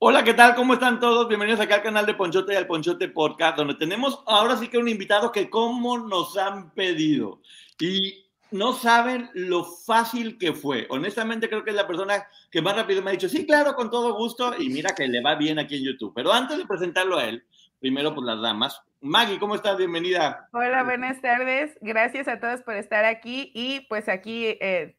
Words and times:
Hola, 0.00 0.22
¿qué 0.22 0.32
tal? 0.32 0.54
¿Cómo 0.54 0.74
están 0.74 1.00
todos? 1.00 1.26
Bienvenidos 1.26 1.58
acá 1.58 1.74
al 1.74 1.82
canal 1.82 2.06
de 2.06 2.14
Ponchote 2.14 2.52
y 2.52 2.56
al 2.56 2.68
Ponchote 2.68 3.08
Podcast, 3.08 3.56
donde 3.56 3.74
tenemos 3.74 4.22
ahora 4.26 4.56
sí 4.56 4.68
que 4.68 4.78
un 4.78 4.86
invitado 4.86 5.32
que 5.32 5.50
como 5.50 5.98
nos 5.98 6.38
han 6.38 6.70
pedido. 6.70 7.40
Y 7.80 8.24
no 8.52 8.74
saben 8.74 9.28
lo 9.34 9.64
fácil 9.64 10.38
que 10.38 10.52
fue. 10.52 10.86
Honestamente 10.88 11.48
creo 11.48 11.64
que 11.64 11.70
es 11.70 11.76
la 11.76 11.88
persona 11.88 12.28
que 12.48 12.62
más 12.62 12.76
rápido 12.76 13.02
me 13.02 13.10
ha 13.10 13.14
dicho, 13.14 13.28
sí, 13.28 13.44
claro, 13.44 13.74
con 13.74 13.90
todo 13.90 14.14
gusto. 14.14 14.54
Y 14.56 14.68
mira 14.68 14.94
que 14.94 15.08
le 15.08 15.20
va 15.20 15.34
bien 15.34 15.58
aquí 15.58 15.78
en 15.78 15.86
YouTube. 15.86 16.12
Pero 16.14 16.32
antes 16.32 16.58
de 16.58 16.66
presentarlo 16.66 17.18
a 17.18 17.24
él, 17.24 17.44
primero 17.80 18.14
pues 18.14 18.24
las 18.24 18.40
damas. 18.40 18.80
Maggie, 19.00 19.40
¿cómo 19.40 19.56
estás? 19.56 19.76
Bienvenida. 19.78 20.48
Hola, 20.52 20.84
buenas 20.84 21.20
tardes. 21.20 21.76
Gracias 21.80 22.28
a 22.28 22.38
todos 22.38 22.62
por 22.62 22.76
estar 22.76 23.04
aquí 23.04 23.50
y 23.52 23.80
pues 23.88 24.08
aquí 24.08 24.46
eh, 24.46 24.96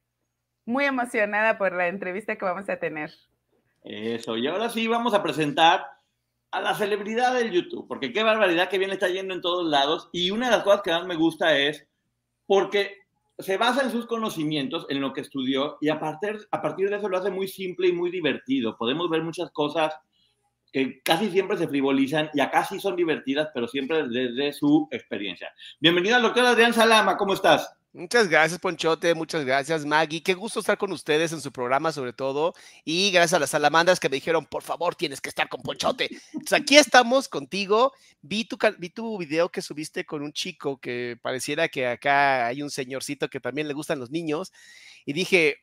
muy 0.65 0.83
emocionada 0.83 1.57
por 1.57 1.71
la 1.71 1.87
entrevista 1.87 2.35
que 2.35 2.43
vamos 2.43 2.67
a 2.67 2.75
tener. 2.75 3.11
Eso, 3.83 4.37
y 4.37 4.47
ahora 4.47 4.69
sí 4.69 4.87
vamos 4.87 5.13
a 5.13 5.23
presentar 5.23 5.85
a 6.51 6.61
la 6.61 6.75
celebridad 6.75 7.33
del 7.33 7.51
YouTube, 7.51 7.87
porque 7.87 8.11
qué 8.11 8.23
barbaridad 8.23 8.69
que 8.69 8.77
bien 8.77 8.91
está 8.91 9.07
yendo 9.07 9.33
en 9.33 9.41
todos 9.41 9.69
lados. 9.69 10.09
Y 10.11 10.31
una 10.31 10.47
de 10.47 10.55
las 10.55 10.63
cosas 10.63 10.81
que 10.81 10.91
más 10.91 11.05
me 11.05 11.15
gusta 11.15 11.57
es 11.57 11.87
porque 12.45 12.97
se 13.37 13.57
basa 13.57 13.83
en 13.83 13.91
sus 13.91 14.05
conocimientos, 14.05 14.85
en 14.89 14.99
lo 14.99 15.13
que 15.13 15.21
estudió, 15.21 15.77
y 15.79 15.89
a 15.89 15.99
partir, 15.99 16.39
a 16.51 16.61
partir 16.61 16.89
de 16.89 16.97
eso 16.97 17.07
lo 17.07 17.17
hace 17.17 17.29
muy 17.29 17.47
simple 17.47 17.87
y 17.87 17.93
muy 17.93 18.09
divertido. 18.09 18.75
Podemos 18.77 19.09
ver 19.09 19.23
muchas 19.23 19.51
cosas 19.51 19.93
que 20.71 21.01
casi 21.01 21.29
siempre 21.29 21.57
se 21.57 21.67
frivolizan 21.67 22.29
y 22.33 22.41
acá 22.41 22.65
sí 22.65 22.79
son 22.79 22.95
divertidas, 22.95 23.49
pero 23.53 23.67
siempre 23.67 24.07
desde 24.07 24.53
su 24.53 24.87
experiencia. 24.91 25.51
Bienvenida 25.79 26.17
al 26.17 26.21
doctor 26.21 26.45
Adrián 26.45 26.73
Salama, 26.73 27.17
¿cómo 27.17 27.33
estás? 27.33 27.78
Muchas 27.91 28.27
gracias, 28.27 28.59
Ponchote. 28.59 29.15
Muchas 29.15 29.43
gracias, 29.43 29.83
Maggie. 29.83 30.21
Qué 30.21 30.35
gusto 30.35 30.59
estar 30.59 30.77
con 30.77 30.91
ustedes 30.91 31.31
en 31.31 31.41
su 31.41 31.51
programa, 31.51 31.91
sobre 31.91 32.13
todo. 32.13 32.53
Y 32.85 33.09
gracias 33.09 33.33
a 33.33 33.39
las 33.39 33.49
salamandras 33.49 33.99
que 33.99 34.09
me 34.09 34.17
dijeron, 34.17 34.45
por 34.45 34.61
favor, 34.61 34.93
tienes 34.95 35.19
que 35.21 35.29
estar 35.29 35.49
con 35.49 35.61
Ponchote. 35.63 36.07
Entonces, 36.33 36.53
aquí 36.53 36.77
estamos 36.77 37.27
contigo. 37.27 37.93
Vi 38.21 38.45
tu, 38.45 38.57
vi 38.77 38.89
tu 38.91 39.17
video 39.17 39.49
que 39.49 39.63
subiste 39.63 40.05
con 40.05 40.21
un 40.21 40.33
chico 40.33 40.77
que 40.77 41.17
pareciera 41.19 41.67
que 41.67 41.87
acá 41.87 42.45
hay 42.45 42.61
un 42.61 42.69
señorcito 42.69 43.27
que 43.27 43.39
también 43.39 43.67
le 43.67 43.73
gustan 43.73 43.99
los 43.99 44.11
niños. 44.11 44.53
Y 45.03 45.13
dije, 45.13 45.57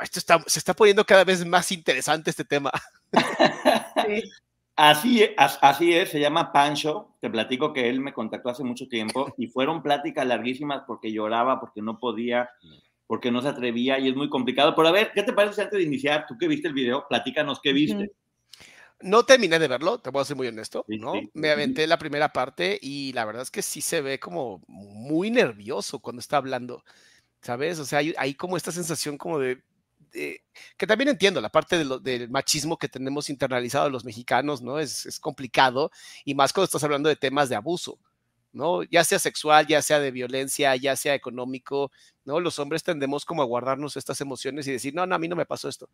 esto 0.00 0.20
se 0.46 0.58
está 0.60 0.74
poniendo 0.74 1.04
cada 1.04 1.24
vez 1.24 1.44
más 1.44 1.72
interesante 1.72 2.30
este 2.30 2.44
tema. 2.44 2.70
Sí. 4.04 4.22
Así, 4.76 5.22
así 5.36 5.92
es, 5.92 6.10
se 6.10 6.20
llama 6.20 6.52
Pancho. 6.52 7.14
Te 7.20 7.28
platico 7.28 7.72
que 7.72 7.90
él 7.90 8.00
me 8.00 8.14
contactó 8.14 8.48
hace 8.48 8.64
mucho 8.64 8.88
tiempo 8.88 9.34
y 9.38 9.46
fueron 9.48 9.82
pláticas 9.82 10.26
larguísimas 10.26 10.82
porque 10.86 11.12
lloraba, 11.12 11.60
porque 11.60 11.82
no 11.82 11.98
podía, 11.98 12.48
porque 13.06 13.30
no 13.30 13.42
se 13.42 13.48
atrevía 13.48 13.98
y 13.98 14.08
es 14.08 14.16
muy 14.16 14.30
complicado. 14.30 14.74
Pero 14.74 14.88
a 14.88 14.92
ver, 14.92 15.12
¿qué 15.14 15.22
te 15.22 15.32
parece 15.32 15.62
antes 15.62 15.78
de 15.78 15.84
iniciar? 15.84 16.26
Tú 16.26 16.36
que 16.38 16.48
viste 16.48 16.68
el 16.68 16.74
video, 16.74 17.06
platícanos 17.08 17.60
qué 17.60 17.72
viste. 17.72 18.12
No 19.00 19.24
terminé 19.24 19.58
de 19.58 19.66
verlo, 19.66 19.98
te 19.98 20.10
voy 20.10 20.22
a 20.22 20.24
ser 20.24 20.36
muy 20.36 20.46
honesto, 20.46 20.84
¿no? 20.86 21.14
Me 21.34 21.50
aventé 21.50 21.88
la 21.88 21.98
primera 21.98 22.32
parte 22.32 22.78
y 22.80 23.12
la 23.12 23.24
verdad 23.24 23.42
es 23.42 23.50
que 23.50 23.60
sí 23.60 23.80
se 23.80 24.00
ve 24.00 24.20
como 24.20 24.62
muy 24.68 25.28
nervioso 25.32 25.98
cuando 25.98 26.20
está 26.20 26.36
hablando, 26.36 26.84
¿sabes? 27.40 27.80
O 27.80 27.84
sea, 27.84 27.98
hay, 27.98 28.14
hay 28.16 28.34
como 28.34 28.56
esta 28.56 28.70
sensación 28.70 29.18
como 29.18 29.40
de, 29.40 29.60
que 30.12 30.86
también 30.86 31.08
entiendo 31.08 31.40
la 31.40 31.48
parte 31.48 31.84
del 31.84 32.28
machismo 32.30 32.76
que 32.76 32.88
tenemos 32.88 33.30
internalizado 33.30 33.88
los 33.90 34.04
mexicanos, 34.04 34.62
¿no? 34.62 34.78
Es, 34.78 35.06
es, 35.06 35.18
complicado 35.18 35.90
y 36.24 36.34
más 36.34 36.52
cuando 36.52 36.66
estás 36.66 36.84
hablando 36.84 37.08
de 37.08 37.16
temas 37.16 37.48
de 37.48 37.56
abuso, 37.56 37.98
¿no? 38.52 38.82
Ya 38.84 39.04
sea 39.04 39.18
sexual, 39.18 39.66
ya 39.66 39.82
sea 39.82 39.98
de 39.98 40.10
violencia, 40.10 40.76
ya 40.76 40.94
sea 40.96 41.14
económico, 41.14 41.90
¿no? 42.24 42.40
Los 42.40 42.58
hombres 42.58 42.82
tendemos 42.82 43.24
como 43.24 43.42
a 43.42 43.46
guardarnos 43.46 43.96
estas 43.96 44.20
emociones 44.20 44.66
y 44.66 44.72
decir, 44.72 44.94
no, 44.94 45.06
no, 45.06 45.14
a 45.14 45.18
mí 45.18 45.28
no 45.28 45.36
me 45.36 45.46
pasó 45.46 45.68
esto. 45.68 45.88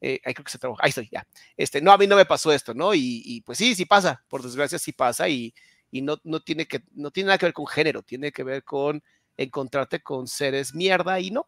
Eh, 0.00 0.20
ahí 0.24 0.34
creo 0.34 0.44
que 0.44 0.50
se 0.50 0.58
trabaja, 0.58 0.82
ahí 0.84 0.88
estoy, 0.88 1.08
ya. 1.12 1.26
Este, 1.56 1.80
no, 1.80 1.92
a 1.92 1.98
mí 1.98 2.08
no 2.08 2.16
me 2.16 2.26
pasó 2.26 2.52
esto, 2.52 2.74
¿no? 2.74 2.92
Y, 2.94 3.22
y 3.24 3.40
pues 3.42 3.58
sí, 3.58 3.74
sí 3.76 3.84
pasa, 3.86 4.24
por 4.28 4.42
desgracia 4.42 4.78
sí 4.78 4.92
pasa 4.92 5.28
y, 5.28 5.54
y 5.92 6.02
no, 6.02 6.18
no, 6.24 6.40
tiene 6.40 6.66
que, 6.66 6.82
no 6.92 7.12
tiene 7.12 7.28
nada 7.28 7.38
que 7.38 7.46
ver 7.46 7.52
con 7.52 7.68
género, 7.68 8.02
tiene 8.02 8.32
que 8.32 8.42
ver 8.42 8.64
con 8.64 9.02
encontrarte 9.36 10.02
con 10.02 10.26
seres 10.26 10.74
mierda 10.74 11.20
y 11.20 11.30
no. 11.30 11.46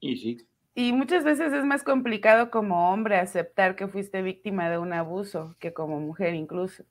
Y 0.00 0.16
sí, 0.16 0.47
y 0.78 0.92
muchas 0.92 1.24
veces 1.24 1.52
es 1.52 1.64
más 1.64 1.82
complicado 1.82 2.52
como 2.52 2.92
hombre 2.92 3.16
aceptar 3.16 3.74
que 3.74 3.88
fuiste 3.88 4.22
víctima 4.22 4.70
de 4.70 4.78
un 4.78 4.92
abuso 4.92 5.56
que 5.58 5.72
como 5.72 5.98
mujer 5.98 6.36
incluso. 6.36 6.84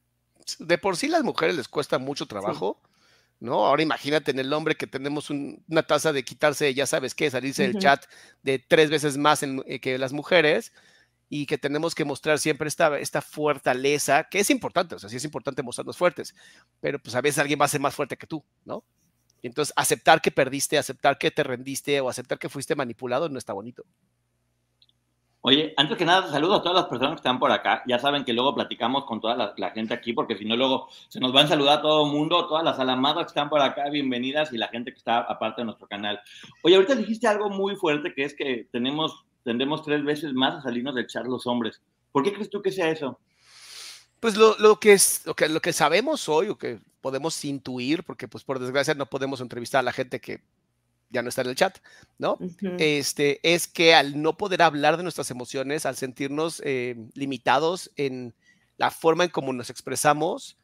De 0.59 0.77
por 0.77 0.97
sí 0.97 1.07
las 1.07 1.23
mujeres 1.23 1.55
les 1.55 1.69
cuesta 1.69 1.97
mucho 1.97 2.25
trabajo, 2.25 2.81
sí. 2.83 2.89
¿no? 3.39 3.65
Ahora 3.65 3.83
imagínate 3.83 4.31
en 4.31 4.39
el 4.39 4.51
hombre 4.51 4.75
que 4.75 4.87
tenemos 4.87 5.29
un, 5.29 5.63
una 5.69 5.83
tasa 5.83 6.11
de 6.11 6.25
quitarse, 6.25 6.73
ya 6.73 6.85
sabes 6.85 7.15
qué, 7.15 7.31
salirse 7.31 7.63
uh 7.63 7.69
-huh. 7.69 7.71
del 7.71 7.81
chat 7.81 8.03
de 8.43 8.59
tres 8.59 8.89
veces 8.89 9.17
más 9.17 9.41
en, 9.41 9.63
eh, 9.65 9.79
que 9.79 9.97
las 9.97 10.11
mujeres 10.11 10.73
y 11.29 11.45
que 11.45 11.57
tenemos 11.57 11.95
que 11.95 12.03
mostrar 12.03 12.39
siempre 12.39 12.67
esta, 12.67 12.99
esta 12.99 13.21
fortaleza, 13.21 14.25
que 14.25 14.39
es 14.39 14.49
importante, 14.49 14.95
o 14.95 14.99
sea, 14.99 15.09
sí 15.09 15.15
es 15.15 15.23
importante 15.23 15.63
mostrarnos 15.63 15.95
fuertes, 15.95 16.35
pero 16.81 16.99
pues 16.99 17.15
a 17.15 17.21
veces 17.21 17.39
alguien 17.39 17.57
va 17.61 17.63
a 17.63 17.69
ser 17.69 17.79
más 17.79 17.95
fuerte 17.95 18.17
que 18.17 18.27
tú, 18.27 18.43
¿no? 18.65 18.83
Y 19.41 19.47
entonces 19.47 19.73
aceptar 19.75 20.21
que 20.21 20.31
perdiste, 20.31 20.77
aceptar 20.77 21.17
que 21.17 21.31
te 21.31 21.43
rendiste 21.43 21.99
o 22.01 22.09
aceptar 22.09 22.39
que 22.39 22.49
fuiste 22.49 22.75
manipulado 22.75 23.29
no 23.29 23.37
está 23.37 23.53
bonito. 23.53 23.83
Oye, 25.41 25.73
antes 25.77 25.97
que 25.97 26.03
nada, 26.03 26.29
saludo 26.29 26.55
a 26.55 26.61
todas 26.61 26.75
las 26.75 26.87
personas 26.87 27.13
que 27.13 27.19
están 27.19 27.39
por 27.39 27.51
acá. 27.51 27.81
Ya 27.87 27.99
saben 27.99 28.25
que 28.25 28.33
luego 28.33 28.53
platicamos 28.53 29.05
con 29.05 29.21
toda 29.21 29.35
la, 29.35 29.53
la 29.55 29.69
gente 29.69 29.93
aquí, 29.93 30.11
porque 30.11 30.35
si 30.35 30.43
no, 30.43 30.57
luego 30.57 30.89
se 31.07 31.21
nos 31.21 31.31
van 31.31 31.45
a 31.45 31.47
saludar 31.47 31.79
a 31.79 31.81
todo 31.81 32.05
el 32.05 32.11
mundo, 32.11 32.47
todas 32.47 32.65
las 32.65 32.79
alamadas 32.79 33.23
que 33.23 33.29
están 33.29 33.47
por 33.47 33.61
acá, 33.61 33.89
bienvenidas, 33.89 34.51
y 34.51 34.57
la 34.57 34.67
gente 34.67 34.91
que 34.91 34.97
está 34.97 35.19
aparte 35.19 35.61
de 35.61 35.65
nuestro 35.65 35.87
canal. 35.87 36.19
Oye, 36.63 36.75
ahorita 36.75 36.95
dijiste 36.95 37.27
algo 37.27 37.49
muy 37.49 37.77
fuerte, 37.77 38.13
que 38.13 38.25
es 38.25 38.33
que 38.33 38.67
tenemos, 38.73 39.23
tendemos 39.43 39.83
tres 39.83 40.03
veces 40.03 40.33
más 40.33 40.55
a 40.55 40.61
salirnos 40.63 40.95
del 40.95 41.07
chat 41.07 41.25
los 41.25 41.47
hombres. 41.47 41.81
¿Por 42.11 42.23
qué 42.23 42.33
crees 42.33 42.49
tú 42.49 42.61
que 42.61 42.71
sea 42.73 42.89
eso? 42.89 43.17
Pues 44.19 44.35
lo, 44.35 44.57
lo, 44.57 44.81
que 44.81 44.93
es, 44.93 45.25
lo, 45.25 45.33
que, 45.33 45.47
lo 45.47 45.61
que 45.61 45.71
sabemos 45.71 46.27
hoy, 46.27 46.49
o 46.49 46.57
que 46.57 46.79
podemos 47.07 47.45
intuir, 47.45 48.03
porque 48.03 48.28
pues 48.28 48.44
por 48.44 48.59
desgracia 48.59 48.94
no 48.94 49.06
podemos 49.06 49.40
entrevistar 49.40 49.79
a 49.79 49.84
la 49.84 49.94
gente 49.94 50.19
que 50.19 50.41
ya 51.09 51.22
no 51.22 51.29
está 51.29 51.41
en 51.41 51.47
el 51.47 51.56
chat, 51.56 51.78
¿no? 52.18 52.34
Uh 52.34 52.47
-huh. 52.47 52.75
Este, 52.79 53.40
es 53.43 53.66
que 53.70 53.96
al 53.96 54.22
no 54.22 54.35
poder 54.35 54.61
hablar 54.61 54.97
de 54.97 55.03
nuestras 55.03 55.31
emociones, 55.31 55.85
al 55.85 55.96
sentirnos 55.96 56.61
eh, 56.66 56.97
limitados 57.14 57.91
en 57.96 58.35
la 58.76 58.91
forma 58.91 59.23
en 59.23 59.29
cómo 59.29 59.53
nos 59.53 59.70
expresamos, 59.70 60.58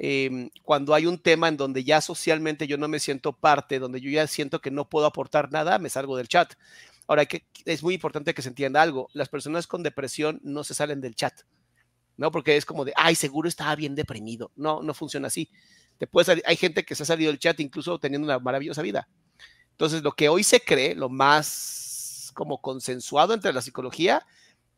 eh, 0.00 0.50
cuando 0.64 0.94
hay 0.94 1.06
un 1.06 1.18
tema 1.18 1.46
en 1.46 1.56
donde 1.56 1.84
ya 1.84 2.00
socialmente 2.00 2.66
yo 2.66 2.76
no 2.76 2.88
me 2.88 2.98
siento 2.98 3.32
parte, 3.32 3.78
donde 3.78 4.00
yo 4.00 4.10
ya 4.10 4.26
siento 4.26 4.60
que 4.60 4.72
no 4.72 4.88
puedo 4.88 5.06
aportar 5.06 5.52
nada, 5.52 5.78
me 5.78 5.90
salgo 5.90 6.16
del 6.16 6.26
chat. 6.26 6.54
Ahora, 7.06 7.26
que 7.26 7.46
es 7.66 7.84
muy 7.84 7.94
importante 7.94 8.34
que 8.34 8.42
se 8.42 8.48
entienda 8.48 8.82
algo, 8.82 9.08
las 9.12 9.28
personas 9.28 9.68
con 9.68 9.84
depresión 9.84 10.40
no 10.42 10.64
se 10.64 10.74
salen 10.74 11.00
del 11.00 11.14
chat, 11.14 11.42
¿no? 12.16 12.32
Porque 12.32 12.56
es 12.56 12.64
como 12.64 12.84
de, 12.84 12.92
ay, 12.96 13.14
seguro 13.14 13.48
estaba 13.48 13.76
bien 13.76 13.94
deprimido. 13.94 14.50
No, 14.56 14.82
no 14.82 14.92
funciona 14.92 15.28
así. 15.28 15.48
Te 15.98 16.06
puedes, 16.06 16.42
hay 16.44 16.56
gente 16.56 16.84
que 16.84 16.94
se 16.94 17.02
ha 17.02 17.06
salido 17.06 17.30
del 17.30 17.38
chat 17.38 17.58
incluso 17.60 17.98
teniendo 17.98 18.26
una 18.26 18.38
maravillosa 18.38 18.82
vida. 18.82 19.08
Entonces, 19.70 20.02
lo 20.02 20.12
que 20.12 20.28
hoy 20.28 20.44
se 20.44 20.60
cree, 20.60 20.94
lo 20.94 21.08
más 21.08 22.30
como 22.34 22.60
consensuado 22.60 23.34
entre 23.34 23.52
la 23.52 23.62
psicología, 23.62 24.24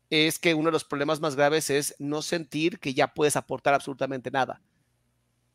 es 0.09 0.39
que 0.39 0.53
uno 0.53 0.67
de 0.67 0.73
los 0.73 0.85
problemas 0.85 1.19
más 1.19 1.35
graves 1.35 1.69
es 1.69 1.95
no 1.99 2.21
sentir 2.21 2.79
que 2.79 2.93
ya 2.93 3.07
puedes 3.07 3.35
aportar 3.35 3.73
absolutamente 3.73 4.31
nada. 4.31 4.61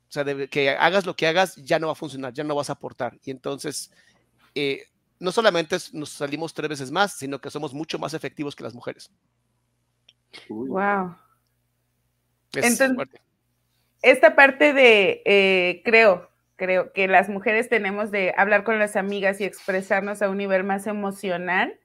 O 0.08 0.12
sea, 0.12 0.24
de 0.24 0.48
que 0.48 0.70
hagas 0.70 1.06
lo 1.06 1.16
que 1.16 1.26
hagas, 1.26 1.56
ya 1.56 1.78
no 1.78 1.86
va 1.86 1.92
a 1.92 1.96
funcionar, 1.96 2.34
ya 2.34 2.44
no 2.44 2.54
vas 2.54 2.68
a 2.68 2.74
aportar. 2.74 3.18
Y 3.24 3.30
entonces, 3.30 3.90
eh, 4.54 4.84
no 5.18 5.32
solamente 5.32 5.76
nos 5.92 6.10
salimos 6.10 6.52
tres 6.52 6.68
veces 6.68 6.90
más, 6.90 7.14
sino 7.14 7.40
que 7.40 7.50
somos 7.50 7.72
mucho 7.72 7.98
más 7.98 8.12
efectivos 8.12 8.54
que 8.54 8.64
las 8.64 8.74
mujeres. 8.74 9.10
Wow. 10.48 11.16
Entonces, 12.52 12.90
esta 14.02 14.34
parte 14.34 14.72
de, 14.72 15.22
eh, 15.24 15.82
creo, 15.84 16.28
creo 16.56 16.92
que 16.92 17.08
las 17.08 17.28
mujeres 17.28 17.68
tenemos 17.68 18.10
de 18.10 18.34
hablar 18.36 18.64
con 18.64 18.78
las 18.78 18.96
amigas 18.96 19.40
y 19.40 19.44
expresarnos 19.44 20.22
a 20.22 20.28
un 20.28 20.38
nivel 20.38 20.64
más 20.64 20.86
emocional, 20.86 21.78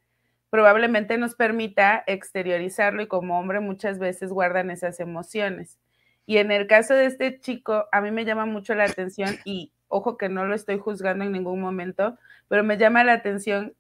probablemente 0.50 1.18
nos 1.18 1.36
permita 1.36 2.04
exteriorizarlo 2.08 3.02
y 3.02 3.08
como 3.08 3.40
hombre 3.40 3.60
muchas 3.60 4.00
veces 4.00 4.31
guardan 4.31 4.72
esas 4.72 5.00
emociones. 5.00 5.78
Y 6.25 6.38
en 6.38 6.52
el 6.52 6.68
caso 6.68 6.94
de 6.94 7.06
este 7.06 7.40
chico, 7.40 7.86
a 7.92 8.02
mí 8.02 8.12
me 8.12 8.25
llama 8.25 8.46
mucho 8.46 8.75
la 8.75 8.86
atención 8.86 9.38
y 9.46 9.72
ojo 9.88 10.18
que 10.18 10.30
no 10.30 10.46
lo 10.46 10.56
estoy 10.56 10.78
juzgando 10.80 11.24
en 11.24 11.31
ningún 11.31 11.62
momento, 11.62 12.18
pero 12.48 12.63
me 12.63 12.78
llama 12.78 13.04
la 13.04 13.13
atención 13.13 13.74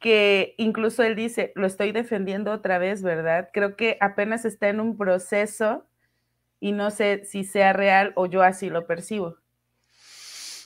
que 0.00 0.54
incluso 0.58 1.02
él 1.02 1.16
dice, 1.16 1.52
lo 1.56 1.66
estoy 1.66 1.92
defendiendo 1.92 2.52
otra 2.52 2.78
vez, 2.78 3.02
¿verdad? 3.02 3.50
Creo 3.52 3.76
que 3.76 3.96
apenas 4.00 4.44
está 4.44 4.68
en 4.68 4.80
un 4.80 4.96
proceso 4.96 5.87
y 6.60 6.72
no 6.72 6.90
sé 6.90 7.24
si 7.24 7.44
sea 7.44 7.72
real 7.72 8.12
o 8.16 8.26
yo 8.26 8.42
así 8.42 8.70
lo 8.70 8.86
percibo. 8.86 9.36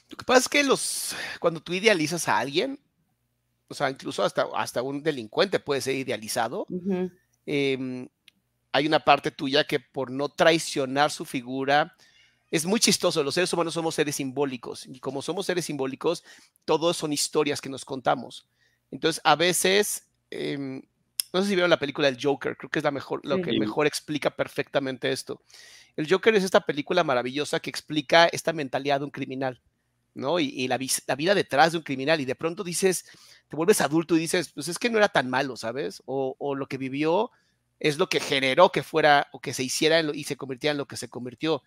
Lo 0.09 0.17
que 0.17 0.25
pasa 0.25 0.41
es 0.41 0.49
que 0.49 0.63
los, 0.63 1.17
cuando 1.41 1.61
tú 1.61 1.73
idealizas 1.73 2.29
a 2.29 2.39
alguien, 2.39 2.79
o 3.69 3.75
sea, 3.75 3.89
incluso 3.89 4.23
hasta, 4.23 4.47
hasta 4.55 4.83
un 4.83 5.03
delincuente 5.03 5.59
puede 5.59 5.81
ser 5.81 5.95
idealizado, 5.95 6.67
em, 7.47 8.09
hay 8.73 8.87
una 8.87 9.01
parte 9.01 9.31
tuya 9.31 9.65
que 9.65 9.81
por 9.81 10.11
no 10.11 10.29
traicionar 10.29 11.11
su 11.11 11.25
figura, 11.25 11.97
es 12.51 12.67
muy 12.67 12.79
chistoso, 12.79 13.23
los 13.23 13.33
seres 13.33 13.51
humanos 13.55 13.73
somos 13.73 13.95
seres 13.95 14.17
simbólicos 14.17 14.87
y 14.87 15.01
como 15.01 15.23
somos 15.23 15.47
seres 15.47 15.65
simbólicos, 15.65 16.23
todos 16.67 16.99
son 16.99 17.15
historias 17.15 17.63
que 17.63 17.71
nos 17.71 17.87
contamos. 17.87 18.47
Entonces, 18.91 19.23
a 19.25 19.37
veces, 19.37 20.11
em, 20.29 20.83
no 21.33 21.43
sé 21.43 21.49
si 21.49 21.55
vieron 21.55 21.71
la 21.71 21.79
película 21.79 22.11
del 22.11 22.23
Joker, 22.23 22.57
creo 22.57 22.71
que 22.71 22.79
es 22.79 22.85
la 22.85 22.91
mejor, 22.91 23.21
lo 23.25 23.41
que 23.41 23.59
mejor 23.59 23.87
explica 23.87 24.31
perfectamente 24.31 25.11
esto. 25.11 25.43
El 25.97 26.11
Joker 26.11 26.35
es 26.35 26.45
esta 26.45 26.61
película 26.61 27.05
maravillosa 27.05 27.61
que 27.61 27.71
explica 27.71 28.27
esta 28.27 28.53
mentalidad 28.53 29.01
de 29.01 29.05
un 29.05 29.11
criminal, 29.11 29.61
¿no? 30.15 30.41
Y, 30.41 30.69
la, 30.69 30.79
vida 30.79 31.35
detrás 31.35 31.73
de 31.73 31.79
un 31.79 31.85
criminal. 31.85 32.21
Y 32.21 32.25
de 32.25 32.35
pronto 32.35 32.65
dices, 32.65 33.05
te 33.49 33.57
vuelves 33.57 33.81
adulto 33.81 34.17
y 34.17 34.21
dices, 34.21 34.53
pues 34.53 34.69
es 34.69 34.79
que 34.79 34.91
no 34.91 34.99
era 34.99 35.09
tan 35.09 35.29
malo, 35.29 35.57
¿sabes? 35.57 36.03
O, 36.07 36.55
lo 36.55 36.67
que 36.67 36.79
vivió 36.79 37.31
es 37.81 37.99
lo 37.99 38.09
que 38.09 38.21
generó 38.21 38.71
que 38.71 38.83
fuera 38.83 39.29
o 39.33 39.41
que 39.41 39.55
se 39.55 39.65
hiciera 39.65 40.01
y 40.01 40.25
se 40.25 40.37
convirtiera 40.37 40.73
en 40.73 40.79
lo 40.79 40.87
que 40.87 40.97
se 40.97 41.09
convirtió. 41.09 41.57
O 41.57 41.63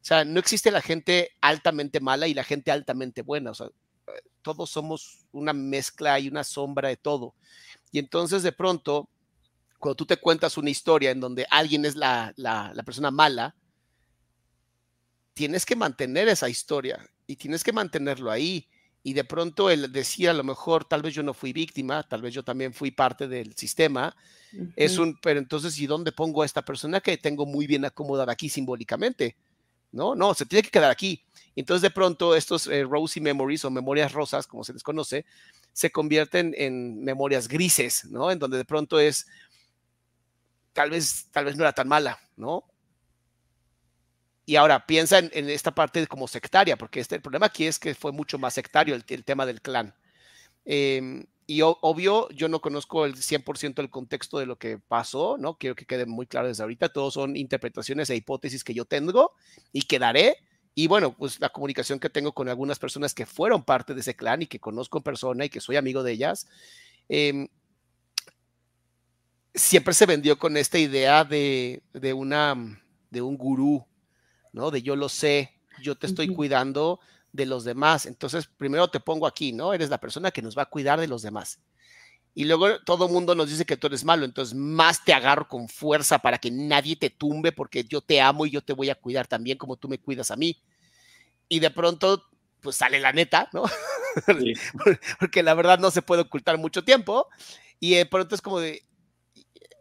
sea, 0.00 0.24
no 0.24 0.40
existe 0.40 0.70
la 0.70 0.80
gente 0.80 1.32
altamente 1.40 2.00
mala 2.00 2.28
y 2.28 2.34
la 2.34 2.44
gente 2.44 2.70
altamente 2.70 3.22
buena. 3.22 3.50
O 3.50 3.54
sea, 3.54 3.68
todos 4.42 4.70
somos 4.70 5.26
una 5.32 5.52
mezcla 5.52 6.18
y 6.18 6.28
una 6.28 6.44
sombra 6.44 6.88
de 6.88 6.96
todo. 6.96 7.34
Y 7.92 7.98
entonces 7.98 8.42
de 8.42 8.52
pronto, 8.52 9.08
cuando 9.78 9.96
tú 9.96 10.06
te 10.06 10.16
cuentas 10.16 10.56
una 10.56 10.70
historia 10.70 11.10
en 11.10 11.20
donde 11.20 11.46
alguien 11.50 11.84
es 11.84 11.96
la, 11.96 12.32
la, 12.36 12.72
la 12.74 12.82
persona 12.82 13.10
mala, 13.10 13.54
tienes 15.34 15.64
que 15.64 15.76
mantener 15.76 16.28
esa 16.28 16.48
historia 16.48 17.08
y 17.26 17.36
tienes 17.36 17.62
que 17.62 17.72
mantenerlo 17.72 18.30
ahí. 18.30 18.66
Y 19.04 19.12
de 19.12 19.24
pronto 19.24 19.70
el 19.70 19.92
decir 19.92 20.28
a 20.28 20.32
lo 20.32 20.42
mejor, 20.42 20.84
tal 20.84 21.02
vez 21.02 21.14
yo 21.14 21.22
no 21.22 21.32
fui 21.32 21.52
víctima, 21.52 22.02
tal 22.02 22.20
vez 22.20 22.34
yo 22.34 22.42
también 22.42 22.74
fui 22.74 22.90
parte 22.90 23.28
del 23.28 23.54
sistema, 23.54 24.14
es 24.74 24.98
un, 24.98 25.16
pero 25.22 25.38
entonces, 25.38 25.78
¿y 25.78 25.86
dónde 25.86 26.10
pongo 26.10 26.42
a 26.42 26.46
esta 26.46 26.62
persona 26.62 27.00
que 27.00 27.16
tengo 27.16 27.46
muy 27.46 27.66
bien 27.66 27.84
acomodada 27.84 28.32
aquí 28.32 28.48
simbólicamente? 28.48 29.36
No, 29.92 30.14
no, 30.14 30.34
se 30.34 30.44
tiene 30.44 30.62
que 30.62 30.70
quedar 30.70 30.90
aquí. 30.90 31.22
Entonces 31.54 31.82
de 31.82 31.90
pronto 31.90 32.34
estos 32.34 32.66
eh, 32.66 32.84
rosy 32.84 33.20
memories 33.20 33.64
o 33.64 33.70
memorias 33.70 34.12
rosas, 34.12 34.46
como 34.46 34.64
se 34.64 34.72
les 34.72 34.82
conoce, 34.82 35.24
se 35.78 35.92
convierten 35.92 36.56
en 36.58 37.04
memorias 37.04 37.46
grises, 37.46 38.04
¿no? 38.06 38.32
En 38.32 38.40
donde 38.40 38.56
de 38.56 38.64
pronto 38.64 38.98
es, 38.98 39.28
tal 40.72 40.90
vez, 40.90 41.28
tal 41.30 41.44
vez 41.44 41.56
no 41.56 41.62
era 41.62 41.72
tan 41.72 41.86
mala, 41.86 42.18
¿no? 42.34 42.64
Y 44.44 44.56
ahora 44.56 44.86
piensa 44.86 45.20
en, 45.20 45.48
esta 45.48 45.72
parte 45.72 46.04
como 46.08 46.26
sectaria, 46.26 46.76
porque 46.76 46.98
este, 46.98 47.14
el 47.14 47.22
problema 47.22 47.46
aquí 47.46 47.64
es 47.64 47.78
que 47.78 47.94
fue 47.94 48.10
mucho 48.10 48.40
más 48.40 48.54
sectario 48.54 48.96
el, 48.96 49.24
tema 49.24 49.46
del 49.46 49.62
clan. 49.62 49.94
Em, 50.64 51.24
y 51.46 51.60
obvio, 51.62 52.28
yo 52.30 52.48
no 52.48 52.60
conozco 52.60 53.04
el 53.04 53.14
100% 53.14 53.74
del 53.74 53.88
contexto 53.88 54.40
de 54.40 54.46
lo 54.46 54.58
que 54.58 54.78
pasó, 54.78 55.36
¿no? 55.38 55.58
Quiero 55.58 55.76
que 55.76 55.86
quede 55.86 56.06
muy 56.06 56.26
claro 56.26 56.48
desde 56.48 56.64
ahorita. 56.64 56.88
Todos 56.88 57.14
son 57.14 57.36
interpretaciones 57.36 58.10
e 58.10 58.16
hipótesis 58.16 58.64
que 58.64 58.74
yo 58.74 58.84
tengo 58.84 59.30
y 59.72 59.82
que 59.82 60.00
daré. 60.00 60.38
Y 60.78 60.86
bueno, 60.86 61.12
pues 61.12 61.40
la 61.40 61.48
comunicación 61.48 61.98
que 61.98 62.08
tengo 62.08 62.30
con 62.30 62.48
algunas 62.48 62.78
personas 62.78 63.12
que 63.12 63.26
fueron 63.26 63.64
parte 63.64 63.94
de 63.94 64.00
ese 64.00 64.14
clan 64.14 64.42
y 64.42 64.46
que 64.46 64.60
conozco 64.60 64.98
en 64.98 65.02
persona 65.02 65.44
y 65.44 65.48
que 65.48 65.60
soy 65.60 65.74
amigo 65.74 66.04
de 66.04 66.12
ellas, 66.12 66.46
em, 67.08 67.48
siempre 69.52 69.92
se 69.92 70.06
vendió 70.06 70.38
con 70.38 70.56
esta 70.56 70.78
idea 70.78 71.24
de, 71.24 71.82
de, 71.92 72.12
una, 72.12 72.80
de 73.10 73.20
un 73.20 73.36
gurú, 73.36 73.84
¿no? 74.52 74.70
De 74.70 74.80
yo 74.80 74.94
lo 74.94 75.08
sé, 75.08 75.52
yo 75.82 75.96
te 75.96 76.06
estoy 76.06 76.28
cuidando 76.28 77.00
de 77.32 77.46
los 77.46 77.64
demás. 77.64 78.06
Entonces, 78.06 78.46
primero 78.46 78.86
te 78.88 79.00
pongo 79.00 79.26
aquí, 79.26 79.52
¿no? 79.52 79.74
Eres 79.74 79.90
la 79.90 79.98
persona 79.98 80.30
que 80.30 80.42
nos 80.42 80.56
va 80.56 80.62
a 80.62 80.70
cuidar 80.70 81.00
de 81.00 81.08
los 81.08 81.22
demás. 81.22 81.58
Y 82.34 82.44
luego 82.44 82.68
todo 82.84 83.06
el 83.06 83.12
mundo 83.12 83.34
nos 83.34 83.50
dice 83.50 83.64
que 83.64 83.76
tú 83.76 83.88
eres 83.88 84.04
malo, 84.04 84.24
entonces 84.24 84.54
más 84.54 85.04
te 85.04 85.12
agarro 85.12 85.48
con 85.48 85.68
fuerza 85.68 86.20
para 86.20 86.38
que 86.38 86.52
nadie 86.52 86.94
te 86.94 87.10
tumbe 87.10 87.50
porque 87.50 87.82
yo 87.82 88.00
te 88.00 88.20
amo 88.20 88.46
y 88.46 88.50
yo 88.50 88.62
te 88.62 88.74
voy 88.74 88.90
a 88.90 88.94
cuidar 88.94 89.26
también 89.26 89.58
como 89.58 89.76
tú 89.76 89.88
me 89.88 89.98
cuidas 89.98 90.30
a 90.30 90.36
mí. 90.36 90.56
Y 91.48 91.60
de 91.60 91.70
pronto, 91.70 92.24
pues 92.60 92.76
sale 92.76 93.00
la 93.00 93.12
neta, 93.12 93.48
¿no? 93.52 93.64
porque 95.20 95.42
la 95.42 95.54
verdad 95.54 95.78
no 95.78 95.90
se 95.90 96.02
puede 96.02 96.22
ocultar 96.22 96.58
mucho 96.58 96.84
tiempo. 96.84 97.28
Y 97.80 97.94
de 97.94 98.06
pronto 98.06 98.34
es 98.34 98.42
como 98.42 98.60
de, 98.60 98.84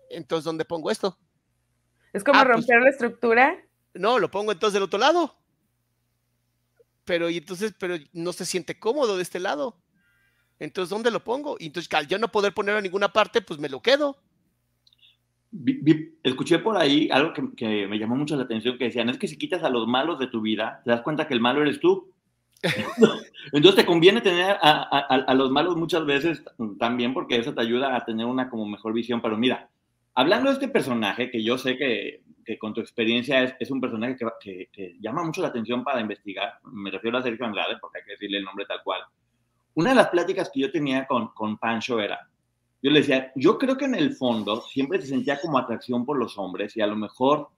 entonces, 0.10 0.46
¿dónde 0.46 0.66
pongo 0.66 0.92
esto? 0.92 1.18
Es 2.14 2.24
como 2.24 2.40
ah, 2.40 2.44
pues 2.46 2.56
romper 2.58 2.82
la 2.82 2.90
estructura 2.90 3.64
no, 3.98 4.20
lo 4.20 4.32
pongo 4.32 4.52
entonces 4.52 4.74
del 4.74 4.84
otro 4.84 5.00
lado. 5.00 5.36
Pero 7.06 7.30
y 7.30 7.38
entonces, 7.38 7.74
pero 7.78 7.96
no 8.14 8.34
se 8.34 8.46
siente 8.46 8.80
cómodo 8.80 9.18
de 9.18 9.24
este 9.24 9.40
lado. 9.40 9.82
Entonces, 10.60 10.90
¿dónde 10.90 11.12
lo 11.12 11.24
pongo? 11.24 11.56
Y 11.60 11.68
entonces, 11.68 11.92
al 11.94 12.08
yo 12.08 12.18
no 12.18 12.32
poder 12.32 12.54
ponerlo 12.54 12.80
en 12.80 12.84
ninguna 12.84 13.14
parte, 13.14 13.42
pues 13.42 13.60
me 13.60 13.70
lo 13.70 13.82
quedo. 13.82 14.22
Escuché 16.24 16.60
por 16.60 16.78
ahí 16.78 17.10
algo 17.12 17.34
que, 17.34 17.88
me 17.88 18.00
llamó 18.00 18.16
mucho 18.16 18.36
la 18.36 18.44
atención, 18.44 18.78
que 18.78 18.86
decían, 18.86 19.10
es 19.10 19.18
que 19.18 19.28
si 19.28 19.38
quitas 19.38 19.64
a 19.64 19.70
los 19.70 19.88
malos 19.88 20.20
de 20.20 20.28
tu 20.28 20.42
vida, 20.42 20.82
te 20.84 20.92
das 20.92 21.02
cuenta 21.02 21.28
que 21.28 21.34
el 21.34 21.42
malo 21.42 21.62
eres 21.62 21.80
tú. 21.80 22.12
Entonces 23.54 23.76
te 23.76 23.86
conviene 23.86 24.22
tener 24.22 24.58
a, 24.62 24.82
a, 24.82 25.34
los 25.36 25.52
malos 25.52 25.76
muchas 25.78 26.06
veces 26.06 26.44
también 26.80 27.14
porque 27.14 27.38
eso 27.38 27.54
te 27.54 27.62
ayuda 27.62 27.96
a 27.96 28.04
tener 28.04 28.26
una 28.26 28.50
como 28.50 28.66
mejor 28.66 28.94
visión. 28.94 29.22
Pero 29.22 29.38
mira, 29.38 29.70
hablando 30.16 30.50
de 30.50 30.56
este 30.56 30.68
personaje, 30.68 31.30
que 31.30 31.44
yo 31.44 31.58
sé 31.58 31.78
que 31.78 32.24
que 32.48 32.58
con 32.58 32.74
tu 32.74 32.80
experiencia 32.80 33.44
es, 33.44 33.56
es 33.60 33.70
un 33.72 33.82
personaje 33.82 34.16
que, 34.40 34.70
que, 34.72 34.96
llama 35.02 35.22
mucho 35.22 35.42
la 35.42 35.50
atención 35.50 35.84
para 35.84 36.00
investigar. 36.00 36.54
Me 36.64 36.90
refiero 36.90 37.18
a 37.18 37.22
Sergio 37.22 37.46
Andrade, 37.46 37.76
porque 37.82 38.00
hay 38.00 38.06
que 38.06 38.12
decirle 38.12 38.38
el 38.38 38.46
nombre 38.46 38.66
tal 38.66 38.82
cual. 38.84 39.02
Una 39.74 39.90
de 39.90 39.98
las 39.98 40.08
pláticas 40.08 40.50
que 40.52 40.62
yo 40.62 40.72
tenía 40.72 41.06
con, 41.06 41.28
con 41.34 41.58
Pancho 41.58 42.00
era, 42.00 42.26
yo 42.88 42.94
le 42.94 43.02
decía, 43.02 43.34
yo 43.36 43.58
creo 43.58 43.76
que 43.76 43.84
en 43.84 43.96
el 43.96 44.16
fondo 44.16 44.62
siempre 44.62 45.02
se 45.02 45.08
sentía 45.08 45.42
como 45.42 45.58
atracción 45.58 46.06
por 46.06 46.18
los 46.18 46.38
hombres 46.38 46.78
y 46.78 46.82
a 46.82 46.88
lo 46.88 46.96
mejor 46.96 47.50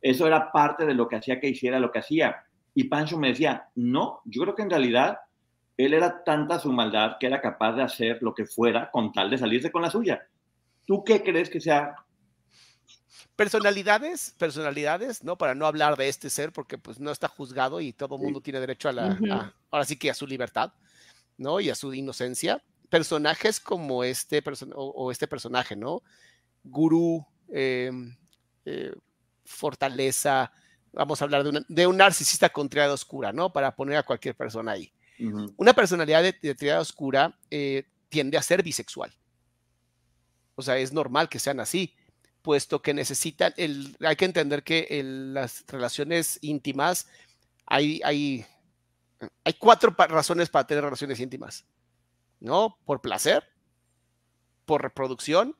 eso 0.00 0.26
era 0.26 0.50
parte 0.50 0.86
de 0.86 0.94
lo 0.94 1.08
que 1.08 1.16
hacía 1.16 1.38
que 1.38 1.50
hiciera 1.50 1.78
lo 1.78 1.92
que 1.92 1.98
hacía. 1.98 2.42
Y 2.74 2.84
Pancho 2.84 3.18
me 3.18 3.28
decía, 3.28 3.68
no, 3.74 4.22
yo 4.24 4.40
creo 4.40 4.54
que 4.54 4.62
en 4.62 4.70
realidad 4.70 5.18
él 5.76 5.92
era 5.92 6.24
tanta 6.24 6.58
su 6.58 6.72
maldad 6.72 7.18
que 7.20 7.26
era 7.26 7.42
capaz 7.42 7.74
de 7.74 7.82
hacer 7.82 8.22
lo 8.22 8.34
que 8.34 8.46
fuera 8.46 8.90
con 8.90 9.12
tal 9.12 9.28
de 9.28 9.36
salirse 9.36 9.70
con 9.70 9.82
la 9.82 9.90
suya. 9.90 10.22
¿Tú 10.86 11.04
qué 11.04 11.22
crees 11.22 11.50
que 11.50 11.60
sea 11.60 11.94
Personalidades, 13.36 14.34
personalidades, 14.38 15.22
¿no? 15.22 15.36
Para 15.36 15.54
no 15.54 15.66
hablar 15.66 15.98
de 15.98 16.08
este 16.08 16.30
ser, 16.30 16.50
porque 16.50 16.78
pues 16.78 16.98
no 16.98 17.10
está 17.10 17.28
juzgado 17.28 17.78
y 17.82 17.92
todo 17.92 18.16
el 18.16 18.22
mundo 18.22 18.40
tiene 18.40 18.58
derecho 18.58 18.88
a 18.88 18.92
la, 18.92 19.52
ahora 19.70 19.84
sí 19.84 19.98
que 19.98 20.10
a 20.10 20.14
su 20.14 20.26
libertad, 20.26 20.72
¿no? 21.36 21.60
Y 21.60 21.68
a 21.68 21.74
su 21.74 21.92
inocencia. 21.92 22.64
Personajes 22.92 23.58
como 23.58 24.04
este, 24.04 24.42
o, 24.74 25.10
este 25.10 25.26
personaje, 25.26 25.74
¿no? 25.74 26.02
Gurú, 26.62 27.26
em, 27.48 28.14
eh, 28.66 28.92
fortaleza, 29.46 30.52
vamos 30.92 31.20
a 31.20 31.24
hablar 31.24 31.42
de, 31.42 31.64
de 31.66 31.86
un 31.86 31.96
narcisista 31.96 32.50
con 32.50 32.68
triada 32.68 32.92
oscura, 32.92 33.32
¿no? 33.32 33.50
Para 33.50 33.74
poner 33.74 33.96
a 33.96 34.02
cualquier 34.02 34.36
persona 34.36 34.72
ahí. 34.72 34.92
Una 35.56 35.72
personalidad 35.72 36.22
de, 36.22 36.36
de 36.42 36.54
triada 36.54 36.80
oscura 36.80 37.38
eh, 37.48 37.84
tiende 38.08 38.36
a 38.36 38.42
ser 38.42 38.62
bisexual. 38.62 39.14
O 40.56 40.62
sea, 40.62 40.76
es 40.76 40.92
normal 40.92 41.28
que 41.28 41.38
sean 41.38 41.60
así 41.60 41.94
puesto 42.42 42.82
que 42.82 42.92
necesitan, 42.92 43.54
el, 43.56 43.96
hay 44.00 44.16
que 44.16 44.24
entender 44.24 44.62
que 44.62 45.00
las 45.32 45.64
relaciones 45.68 46.38
íntimas, 46.42 47.06
hay, 47.66 48.00
hay, 48.04 48.44
hay 49.44 49.52
cuatro 49.54 49.94
razones 49.96 50.50
para 50.50 50.66
tener 50.66 50.84
relaciones 50.84 51.20
íntimas, 51.20 51.64
¿no? 52.42 52.76
Por 52.84 53.00
placer, 53.00 53.44
por 54.66 54.82
reproducción, 54.82 55.56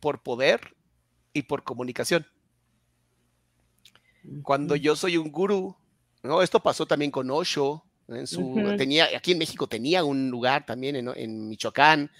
por 0.00 0.22
poder 0.22 0.74
y 1.32 1.42
por 1.42 1.62
comunicación. 1.62 2.26
Cuando 4.42 4.76
yo 4.76 4.96
soy 4.96 5.16
un 5.16 5.30
gurú, 5.30 5.76
¿no? 6.22 6.42
Esto 6.42 6.60
pasó 6.60 6.86
también 6.86 7.10
con 7.10 7.30
Osho, 7.30 7.84
En 8.08 8.26
su, 8.26 8.74
tenía, 8.76 9.08
aquí 9.16 9.32
en 9.32 9.38
México 9.38 9.66
tenía 9.66 10.04
un 10.04 10.30
lugar 10.30 10.64
también 10.64 10.96
en, 10.96 11.08
en 11.14 11.48
Michoacán. 11.48 12.10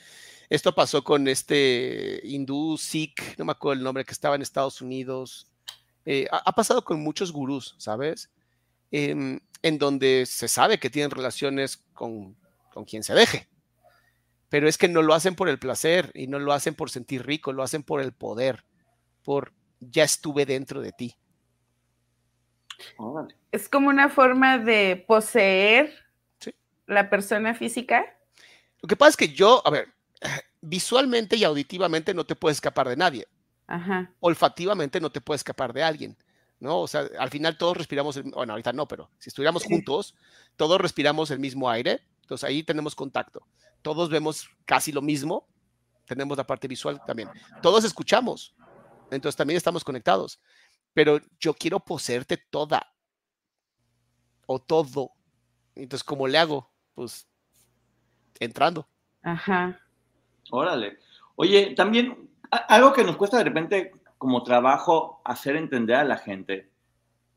Esto 0.50 0.74
pasó 0.74 1.02
con 1.02 1.26
este 1.28 2.20
hindú 2.24 2.76
Sikh, 2.78 3.38
no 3.38 3.46
me 3.46 3.52
acuerdo 3.52 3.78
el 3.78 3.84
nombre, 3.84 4.04
que 4.04 4.12
estaba 4.12 4.34
en 4.34 4.42
Estados 4.42 4.80
Unidos. 4.80 5.50
Eh, 6.04 6.26
ha, 6.30 6.54
pasado 6.54 6.84
con 6.84 7.00
muchos 7.00 7.32
gurús, 7.32 7.74
¿sabes? 7.78 8.30
en 8.90 9.78
donde 9.78 10.24
se 10.24 10.48
sabe 10.48 10.78
que 10.78 10.88
tienen 10.88 11.10
relaciones 11.10 11.84
con, 11.92 12.34
con 12.78 12.84
quien 12.84 13.02
se 13.02 13.12
deje. 13.12 13.48
Pero 14.50 14.68
es 14.68 14.78
que 14.78 14.86
no 14.86 15.02
lo 15.02 15.12
hacen 15.12 15.34
por 15.34 15.48
el 15.48 15.58
placer 15.58 16.12
y 16.14 16.28
no 16.28 16.38
lo 16.38 16.52
hacen 16.52 16.76
por 16.76 16.90
sentir 16.90 17.26
rico, 17.26 17.52
lo 17.52 17.64
hacen 17.64 17.82
por 17.82 18.00
el 18.00 18.12
poder, 18.12 18.64
por 19.24 19.52
ya 19.80 20.04
estuve 20.04 20.46
dentro 20.46 20.80
de 20.80 20.92
ti. 20.92 21.16
Es 23.50 23.68
como 23.68 23.88
una 23.88 24.08
forma 24.08 24.58
de 24.58 25.04
poseer 25.08 25.92
la 26.86 27.10
persona 27.10 27.52
física. 27.52 28.16
Lo 28.80 28.86
que 28.86 28.94
pasa 28.94 29.10
es 29.10 29.16
que 29.16 29.28
yo, 29.30 29.60
a 29.66 29.70
ver, 29.70 29.88
visualmente 30.60 31.34
y 31.34 31.42
auditivamente 31.42 32.14
no 32.14 32.24
te 32.24 32.36
puedes 32.36 32.58
escapar 32.58 32.88
de 32.88 32.96
nadie. 32.96 33.26
Ajá. 33.66 34.12
Olfativamente 34.20 35.00
no 35.00 35.10
te 35.10 35.20
puedes 35.20 35.40
escapar 35.40 35.72
de 35.72 35.82
alguien. 35.82 36.16
¿no? 36.60 36.80
O 36.80 36.86
sea, 36.86 37.08
al 37.18 37.30
final 37.30 37.58
todos 37.58 37.76
respiramos, 37.76 38.22
bueno, 38.22 38.52
ahorita 38.52 38.72
no, 38.72 38.86
pero 38.86 39.10
si 39.18 39.30
estuviéramos 39.30 39.64
juntos, 39.64 40.14
todos 40.56 40.80
respiramos 40.80 41.32
el 41.32 41.40
mismo 41.40 41.68
aire, 41.68 42.02
entonces 42.28 42.46
ahí 42.46 42.62
tenemos 42.62 42.94
contacto. 42.94 43.46
Todos 43.80 44.10
vemos 44.10 44.50
casi 44.66 44.92
lo 44.92 45.00
mismo, 45.00 45.48
tenemos 46.04 46.36
la 46.36 46.46
parte 46.46 46.68
visual 46.68 47.02
también. 47.06 47.30
Todos 47.62 47.84
escuchamos, 47.84 48.54
entonces 49.10 49.34
también 49.34 49.56
estamos 49.56 49.82
conectados. 49.82 50.38
Pero 50.92 51.20
yo 51.40 51.54
quiero 51.54 51.80
poseerte 51.80 52.36
toda 52.36 52.92
o 54.44 54.58
todo. 54.58 55.12
Entonces, 55.74 56.04
¿cómo 56.04 56.28
le 56.28 56.36
hago? 56.36 56.70
Pues 56.92 57.26
entrando. 58.38 58.86
Ajá. 59.22 59.80
Órale. 60.50 60.98
Oye, 61.34 61.74
también 61.74 62.28
algo 62.50 62.92
que 62.92 63.04
nos 63.04 63.16
cuesta 63.16 63.38
de 63.38 63.44
repente 63.44 63.92
como 64.18 64.42
trabajo 64.42 65.22
hacer 65.24 65.56
entender 65.56 65.96
a 65.96 66.04
la 66.04 66.18
gente, 66.18 66.70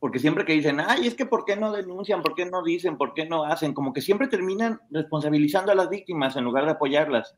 porque 0.01 0.17
siempre 0.17 0.45
que 0.45 0.53
dicen, 0.53 0.79
ay, 0.79 1.05
es 1.05 1.13
que 1.13 1.27
¿por 1.27 1.45
qué 1.45 1.55
no 1.55 1.71
denuncian? 1.71 2.23
¿Por 2.23 2.33
qué 2.33 2.47
no 2.47 2.63
dicen? 2.63 2.97
¿Por 2.97 3.13
qué 3.13 3.27
no 3.27 3.43
hacen? 3.43 3.71
Como 3.75 3.93
que 3.93 4.01
siempre 4.01 4.27
terminan 4.27 4.81
responsabilizando 4.89 5.71
a 5.71 5.75
las 5.75 5.91
víctimas 5.91 6.35
en 6.35 6.43
lugar 6.43 6.65
de 6.65 6.71
apoyarlas. 6.71 7.35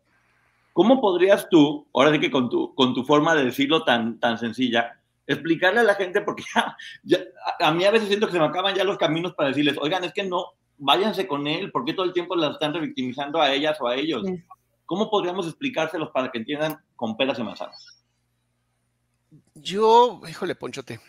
¿Cómo 0.71 1.01
podrías 1.01 1.49
tú, 1.49 1.85
ahora 1.93 2.13
sí 2.13 2.21
que 2.21 2.31
con 2.31 2.49
tu, 2.49 2.73
con 2.73 2.93
tu 2.93 3.03
forma 3.03 3.35
de 3.35 3.43
decirlo 3.43 3.83
tan, 3.83 4.17
tan 4.17 4.37
sencilla, 4.37 4.97
explicarle 5.27 5.81
a 5.81 5.83
la 5.83 5.95
gente, 5.95 6.21
porque 6.21 6.45
ya, 7.03 7.19
a, 7.59 7.71
mí 7.73 7.83
a 7.83 7.91
veces 7.91 8.07
siento 8.07 8.27
que 8.27 8.31
se 8.33 8.39
me 8.39 8.45
acaban 8.45 8.73
ya 8.73 8.85
los 8.85 8.97
caminos 8.97 9.33
para 9.33 9.49
decirles, 9.49 9.77
oigan, 9.81 10.05
es 10.05 10.13
que 10.13 10.23
no, 10.23 10.45
váyanse 10.77 11.27
con 11.27 11.45
él, 11.47 11.69
¿por 11.69 11.83
qué 11.83 11.91
todo 11.91 12.05
el 12.05 12.13
tiempo 12.13 12.33
las 12.37 12.51
están 12.51 12.73
revictimizando 12.73 13.41
a 13.41 13.51
ellas 13.51 13.77
o 13.81 13.89
a 13.89 13.95
ellos? 13.97 14.23
¿Cómo 14.85 15.09
podríamos 15.09 15.47
explicárselos 15.47 16.11
para 16.11 16.31
que 16.31 16.37
entiendan 16.37 16.79
con 16.95 17.17
peras 17.17 17.37
y 17.39 17.43
manzanas? 17.43 18.05
Yo, 19.53 20.21
híjole, 20.29 20.55
Ponchote. 20.55 21.01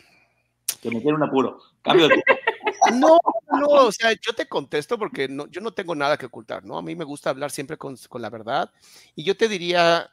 Que 0.85 0.91
me 0.91 1.01
quiere 1.01 1.17
un 1.17 1.23
apuro. 1.23 1.57
Cambio 1.81 2.07
de... 2.07 2.21
No, 2.93 3.17
no, 3.51 3.67
o 3.67 3.91
sea, 3.91 4.13
yo 4.13 4.33
te 4.33 4.47
contesto 4.47 4.99
porque 4.99 5.27
no, 5.27 5.47
yo 5.47 5.59
no 5.59 5.71
tengo 5.71 5.95
nada 5.95 6.15
que 6.17 6.27
ocultar, 6.27 6.63
¿no? 6.63 6.77
A 6.77 6.83
mí 6.83 6.95
me 6.95 7.03
gusta 7.03 7.31
hablar 7.31 7.49
siempre 7.49 7.75
con, 7.77 7.97
con 8.07 8.21
la 8.21 8.29
verdad. 8.29 8.71
Y 9.15 9.23
yo 9.23 9.35
te 9.35 9.47
diría, 9.47 10.11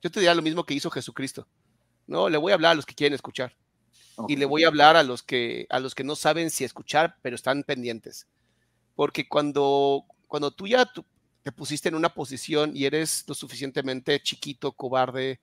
yo 0.00 0.10
te 0.10 0.20
diría 0.20 0.36
lo 0.36 0.42
mismo 0.42 0.64
que 0.64 0.74
hizo 0.74 0.90
Jesucristo. 0.90 1.48
No, 2.06 2.28
le 2.28 2.38
voy 2.38 2.52
a 2.52 2.54
hablar 2.54 2.72
a 2.72 2.74
los 2.76 2.86
que 2.86 2.94
quieren 2.94 3.14
escuchar. 3.14 3.56
Y 4.28 4.36
le 4.36 4.44
voy 4.44 4.62
a 4.62 4.68
hablar 4.68 4.94
a 4.94 5.02
los 5.02 5.24
que 5.24 5.66
a 5.70 5.80
los 5.80 5.96
que 5.96 6.04
no 6.04 6.14
saben 6.14 6.50
si 6.50 6.62
escuchar, 6.62 7.16
pero 7.20 7.34
están 7.34 7.64
pendientes. 7.64 8.28
Porque 8.94 9.26
cuando 9.28 10.04
cuando 10.28 10.52
tú 10.52 10.68
ya 10.68 10.88
te 11.42 11.50
pusiste 11.50 11.88
en 11.88 11.96
una 11.96 12.14
posición 12.14 12.76
y 12.76 12.84
eres 12.84 13.24
lo 13.26 13.34
suficientemente 13.34 14.22
chiquito, 14.22 14.70
cobarde 14.70 15.40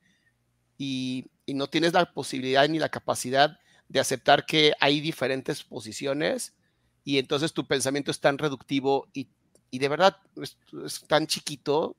y, 0.78 1.26
y 1.46 1.56
no 1.56 1.68
tienes 1.68 1.92
la 1.92 2.14
posibilidad 2.14 2.70
ni 2.70 2.80
la 2.80 2.88
capacidad 2.88 3.60
de 3.90 4.00
aceptar 4.00 4.46
que 4.46 4.74
hay 4.80 5.02
diferentes 5.02 5.64
posiciones 5.64 6.54
y 7.04 7.18
entonces 7.18 7.54
tu 7.54 7.66
pensamiento 7.66 8.12
es 8.12 8.20
tan 8.20 8.38
reductivo 8.38 9.08
y, 9.14 9.30
y 9.72 9.80
de 9.80 9.90
verdad 9.90 10.18
es, 10.42 10.58
es, 10.86 11.02
tan 11.08 11.28
chiquito, 11.28 11.98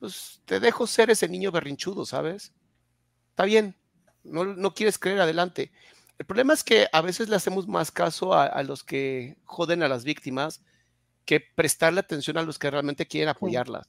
pues 0.00 0.40
te 0.46 0.58
dejo 0.58 0.86
ser 0.86 1.10
ese 1.10 1.28
niño 1.28 1.52
berrinchudo, 1.52 2.06
¿sabes? 2.06 2.52
Está 3.30 3.44
bien, 3.44 3.76
no, 4.24 4.44
no 4.44 4.74
quieres 4.74 4.98
creer 4.98 5.20
adelante. 5.20 5.70
El 6.18 6.24
problema 6.24 6.54
es 6.54 6.64
que 6.64 6.88
a 6.92 7.02
veces 7.02 7.28
le 7.28 7.36
hacemos 7.36 7.68
más 7.68 7.90
caso 7.90 8.32
a, 8.32 8.46
a, 8.46 8.62
los 8.62 8.82
que 8.82 9.36
joden 9.44 9.82
a 9.82 9.88
las 9.88 10.04
víctimas 10.04 10.62
que 11.26 11.40
prestarle 11.40 12.00
atención 12.00 12.38
a 12.38 12.42
los 12.42 12.58
que 12.58 12.70
realmente 12.70 13.06
quieren 13.06 13.28
apoyarlas. 13.28 13.86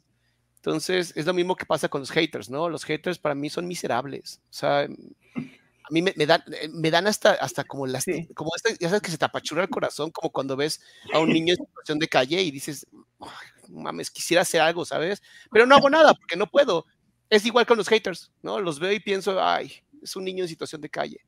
Entonces, 0.55 1.13
es 1.15 1.25
lo 1.25 1.33
mismo 1.33 1.55
que 1.55 1.65
pasa 1.65 1.87
con 1.87 2.01
los 2.01 2.11
haters, 2.11 2.49
¿no? 2.49 2.67
Los 2.67 2.83
haters 2.83 3.19
para 3.19 3.35
mí 3.35 3.49
son 3.49 3.67
miserables. 3.67 4.41
O 4.49 4.53
sea, 4.53 4.87
a 5.87 5.93
mí 5.93 6.01
me, 6.01 6.13
me 6.17 6.25
dan, 6.25 6.43
eh, 6.51 6.67
me 6.69 6.91
dan 6.91 7.07
hasta, 7.07 7.31
hasta 7.31 7.63
como 7.63 7.87
las, 7.87 8.03
sí. 8.03 8.27
como 8.35 8.51
este, 8.55 8.75
ya 8.79 8.89
sabes 8.89 9.01
que 9.01 9.11
se 9.11 9.17
te 9.17 9.23
apachurra 9.23 9.63
el 9.63 9.69
corazón, 9.69 10.11
como 10.11 10.31
cuando 10.31 10.57
ves 10.57 10.81
a 11.13 11.19
un 11.19 11.29
niño 11.29 11.53
en 11.53 11.65
situación 11.65 11.99
de 11.99 12.09
calle 12.09 12.41
y 12.41 12.51
dices, 12.51 12.85
mames, 13.69 14.11
quisiera 14.11 14.41
hacer 14.41 14.59
algo, 14.59 14.83
¿sabes? 14.83 15.21
Pero 15.49 15.65
no 15.65 15.75
hago 15.75 15.89
nada 15.89 16.13
porque 16.13 16.35
no 16.35 16.47
puedo. 16.47 16.85
Es 17.29 17.45
igual 17.45 17.65
con 17.65 17.77
los 17.77 17.87
haters, 17.87 18.31
¿no? 18.41 18.59
Los 18.59 18.79
veo 18.79 18.91
y 18.91 18.99
pienso, 18.99 19.41
ay, 19.41 19.71
es 20.01 20.15
un 20.15 20.25
niño 20.25 20.43
en 20.43 20.49
situación 20.49 20.81
de 20.81 20.89
calle, 20.89 21.21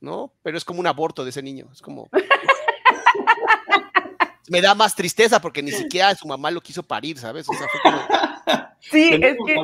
¿no? 0.00 0.32
Pero 0.42 0.56
es 0.56 0.64
como 0.64 0.80
un 0.80 0.86
aborto 0.86 1.24
de 1.24 1.30
ese 1.30 1.42
niño, 1.42 1.68
es 1.72 1.82
como... 1.82 2.08
me 4.48 4.60
da 4.60 4.74
más 4.74 4.94
tristeza 4.94 5.40
porque 5.40 5.62
ni 5.62 5.72
siquiera 5.72 6.14
su 6.14 6.26
mamá 6.26 6.50
lo 6.50 6.60
quiso 6.60 6.82
parir, 6.82 7.18
¿sabes? 7.18 7.48
O 7.48 7.52
sea, 7.52 7.66
fue 7.68 7.80
como... 7.82 7.98
Sí, 8.80 9.14
es 9.14 9.36
que, 9.46 9.56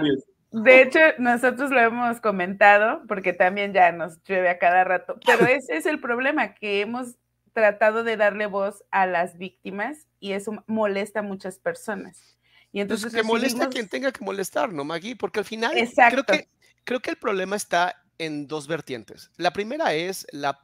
de 0.53 0.83
hecho, 0.83 0.99
nosotros 1.19 1.71
lo 1.71 1.81
hemos 1.81 2.21
comentado 2.21 3.03
porque 3.07 3.33
también 3.33 3.73
ya 3.73 3.93
nos 3.93 4.23
llueve 4.25 4.49
a 4.49 4.59
cada 4.59 4.85
rato, 4.85 5.19
pero 5.25 5.47
ese 5.47 5.77
es 5.77 5.87
el 5.87 6.01
problema, 6.01 6.55
que 6.55 6.81
hemos 6.81 7.17
tratado 7.53 8.05
de 8.05 8.17
darle 8.17 8.47
voz 8.47 8.85
a 8.91 9.07
las 9.07 9.39
víctimas 9.39 10.07
y 10.19 10.33
eso 10.33 10.63
molesta 10.67 11.21
a 11.21 11.23
muchas 11.23 11.59
personas. 11.59 12.39
Y 12.73 12.79
pues 12.79 13.03
entonces 13.03 13.15
que 13.15 13.23
molesta 13.23 13.65
a 13.65 13.69
quien 13.69 13.89
tenga 13.89 14.13
que 14.13 14.25
molestar, 14.25 14.73
¿no, 14.73 14.85
Maggie? 14.85 15.17
Porque 15.17 15.41
al 15.41 15.45
final 15.45 15.73
creo 15.73 16.25
que, 16.25 16.49
creo 16.85 17.01
que 17.01 17.11
el 17.11 17.17
problema 17.17 17.57
está 17.57 17.97
en 18.19 18.47
dos 18.47 18.69
vertientes. 18.69 19.31
La 19.37 19.53
primera 19.53 19.95
es 19.95 20.27
la 20.31 20.61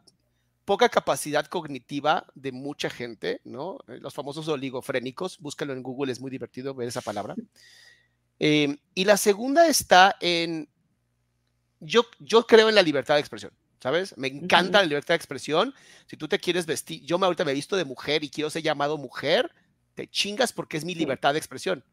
poca 0.64 0.88
capacidad 0.88 1.46
cognitiva 1.46 2.26
de 2.34 2.52
mucha 2.52 2.90
gente, 2.90 3.40
¿no? 3.44 3.78
Los 3.86 4.14
famosos 4.14 4.46
oligofrénicos, 4.48 5.38
búscalo 5.38 5.72
en 5.72 5.82
Google, 5.82 6.12
es 6.12 6.20
muy 6.20 6.30
divertido 6.30 6.74
ver 6.74 6.88
esa 6.88 7.00
palabra. 7.00 7.34
Eh, 8.38 8.76
y 8.94 9.04
la 9.04 9.16
segunda 9.16 9.66
está 9.66 10.16
en, 10.20 10.68
yo, 11.80 12.04
yo 12.18 12.46
creo 12.46 12.68
en 12.68 12.74
la 12.74 12.82
libertad 12.82 13.14
de 13.14 13.20
expresión, 13.20 13.52
¿sabes? 13.80 14.16
Me 14.16 14.28
encanta 14.28 14.78
uh 14.78 14.80
-huh. 14.80 14.84
la 14.84 14.88
libertad 14.88 15.14
de 15.14 15.16
expresión. 15.16 15.74
Si 16.06 16.16
tú 16.16 16.28
te 16.28 16.38
quieres 16.38 16.66
vestir, 16.66 17.02
yo 17.02 17.18
me 17.18 17.26
ahorita 17.26 17.44
me 17.44 17.52
he 17.52 17.54
visto 17.54 17.76
de 17.76 17.84
mujer 17.84 18.24
y 18.24 18.30
quiero 18.30 18.50
ser 18.50 18.62
llamado 18.62 18.98
mujer, 18.98 19.50
te 19.94 20.08
chingas 20.08 20.52
porque 20.52 20.76
es 20.76 20.84
mi 20.84 20.94
libertad 20.94 21.32
de 21.32 21.38
expresión, 21.38 21.84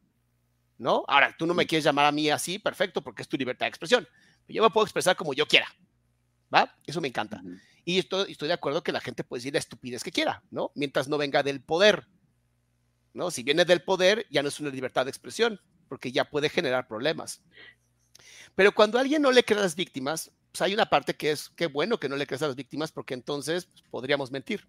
¿no? 0.77 1.05
Ahora, 1.07 1.35
tú 1.38 1.45
no 1.45 1.53
me 1.53 1.65
quieres 1.65 1.85
llamar 1.85 2.05
a 2.05 2.12
mí 2.12 2.29
así, 2.29 2.59
perfecto, 2.59 3.01
porque 3.01 3.21
es 3.21 3.27
tu 3.29 3.38
libertad 3.38 3.65
de 3.65 3.69
expresión. 3.69 4.07
Yo 4.47 4.62
me 4.62 4.69
puedo 4.69 4.85
expresar 4.85 5.15
como 5.15 5.33
yo 5.33 5.47
quiera, 5.47 5.67
¿va? 6.53 6.75
Eso 6.85 7.00
me 7.00 7.07
encanta. 7.07 7.39
Uh 7.41 7.47
-huh. 7.47 7.62
Y 7.85 8.00
estoy, 8.00 8.31
estoy 8.31 8.47
de 8.47 8.53
acuerdo 8.53 8.83
que 8.83 8.91
la 8.91 9.01
gente 9.01 9.23
puede 9.23 9.39
decir 9.39 9.53
la 9.53 9.59
estupidez 9.59 10.03
que 10.03 10.12
quiera, 10.12 10.43
¿no? 10.51 10.71
Mientras 10.75 11.07
no 11.07 11.17
venga 11.17 11.43
del 11.43 11.62
poder, 11.62 12.07
¿no? 13.13 13.29
Si 13.29 13.43
viene 13.43 13.65
del 13.65 13.81
poder, 13.81 14.25
ya 14.29 14.41
no 14.41 14.50
es 14.50 14.59
una 14.59 14.69
libertad 14.69 15.05
de 15.05 15.12
expresión, 15.12 15.59
porque 15.88 16.12
ya 16.12 16.25
puede 16.25 16.50
generar 16.50 16.88
problemas. 16.88 17.42
Pero 18.56 18.74
cuando 18.74 18.98
a 18.98 19.02
alguien 19.02 19.22
no 19.22 19.32
le 19.32 19.44
cree 19.44 19.60
a 19.60 19.63
las 19.63 19.75
víctimas, 19.75 20.32
pues 20.52 20.62
hay 20.62 20.74
una 20.74 20.86
parte 20.86 21.16
que 21.16 21.32
es, 21.32 21.50
qué 21.56 21.68
bueno 21.68 22.00
que 22.00 22.10
no 22.10 22.16
le 22.16 22.28
crees 22.28 22.44
a 22.44 22.48
las 22.48 22.56
víctimas, 22.56 22.92
porque 22.92 23.13
entonces 23.13 23.66
pues, 23.66 23.84
podríamos 23.90 24.32
mentir. 24.32 24.68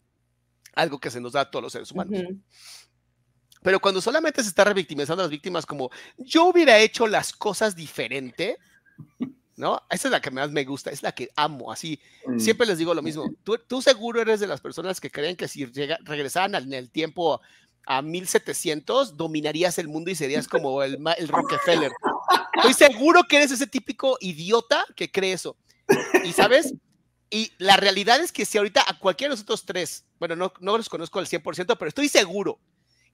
Algo 0.75 0.99
que 0.99 1.11
se 1.11 1.21
nos 1.21 1.33
da 1.33 1.43
a 1.43 1.51
todos 1.51 1.63
los 1.63 1.73
seres 1.73 1.93
humanos. 1.93 2.21
Uh 2.21 2.23
-huh. 2.23 2.41
Pero 3.63 3.81
cuando 3.81 4.01
solamente 4.01 4.43
se 4.43 4.49
está 4.49 4.65
revictimizando 4.65 5.23
a 5.23 5.25
las 5.25 5.31
víctimas 5.31 5.65
como, 5.65 5.91
yo 6.19 6.47
hubiera 6.47 6.79
hecho 6.79 7.07
las 7.07 7.33
cosas 7.33 7.75
diferente, 7.75 8.59
¿no? 9.57 9.81
Esa 9.89 10.09
es 10.09 10.13
la 10.13 10.21
que 10.21 10.31
más 10.31 10.51
me 10.51 10.65
gusta, 10.65 10.91
es 10.91 11.03
la 11.03 11.13
que 11.13 11.31
amo, 11.37 11.73
así. 11.73 11.99
Mm. 12.27 12.39
Siempre 12.39 12.67
les 12.67 12.77
digo 12.77 12.93
lo 12.93 13.01
mismo. 13.03 13.31
Tú, 13.43 13.57
tú, 13.59 13.81
seguro 13.81 14.21
eres 14.21 14.41
de 14.41 14.47
las 14.47 14.61
personas 14.61 15.01
que 15.01 15.11
creen 15.11 15.37
que 15.37 15.49
si 15.49 15.67
llega, 15.67 15.99
regresaran 16.03 16.55
en 16.55 16.73
el 16.75 16.91
tiempo 16.91 17.41
a 17.87 18.03
1700, 18.03 19.17
dominarías 19.17 19.79
el 19.79 19.89
mundo 19.89 20.11
y 20.11 20.15
serías 20.15 20.49
como 20.49 20.83
el, 20.83 20.99
el 21.19 21.29
Rockefeller. 21.29 21.93
Estoy 22.57 22.75
seguro 22.75 23.25
que 23.29 23.37
eres 23.37 23.51
ese 23.51 23.67
típico 23.67 24.17
idiota 24.21 24.85
que 24.97 25.11
cree 25.11 25.33
eso. 25.33 25.57
Y 26.25 26.33
sabes, 26.33 26.75
y 27.31 27.53
la 27.59 27.77
realidad 27.77 28.21
es 28.21 28.33
que 28.33 28.45
si 28.45 28.59
ahorita 28.59 28.85
a 28.87 28.99
cualquiera 28.99 29.31
de 29.31 29.35
nosotros 29.35 29.65
tres, 29.67 30.05
bueno, 30.19 30.37
no, 30.37 30.53
no 30.61 30.77
los 30.77 30.89
conozco 30.89 31.19
al 31.19 31.27
100%, 31.27 31.77
pero 31.77 31.89
estoy 31.89 32.09
seguro 32.09 32.61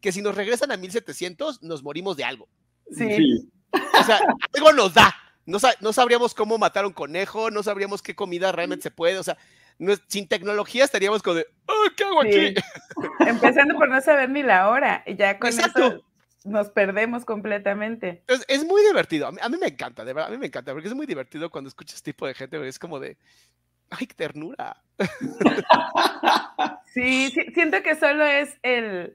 que 0.00 0.12
si 0.12 0.22
nos 0.22 0.34
regresan 0.34 0.72
a 0.72 0.76
1700, 0.76 1.62
nos 1.62 1.82
morimos 1.82 2.16
de 2.16 2.24
algo. 2.24 2.48
Sí. 2.96 3.50
O 3.72 4.04
sea, 4.04 4.20
algo 4.54 4.72
nos 4.72 4.94
da. 4.94 5.14
No, 5.46 5.58
no, 5.80 5.92
sabríamos 5.92 6.34
cómo 6.34 6.58
matar 6.58 6.86
un 6.86 6.92
conejo, 6.92 7.50
no 7.50 7.62
sabríamos 7.62 8.02
qué 8.02 8.14
comida 8.14 8.52
realmente 8.52 8.84
se 8.84 8.90
puede, 8.90 9.18
o 9.18 9.22
sea, 9.22 9.36
sin 10.08 10.28
tecnología 10.28 10.84
estaríamos 10.84 11.22
como 11.22 11.36
de, 11.36 11.46
¿qué 11.96 12.04
hago 12.04 12.22
aquí? 12.22 12.54
Empezando 13.20 13.76
por 13.76 13.88
no 13.88 14.00
saber 14.00 14.30
ni 14.30 14.42
la 14.42 14.68
hora, 14.68 15.02
y 15.06 15.16
ya 15.16 15.38
con 15.38 15.48
eso 15.48 16.04
nos 16.44 16.70
perdemos 16.70 17.24
completamente. 17.24 18.22
Es, 18.26 18.64
muy 18.64 18.82
divertido, 18.82 19.26
a 19.26 19.32
mí, 19.32 19.56
me 19.60 19.68
encanta, 19.68 20.04
de 20.04 20.12
verdad, 20.12 20.28
a 20.28 20.32
mí 20.32 20.38
me 20.38 20.46
encanta, 20.46 20.72
porque 20.72 20.88
es 20.88 20.94
muy 20.94 21.06
divertido 21.06 21.50
cuando 21.50 21.68
escuchas 21.68 21.96
este 21.96 22.12
tipo 22.12 22.26
de 22.26 22.34
gente, 22.34 22.66
es 22.66 22.78
como 22.78 22.98
de, 22.98 23.16
¡ay, 23.90 24.06
qué 24.06 24.14
ternura! 24.14 24.82
Sí, 26.92 27.32
siento 27.54 27.84
que 27.84 27.94
solo 27.94 28.24
es 28.24 28.58
el, 28.64 29.14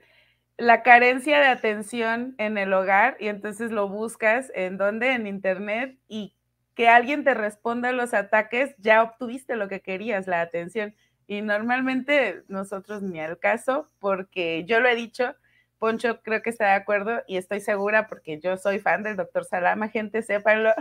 la 0.57 0.81
carencia 0.81 1.39
de 1.39 1.47
atención 1.47 2.35
en 2.37 2.57
el 2.57 2.71
hogar 2.73 3.17
y 3.19 3.27
entonces 3.27 3.71
lo 3.71 3.89
buscas 3.89 4.51
en 4.55 4.77
donde, 4.77 5.11
en 5.11 5.27
internet 5.27 5.97
y 6.07 6.34
que 6.75 6.89
alguien 6.89 7.23
te 7.23 7.33
responda 7.33 7.89
a 7.89 7.93
los 7.93 8.13
ataques, 8.13 8.75
ya 8.77 9.01
obtuviste 9.01 9.55
lo 9.55 9.67
que 9.67 9.81
querías, 9.81 10.27
la 10.27 10.41
atención. 10.41 10.93
Y 11.25 11.41
normalmente 11.41 12.43
nosotros 12.47 13.01
ni 13.01 13.19
al 13.19 13.39
caso, 13.39 13.89
porque 13.99 14.65
yo 14.65 14.79
lo 14.79 14.89
he 14.89 14.95
dicho, 14.95 15.35
Poncho 15.79 16.21
creo 16.21 16.41
que 16.41 16.49
está 16.49 16.65
de 16.65 16.73
acuerdo 16.73 17.23
y 17.27 17.37
estoy 17.37 17.61
segura 17.61 18.07
porque 18.07 18.39
yo 18.39 18.57
soy 18.57 18.79
fan 18.79 19.03
del 19.03 19.15
doctor 19.15 19.45
Salama, 19.45 19.89
gente, 19.89 20.21
sépanlo. 20.21 20.73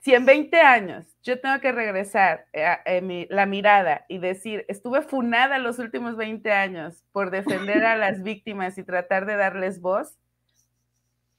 Si 0.00 0.14
en 0.14 0.24
20 0.24 0.60
años 0.60 1.06
yo 1.22 1.40
tengo 1.40 1.58
que 1.60 1.72
regresar 1.72 2.46
a, 2.54 2.80
eh, 2.86 3.26
la 3.30 3.46
mirada 3.46 4.06
y 4.08 4.18
decir, 4.18 4.64
estuve 4.68 5.02
funada 5.02 5.58
los 5.58 5.78
últimos 5.78 6.16
20 6.16 6.50
años 6.52 7.04
por 7.12 7.30
defender 7.30 7.84
a 7.84 7.96
las 7.96 8.22
víctimas 8.22 8.78
y 8.78 8.84
tratar 8.84 9.26
de 9.26 9.36
darles 9.36 9.80
voz, 9.80 10.16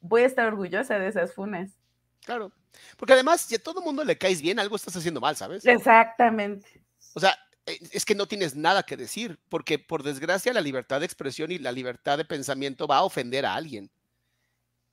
voy 0.02 0.24
a 0.24 0.26
estar 0.26 0.46
orgullosa 0.48 1.00
de 1.00 1.08
esas 1.08 1.34
funas. 1.34 1.80
Claro. 2.26 2.52
Porque 2.98 3.14
además, 3.14 3.42
si 3.42 3.56
a 3.56 3.64
todo 3.64 3.82
mundo 3.82 4.04
le 4.04 4.18
caes 4.18 4.42
bien, 4.42 4.60
algo 4.60 4.76
estás 4.76 4.96
haciendo 4.96 5.22
mal, 5.22 5.36
¿sabes? 5.36 5.66
Exactamente. 5.66 6.82
O 7.14 7.20
sea, 7.20 7.38
eh, 7.66 7.80
es 7.92 8.06
que 8.06 8.16
no 8.16 8.28
tienes 8.28 8.56
nada 8.56 8.84
que 8.84 8.98
decir, 8.98 9.40
porque 9.50 9.80
por 9.80 10.04
desgracia 10.04 10.54
la 10.54 10.62
libertad 10.62 11.00
de 11.00 11.06
expresión 11.06 11.52
y 11.52 11.60
la 11.60 11.72
libertad 11.72 12.18
de 12.18 12.26
pensamiento 12.26 12.88
va 12.88 12.98
a 12.98 13.04
ofender 13.04 13.46
a 13.46 13.56
alguien. 13.56 13.90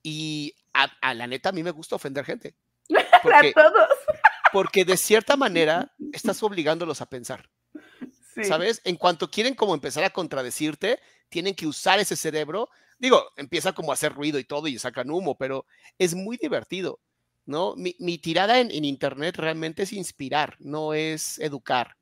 Y 0.03 0.55
a, 0.73 1.15
la 1.15 1.27
neta, 1.27 1.49
a 1.49 1.53
mí 1.53 1.63
me 1.63 1.71
gusta 1.71 1.97
ofender 1.97 2.25
gente. 2.25 2.55
a 2.91 3.53
todos. 3.53 3.89
Porque 4.53 4.85
de 4.85 4.97
cierta 4.97 5.37
manera 5.37 5.93
estás 6.13 6.43
obligándolos 6.43 7.01
a 7.01 7.07
pensar. 7.07 7.49
¿Sabes? 8.43 8.83
En 8.85 8.97
cuanto 8.97 9.31
quieren 9.31 9.55
como 9.55 9.73
empezar 9.73 10.05
a 10.05 10.11
contradecirte, 10.11 11.01
tienen 11.31 11.55
que 11.55 11.67
usar 11.67 11.99
ese 11.99 12.17
cerebro. 12.17 12.69
Digo, 12.99 13.25
empieza 13.37 13.73
como 13.73 13.91
a 13.91 13.95
hacer 13.95 14.13
ruido 14.13 14.39
y 14.39 14.45
todo 14.45 14.69
y 14.69 14.79
sacan 14.79 15.11
humo, 15.11 15.39
pero 15.39 15.65
es 15.99 16.15
muy 16.15 16.37
divertido. 16.37 17.01
¿No? 17.47 17.75
Mi, 17.77 18.19
tirada 18.19 18.61
en, 18.61 18.85
Internet 18.85 19.37
realmente 19.37 19.85
es 19.85 19.93
inspirar, 19.93 20.57
no 20.59 20.95
es 20.95 21.39
educar, 21.39 21.97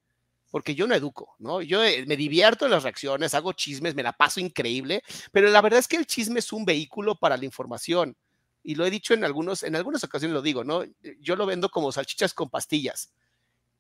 porque 0.51 0.75
yo 0.75 0.87
no 0.87 0.95
educo, 0.95 1.37
¿no? 1.39 1.61
Yo 1.61 1.85
eh, 1.85 2.05
me 2.07 2.17
divierto 2.17 2.65
en 2.65 2.71
las 2.71 2.83
reacciones, 2.83 3.35
hago 3.35 3.53
chismes, 3.53 3.95
me 3.95 4.03
la 4.03 4.13
paso 4.13 4.41
increíble, 4.41 5.03
pero 5.33 5.51
la 5.51 5.61
verdad 5.61 5.81
es 5.81 5.89
que 5.89 5.97
el 5.97 6.07
chisme 6.07 6.41
es 6.41 6.53
un 6.53 6.65
vehículo 6.65 7.15
para 7.15 7.37
la 7.37 7.45
información. 7.45 8.17
Y 8.63 8.77
lo 8.77 8.87
he 8.87 8.91
dicho 8.91 9.13
en, 9.13 9.25
algunos, 9.25 9.63
en 9.63 9.77
algunas 9.77 10.03
ocasiones, 10.03 10.35
lo 10.35 10.41
digo, 10.41 10.65
¿no? 10.65 10.85
Yo 11.21 11.37
lo 11.37 11.45
vendo 11.45 11.69
como 11.69 11.93
salchichas 11.93 12.33
con 12.33 12.49
pastillas. 12.49 13.13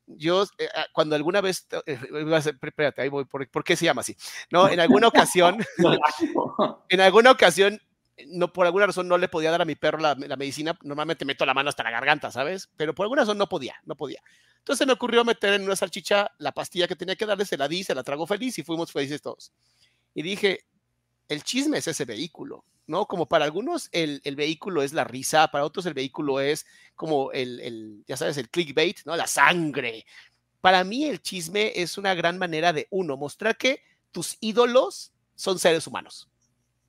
Yo, 0.06 0.44
eh, 0.58 0.68
ah, 0.74 0.86
cuando 0.92 1.16
alguna 1.16 1.40
vez, 1.40 1.66
eh, 1.86 1.98
espérate, 2.62 3.00
ahí 3.00 3.08
voy, 3.08 3.24
¿por, 3.24 3.64
qué 3.64 3.76
se 3.76 3.86
llama 3.86 4.02
así? 4.02 4.14
No, 4.50 4.68
en 4.68 4.80
alguna 4.80 5.08
ocasión, 5.08 5.64
en 6.90 7.00
alguna 7.00 7.30
ocasión 7.30 7.80
no 8.26 8.52
por 8.52 8.66
alguna 8.66 8.86
razón 8.86 9.08
no 9.08 9.18
le 9.18 9.28
podía 9.28 9.50
dar 9.50 9.62
a 9.62 9.64
mi 9.64 9.74
perro 9.74 9.98
la, 9.98 10.14
medicina, 10.14 10.78
normalmente 10.82 11.24
meto 11.24 11.44
la 11.44 11.54
mano 11.54 11.68
hasta 11.68 11.82
la 11.82 11.90
garganta, 11.90 12.30
¿sabes? 12.30 12.68
Pero 12.76 12.94
por 12.94 13.04
alguna 13.04 13.22
razón 13.22 13.38
no 13.38 13.48
podía, 13.48 13.76
no 13.84 13.96
podía. 13.96 14.22
Entonces 14.58 14.86
me 14.86 14.92
ocurrió 14.92 15.24
meter 15.24 15.54
en 15.54 15.64
una 15.64 15.76
salchicha 15.76 16.30
la 16.38 16.52
pastilla 16.52 16.88
que 16.88 16.96
tenía 16.96 17.16
que 17.16 17.26
darle, 17.26 17.44
se 17.44 17.56
la 17.56 17.68
di, 17.68 17.84
se 17.84 17.94
la 17.94 18.02
trago 18.02 18.26
feliz 18.26 18.58
y 18.58 18.62
fuimos 18.62 18.92
felices 18.92 19.20
todos. 19.20 19.52
Y 20.14 20.22
dije, 20.22 20.64
el 21.28 21.42
chisme 21.42 21.78
es 21.78 21.88
ese 21.88 22.04
vehículo, 22.04 22.64
¿no? 22.86 23.06
Como 23.06 23.26
para 23.26 23.44
algunos 23.44 23.88
el, 23.92 24.20
vehículo 24.36 24.82
es 24.82 24.92
la 24.92 25.04
risa, 25.04 25.48
para 25.48 25.64
otros 25.64 25.84
el 25.86 25.94
vehículo 25.94 26.40
es 26.40 26.66
como 26.94 27.32
el, 27.32 27.60
el, 27.60 28.04
ya 28.06 28.16
sabes, 28.16 28.36
el 28.38 28.48
clickbait, 28.48 29.00
¿no? 29.04 29.16
La 29.16 29.26
sangre. 29.26 30.06
Para 30.60 30.84
mí 30.84 31.04
el 31.04 31.20
chisme 31.20 31.72
es 31.74 31.98
una 31.98 32.14
gran 32.14 32.38
manera 32.38 32.72
de, 32.72 32.86
uno, 32.90 33.16
mostrar 33.16 33.56
que 33.56 33.82
tus 34.12 34.38
ídolos 34.40 35.12
son 35.34 35.58
seres 35.58 35.86
humanos 35.86 36.28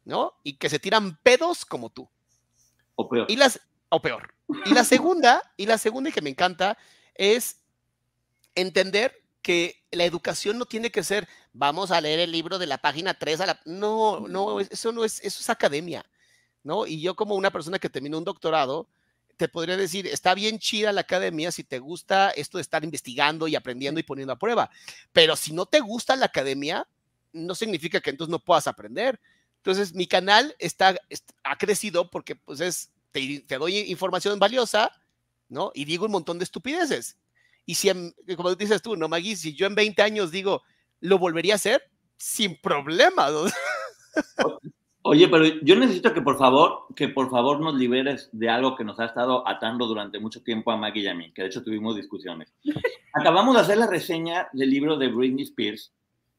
¿no? 0.05 0.33
Y 0.43 0.53
que 0.53 0.69
se 0.69 0.79
tiran 0.79 1.17
pedos 1.17 1.65
como 1.65 1.89
tú. 1.89 2.07
O 2.95 3.09
peor. 3.09 3.29
Y 3.29 3.35
las, 3.35 3.59
o 3.89 4.01
peor. 4.01 4.33
Y 4.65 4.73
la 4.73 4.83
segunda, 4.83 5.41
y 5.57 5.65
la 5.65 5.77
segunda 5.77 6.11
que 6.11 6.21
me 6.21 6.29
encanta, 6.29 6.77
es 7.15 7.59
entender 8.53 9.21
que 9.41 9.83
la 9.91 10.05
educación 10.05 10.57
no 10.57 10.65
tiene 10.65 10.91
que 10.91 11.03
ser, 11.03 11.27
vamos 11.53 11.91
a 11.91 12.01
leer 12.01 12.19
el 12.19 12.31
libro 12.31 12.57
de 12.57 12.67
la 12.67 12.77
página 12.77 13.13
3 13.13 13.41
a 13.41 13.45
la... 13.45 13.61
No, 13.65 14.27
no, 14.27 14.59
eso 14.59 14.91
no 14.91 15.03
es, 15.03 15.19
eso 15.23 15.39
es 15.39 15.49
academia, 15.49 16.05
¿no? 16.63 16.87
Y 16.87 17.01
yo 17.01 17.15
como 17.15 17.35
una 17.35 17.51
persona 17.51 17.79
que 17.79 17.89
terminó 17.89 18.17
un 18.17 18.23
doctorado, 18.23 18.87
te 19.37 19.47
podría 19.47 19.77
decir, 19.77 20.07
está 20.07 20.33
bien 20.33 20.59
chida 20.59 20.93
la 20.93 21.01
academia 21.01 21.51
si 21.51 21.63
te 21.63 21.79
gusta 21.79 22.31
esto 22.31 22.57
de 22.57 22.63
estar 22.63 22.83
investigando 22.83 23.47
y 23.47 23.55
aprendiendo 23.55 23.99
y 23.99 24.03
poniendo 24.03 24.33
a 24.33 24.39
prueba, 24.39 24.69
pero 25.11 25.35
si 25.35 25.53
no 25.53 25.65
te 25.65 25.79
gusta 25.79 26.15
la 26.15 26.27
academia, 26.27 26.87
no 27.33 27.53
significa 27.53 27.99
que 27.99 28.11
entonces 28.11 28.31
no 28.31 28.39
puedas 28.39 28.67
aprender. 28.67 29.19
Entonces, 29.65 29.95
mi 29.95 30.05
canal 30.05 30.55
está, 30.59 30.95
ha 31.43 31.57
crecido 31.57 32.11
porque, 32.11 32.35
pues, 32.35 32.59
es, 32.61 32.93
te, 33.11 33.57
doy 33.57 33.79
información 33.89 34.37
valiosa, 34.37 34.91
¿no? 35.49 35.71
Y 35.73 35.85
digo 35.85 36.05
un 36.05 36.11
montón 36.11 36.37
de 36.37 36.43
estupideces. 36.43 37.17
Y 37.65 37.73
si, 37.73 37.89
como 38.37 38.53
dices 38.53 38.83
tú, 38.83 38.95
¿no, 38.95 39.09
Maggie? 39.09 39.35
Si 39.35 39.55
yo 39.55 39.65
en 39.65 39.73
20 39.73 40.03
años 40.03 40.29
digo, 40.29 40.61
¿lo 40.99 41.17
volvería 41.17 41.53
a 41.53 41.55
hacer? 41.55 41.81
Sin 42.15 42.61
problema. 42.61 43.29
Oye, 45.01 45.27
pero 45.29 45.45
yo 45.63 45.75
necesito 45.75 46.13
que 46.13 46.21
por 46.21 46.37
favor, 46.37 46.85
que 46.95 47.09
por 47.09 47.31
favor 47.31 47.59
nos 47.59 47.73
liberes 47.73 48.29
de 48.33 48.49
algo 48.49 48.75
que 48.75 48.83
nos 48.83 48.99
ha 48.99 49.05
estado 49.05 49.47
atando 49.47 49.87
durante 49.87 50.19
mucho 50.19 50.43
tiempo 50.43 50.71
a 50.71 50.77
Maggie 50.77 51.01
y 51.01 51.07
a 51.07 51.15
mí, 51.15 51.33
que 51.33 51.41
de 51.41 51.47
hecho 51.47 51.63
tuvimos 51.63 51.95
discusiones. 51.95 52.53
Acabamos 53.13 53.55
de 53.55 53.61
hacer 53.61 53.79
la 53.79 53.87
reseña 53.87 54.47
del 54.53 54.69
libro 54.69 54.95
de 54.95 55.07
Britney 55.07 55.43
Spears, 55.45 55.91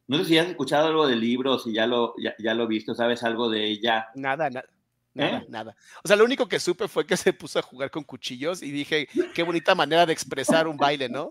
no 0.08 0.18
sé 0.18 0.24
si 0.24 0.38
has 0.38 0.48
escuchado 0.48 0.88
algo 0.88 1.06
del 1.06 1.20
libro, 1.20 1.58
si 1.58 1.72
ya 1.72 1.86
lo, 1.86 2.14
ya, 2.18 2.34
ya 2.38 2.54
lo 2.54 2.66
visto, 2.66 2.94
sabes 2.94 3.22
algo 3.22 3.50
de 3.50 3.66
ella. 3.66 4.08
Nada, 4.14 4.50
nada. 4.50 4.66
Nada, 5.14 5.38
¿Eh? 5.38 5.46
nada. 5.48 5.76
O 6.04 6.08
sea, 6.08 6.16
lo 6.16 6.24
único 6.24 6.46
que 6.46 6.60
supe 6.60 6.88
fue 6.88 7.06
que 7.06 7.16
se 7.16 7.32
puso 7.32 7.58
a 7.58 7.62
jugar 7.62 7.90
con 7.90 8.04
cuchillos 8.04 8.62
y 8.62 8.70
dije, 8.70 9.08
qué 9.34 9.42
bonita 9.42 9.74
manera 9.74 10.04
de 10.04 10.12
expresar 10.12 10.68
un 10.68 10.76
baile, 10.76 11.08
¿no? 11.08 11.30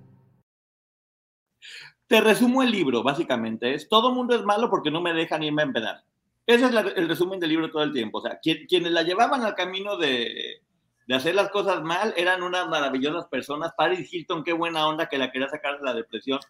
Te 2.11 2.19
resumo 2.19 2.61
el 2.61 2.69
libro, 2.69 3.03
básicamente. 3.03 3.73
Es 3.73 3.87
todo 3.87 4.11
mundo 4.11 4.35
es 4.35 4.43
malo 4.43 4.69
porque 4.69 4.91
no 4.91 4.99
me 4.99 5.13
dejan 5.13 5.43
irme 5.43 5.61
a 5.61 5.65
empedar. 5.65 6.03
Ese 6.45 6.65
es 6.65 6.73
el 6.97 7.07
resumen 7.07 7.39
del 7.39 7.51
libro 7.51 7.71
todo 7.71 7.83
el 7.83 7.93
tiempo. 7.93 8.17
O 8.17 8.21
sea, 8.21 8.37
quienes 8.41 8.91
la 8.91 9.03
llevaban 9.03 9.45
al 9.45 9.55
camino 9.55 9.95
de, 9.95 10.61
de 11.07 11.15
hacer 11.15 11.35
las 11.35 11.51
cosas 11.51 11.81
mal 11.83 12.13
eran 12.17 12.43
unas 12.43 12.67
maravillosas 12.67 13.27
personas. 13.27 13.71
Paris 13.77 14.13
Hilton, 14.13 14.43
qué 14.43 14.51
buena 14.51 14.89
onda 14.89 15.07
que 15.07 15.17
la 15.17 15.31
quería 15.31 15.47
sacar 15.47 15.77
de 15.77 15.85
la 15.85 15.93
depresión. 15.93 16.41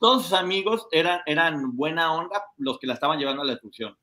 Todos 0.00 0.22
sus 0.22 0.32
amigos 0.32 0.86
eran, 0.92 1.20
eran 1.26 1.76
buena 1.76 2.14
onda 2.14 2.44
los 2.56 2.78
que 2.78 2.86
la 2.86 2.94
estaban 2.94 3.18
llevando 3.18 3.42
a 3.42 3.44
la 3.44 3.52
destrucción 3.52 3.94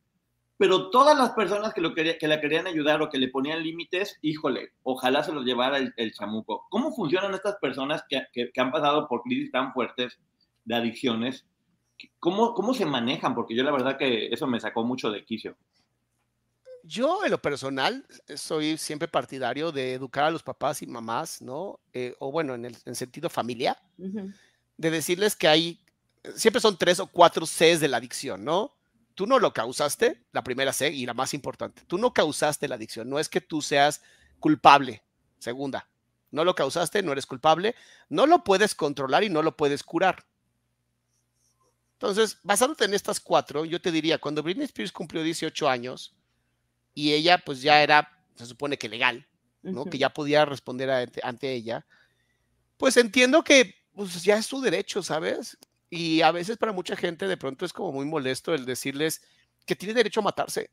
pero 0.59 0.89
todas 0.89 1.17
las 1.17 1.31
personas 1.31 1.73
que, 1.73 1.79
lo 1.79 1.93
quería, 1.93 2.17
que 2.17 2.27
la 2.27 2.41
querían 2.41 2.67
ayudar 2.67 3.01
o 3.01 3.09
que 3.09 3.17
le 3.17 3.29
ponían 3.29 3.63
límites, 3.63 4.19
híjole, 4.21 4.73
ojalá 4.83 5.23
se 5.23 5.31
los 5.31 5.45
llevara 5.45 5.77
el, 5.77 6.11
chamuco. 6.11 6.67
¿Cómo 6.69 6.91
funcionan 6.91 7.33
estas 7.33 7.55
personas 7.61 8.03
que, 8.09 8.27
que, 8.33 8.51
han 8.59 8.69
pasado 8.69 9.07
por 9.07 9.21
crisis 9.21 9.53
tan 9.53 9.71
fuertes 9.71 10.19
de 10.69 10.75
adicciones? 10.75 11.45
¿Cómo, 12.19 12.53
¿Cómo 12.53 12.75
se 12.75 12.85
manejan? 12.85 13.33
Porque 13.33 13.55
yo 13.55 13.63
la 13.63 13.71
verdad 13.71 13.97
que 13.97 14.27
eso 14.27 14.45
me 14.45 14.59
sacó 14.59 14.85
mucho 14.85 15.09
de 15.09 15.25
quicio. 15.25 15.57
Yo 16.83 17.25
en 17.25 17.31
lo 17.31 17.41
personal 17.41 18.05
soy 18.35 18.77
siempre 18.77 19.07
partidario 19.07 19.71
de 19.71 19.93
educar 19.93 20.25
a 20.25 20.31
los 20.31 20.43
papás 20.43 20.81
y 20.81 20.87
mamás, 20.87 21.41
¿no? 21.41 21.79
Eh, 21.91 22.15
o 22.19 22.31
bueno, 22.31 22.53
en 22.55 22.65
el 22.65 22.95
sentido 22.95 23.29
familia, 23.29 23.77
de 23.97 24.91
decirles 24.91 25.35
que 25.35 25.47
hay, 25.47 25.79
siempre 26.35 26.61
son 26.61 26.77
tres 26.77 26.99
o 26.99 27.07
cuatro 27.07 27.45
Cs 27.45 27.79
de 27.79 27.87
la 27.87 27.97
adicción, 27.97 28.45
¿no? 28.45 28.71
tú 29.19 29.27
no 29.27 29.37
lo 29.37 29.51
causaste, 29.51 30.23
la 30.31 30.45
primera 30.45 30.71
C 30.71 30.89
y 30.93 31.05
la 31.05 31.13
más 31.13 31.33
importante, 31.33 31.81
tú 31.87 31.97
no 31.97 32.13
causaste 32.13 32.69
la 32.69 32.75
adicción, 32.75 33.09
no 33.09 33.19
es 33.19 33.27
que 33.27 33.41
tú 33.41 33.61
seas 33.61 34.01
culpable. 34.39 35.03
Segunda, 35.39 35.89
no 36.31 36.45
lo 36.45 36.55
causaste, 36.55 37.03
no 37.03 37.11
eres 37.11 37.25
culpable, 37.25 37.75
no 38.07 38.25
lo 38.27 38.45
puedes 38.45 38.75
controlar 38.75 39.25
y 39.25 39.29
no 39.29 39.41
lo 39.41 39.57
puedes 39.57 39.83
curar. 39.83 40.23
Entonces, 42.01 42.39
basándote 42.43 42.85
en 42.85 42.93
estas 42.93 43.19
cuatro, 43.19 43.65
yo 43.65 43.81
te 43.81 43.91
diría, 43.91 44.19
cuando 44.19 44.41
Britney 44.41 44.63
Spears 44.63 44.93
cumplió 44.93 45.21
18 45.21 45.67
años 45.67 46.15
y 46.93 47.11
ella 47.11 47.39
pues 47.39 47.61
ya 47.61 47.83
era, 47.83 48.09
se 48.35 48.45
supone 48.45 48.77
que 48.77 48.87
legal, 48.87 49.27
¿no? 49.63 49.83
Que 49.83 49.97
ya 49.97 50.09
podía 50.09 50.45
responder 50.45 50.89
ante, 51.21 51.51
ella, 51.51 51.85
pues 52.77 52.95
entiendo 52.95 53.43
que 53.43 53.75
pues, 53.93 54.23
ya 54.23 54.37
es 54.37 54.45
su 54.45 54.61
derecho, 54.61 55.03
¿sabes? 55.03 55.57
Y 55.89 56.21
a 56.21 56.31
veces 56.31 56.55
para 56.55 56.71
mucha 56.71 56.95
gente 56.95 57.27
de 57.27 57.35
pronto 57.35 57.65
es 57.65 57.73
como 57.73 57.91
muy 57.91 58.05
molesto 58.05 58.53
el 58.53 58.65
decirles 58.65 59.21
que 59.65 59.75
tiene 59.75 59.93
derecho 59.93 60.21
a 60.21 60.23
matarse, 60.23 60.71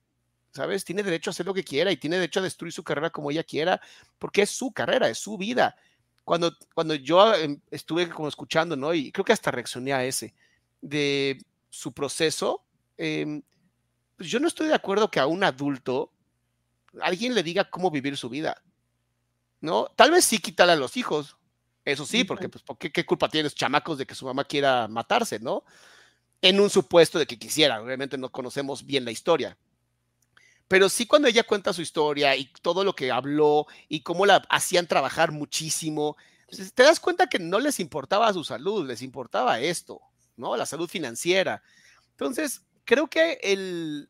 ¿sabes? 0.52 0.84
Tiene 0.84 1.02
derecho 1.02 1.30
a 1.30 1.32
hacer 1.32 1.46
lo 1.46 1.54
que 1.54 1.64
quiera 1.64 1.90
y 1.90 1.96
tiene 1.96 2.18
derecho 2.18 2.38
a 2.38 2.44
destruir 2.44 2.72
su 2.72 2.84
carrera 2.84 3.10
como 3.10 3.32
ella 3.32 3.42
quiera, 3.42 3.80
porque 4.20 4.42
es 4.42 4.50
su 4.50 4.70
carrera, 4.70 5.08
es 5.08 5.18
su 5.18 5.36
vida. 5.36 5.74
Cuando, 6.22 6.52
cuando 6.72 6.94
yo 6.94 7.34
em, 7.34 7.60
estuve 7.72 8.08
como 8.10 8.28
escuchando, 8.28 8.76
¿no? 8.76 8.94
Y 8.94 9.10
creo 9.10 9.24
que 9.24 9.32
hasta 9.32 9.50
reaccioné 9.50 9.92
a 9.92 10.04
ese 10.04 10.32
de 10.88 11.44
su 11.68 11.92
proceso, 11.92 12.64
em, 12.96 13.42
pues 14.16 14.30
yo 14.30 14.40
no 14.40 14.48
estoy 14.48 14.68
de 14.68 14.74
acuerdo 14.74 15.10
que 15.10 15.20
a 15.20 15.26
un 15.26 15.42
adulto 15.42 16.12
alguien 17.02 17.34
le 17.34 17.42
diga 17.42 17.68
cómo 17.68 17.90
vivir 17.90 18.16
su 18.16 18.28
vida, 18.28 18.62
¿no? 19.60 19.86
Tal 19.96 20.12
vez 20.12 20.24
sí 20.24 20.38
quitarle 20.38 20.74
a 20.74 20.76
los 20.76 20.96
hijos, 20.96 21.36
eso 21.84 22.06
sí, 22.06 22.24
porque 22.24 22.48
pues 22.48 22.64
¿qué, 22.78 22.90
qué 22.90 23.04
culpa 23.04 23.28
tienen 23.28 23.44
los 23.44 23.54
chamacos 23.54 23.98
de 23.98 24.06
que 24.06 24.14
su 24.14 24.24
mamá 24.24 24.44
quiera 24.44 24.88
matarse, 24.88 25.38
¿no? 25.38 25.64
En 26.40 26.60
un 26.60 26.70
supuesto 26.70 27.18
de 27.18 27.26
que 27.26 27.38
quisiera, 27.38 27.82
obviamente 27.82 28.16
no 28.16 28.30
conocemos 28.30 28.86
bien 28.86 29.04
la 29.04 29.10
historia. 29.10 29.56
Pero 30.68 30.88
sí 30.88 31.06
cuando 31.06 31.28
ella 31.28 31.44
cuenta 31.44 31.72
su 31.72 31.82
historia 31.82 32.34
y 32.36 32.46
todo 32.62 32.84
lo 32.84 32.94
que 32.94 33.10
habló 33.10 33.66
y 33.88 34.00
cómo 34.00 34.26
la 34.26 34.36
hacían 34.48 34.86
trabajar 34.86 35.32
muchísimo, 35.32 36.16
pues, 36.48 36.72
te 36.72 36.82
das 36.82 37.00
cuenta 37.00 37.28
que 37.28 37.38
no 37.38 37.58
les 37.60 37.80
importaba 37.80 38.32
su 38.32 38.44
salud, 38.44 38.86
les 38.86 39.02
importaba 39.02 39.60
esto, 39.60 40.00
¿no? 40.36 40.56
La 40.56 40.66
salud 40.66 40.88
financiera. 40.88 41.62
Entonces, 42.10 42.62
creo 42.84 43.08
que 43.08 43.38
el, 43.42 44.08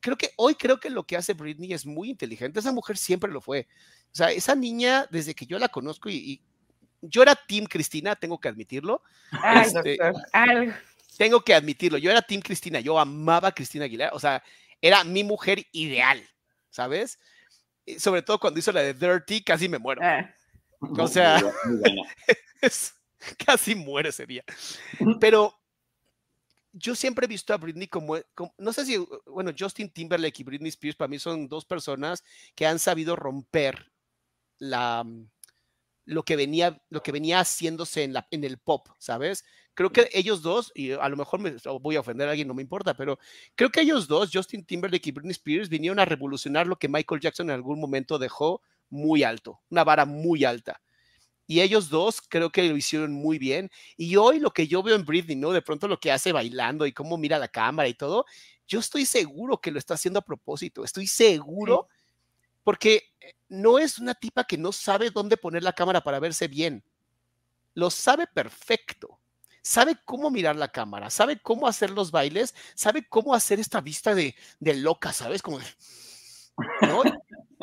creo 0.00 0.16
que 0.16 0.30
hoy 0.36 0.54
creo 0.54 0.80
que 0.80 0.90
lo 0.90 1.04
que 1.04 1.16
hace 1.16 1.34
Britney 1.34 1.72
es 1.72 1.86
muy 1.86 2.10
inteligente. 2.10 2.60
Esa 2.60 2.72
mujer 2.72 2.96
siempre 2.96 3.30
lo 3.30 3.40
fue. 3.40 3.68
O 4.12 4.14
sea, 4.14 4.30
esa 4.30 4.54
niña, 4.54 5.06
desde 5.10 5.34
que 5.34 5.46
yo 5.46 5.58
la 5.58 5.68
conozco 5.68 6.08
y, 6.10 6.42
yo 7.02 7.22
era 7.22 7.34
Team 7.34 7.64
Cristina, 7.64 8.14
tengo 8.14 8.38
que 8.38 8.48
admitirlo. 8.48 9.02
Este, 9.64 9.98
tengo 11.16 11.40
que 11.42 11.54
admitirlo. 11.54 11.96
Yo 11.96 12.10
era 12.10 12.20
Team 12.20 12.42
Cristina. 12.42 12.80
Yo 12.80 12.98
amaba 12.98 13.48
a 13.48 13.52
Cristina 13.52 13.86
Aguilera. 13.86 14.10
O 14.12 14.20
sea, 14.20 14.42
era 14.82 15.02
mi 15.04 15.24
mujer 15.24 15.66
ideal, 15.72 16.22
¿sabes? 16.68 17.18
sobre 17.98 18.22
todo 18.22 18.38
cuando 18.38 18.60
hizo 18.60 18.72
la 18.72 18.82
de 18.82 18.94
Dirty, 18.94 19.42
casi 19.42 19.68
me 19.68 19.78
muero. 19.78 20.00
Ah. 20.04 20.32
O 20.80 21.08
sea, 21.08 21.42
casi 23.46 23.74
muere 23.74 24.10
ese 24.10 24.26
día. 24.26 24.44
Pero 25.20 25.54
yo 26.72 26.94
siempre 26.94 27.24
he 27.24 27.28
visto 27.28 27.52
a 27.52 27.58
Britney 27.58 27.88
como, 27.88 28.16
no 28.58 28.72
sé 28.72 28.86
si, 28.86 28.96
bueno, 29.26 29.52
Justin 29.58 29.90
Timberlake 29.90 30.40
y 30.40 30.44
Britney 30.44 30.68
Spears 30.68 30.96
para 30.96 31.08
mí 31.08 31.18
son 31.18 31.48
dos 31.48 31.64
personas 31.64 32.24
que 32.54 32.66
han 32.66 32.78
sabido 32.78 33.16
romper 33.16 33.92
la, 34.58 35.04
lo 36.04 36.24
que 36.24 36.36
venía, 36.36 36.80
lo 36.90 37.02
que 37.02 37.12
venía 37.12 37.40
haciéndose 37.40 38.04
en, 38.04 38.12
la, 38.12 38.26
en 38.30 38.44
el 38.44 38.58
pop, 38.58 38.88
¿sabes? 38.98 39.44
Creo 39.74 39.90
que 39.90 40.10
ellos 40.12 40.42
dos, 40.42 40.72
y 40.74 40.92
a 40.92 41.08
lo 41.08 41.16
mejor 41.16 41.40
me 41.40 41.54
voy 41.80 41.96
a 41.96 42.00
ofender 42.00 42.28
a 42.28 42.32
alguien, 42.32 42.48
no 42.48 42.54
me 42.54 42.62
importa, 42.62 42.94
pero 42.94 43.18
creo 43.54 43.70
que 43.70 43.80
ellos 43.80 44.08
dos, 44.08 44.30
Justin 44.32 44.64
Timberlake 44.64 45.08
y 45.08 45.12
Britney 45.12 45.32
Spears, 45.32 45.68
vinieron 45.68 45.98
a 45.98 46.04
revolucionar 46.04 46.66
lo 46.66 46.76
que 46.76 46.88
Michael 46.88 47.20
Jackson 47.20 47.48
en 47.48 47.54
algún 47.54 47.80
momento 47.80 48.18
dejó 48.18 48.60
muy 48.90 49.22
alto, 49.22 49.60
una 49.70 49.84
vara 49.84 50.04
muy 50.04 50.44
alta. 50.44 50.80
Y 51.50 51.62
ellos 51.62 51.88
dos 51.88 52.22
creo 52.28 52.50
que 52.50 52.62
lo 52.68 52.76
hicieron 52.76 53.12
muy 53.12 53.36
bien. 53.36 53.72
Y 53.96 54.14
hoy 54.14 54.38
lo 54.38 54.52
que 54.52 54.68
yo 54.68 54.84
veo 54.84 54.94
en 54.94 55.04
Britney, 55.04 55.34
¿no? 55.34 55.50
De 55.50 55.60
pronto 55.60 55.88
lo 55.88 55.98
que 55.98 56.12
hace 56.12 56.30
bailando 56.30 56.86
y 56.86 56.92
cómo 56.92 57.18
mira 57.18 57.40
la 57.40 57.48
cámara 57.48 57.88
y 57.88 57.94
todo, 57.94 58.24
yo 58.68 58.78
estoy 58.78 59.04
seguro 59.04 59.60
que 59.60 59.72
lo 59.72 59.80
está 59.80 59.94
haciendo 59.94 60.20
a 60.20 60.24
propósito. 60.24 60.84
Estoy 60.84 61.08
seguro 61.08 61.88
porque 62.62 63.02
eh, 63.18 63.34
no 63.48 63.80
es 63.80 63.98
una 63.98 64.14
tipa 64.14 64.44
que 64.44 64.58
no 64.58 64.70
sabe 64.70 65.10
dónde 65.10 65.36
poner 65.36 65.64
la 65.64 65.72
cámara 65.72 66.02
para 66.02 66.20
verse 66.20 66.46
bien. 66.46 66.84
Lo 67.74 67.90
sabe 67.90 68.28
perfecto. 68.28 69.18
Sabe 69.60 69.96
cómo 70.04 70.30
mirar 70.30 70.54
la 70.54 70.70
cámara, 70.70 71.10
sabe 71.10 71.40
cómo 71.42 71.66
hacer 71.66 71.90
los 71.90 72.12
bailes, 72.12 72.54
sabe 72.76 73.08
cómo 73.08 73.34
hacer 73.34 73.58
esta 73.58 73.80
vista 73.80 74.14
de, 74.14 74.36
de 74.60 74.74
loca, 74.74 75.12
¿sabes? 75.12 75.42
Como, 75.42 75.58
¿no? 76.82 77.02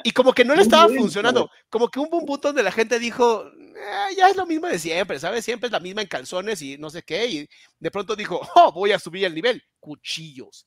Y 0.03 0.11
como 0.11 0.33
que 0.33 0.45
no 0.45 0.55
le 0.55 0.61
estaba 0.61 0.87
funcionando, 0.87 1.49
como 1.69 1.89
que 1.89 1.99
hubo 1.99 2.17
un 2.17 2.25
punto 2.25 2.49
donde 2.49 2.63
la 2.63 2.71
gente 2.71 2.99
dijo, 2.99 3.45
eh, 3.77 4.15
ya 4.15 4.29
es 4.29 4.35
lo 4.35 4.45
mismo 4.45 4.67
de 4.67 4.79
siempre, 4.79 5.19
¿sabes? 5.19 5.45
Siempre 5.45 5.67
es 5.67 5.71
la 5.71 5.79
misma 5.79 6.01
en 6.01 6.07
calzones 6.07 6.61
y 6.61 6.77
no 6.77 6.89
sé 6.89 7.03
qué, 7.03 7.27
y 7.27 7.49
de 7.79 7.91
pronto 7.91 8.15
dijo, 8.15 8.41
oh, 8.55 8.71
voy 8.71 8.91
a 8.91 8.99
subir 8.99 9.25
el 9.25 9.35
nivel, 9.35 9.63
cuchillos. 9.79 10.65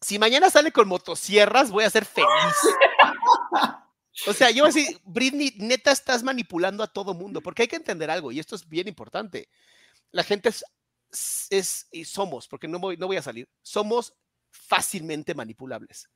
Si, 0.00 0.18
mañana 0.18 0.50
sale 0.50 0.72
con 0.72 0.88
motosierras, 0.88 1.70
voy 1.70 1.84
a 1.84 1.90
ser 1.90 2.04
feliz. 2.04 2.28
O 4.26 4.32
sea, 4.32 4.50
yo 4.50 4.66
así, 4.66 5.00
Britney, 5.04 5.54
neta 5.58 5.90
estás 5.90 6.22
manipulando 6.22 6.82
a 6.82 6.86
todo 6.86 7.14
mundo, 7.14 7.40
porque 7.40 7.62
hay 7.62 7.68
que 7.68 7.76
entender 7.76 8.10
algo, 8.10 8.30
y 8.30 8.38
esto 8.38 8.54
es 8.54 8.68
bien 8.68 8.88
importante. 8.88 9.48
La 10.10 10.22
gente 10.22 10.50
es, 10.50 10.64
es 11.50 11.88
y 11.90 12.04
somos, 12.04 12.46
porque 12.48 12.68
no 12.68 12.78
voy, 12.78 12.96
no 12.96 13.06
voy 13.06 13.16
a 13.16 13.22
salir, 13.22 13.48
somos 13.62 14.14
fácilmente 14.50 15.34
manipulables 15.34 16.08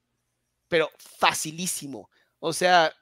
pero 0.69 0.91
facilísimo. 0.99 2.11
O 2.39 2.53
sea, 2.53 2.93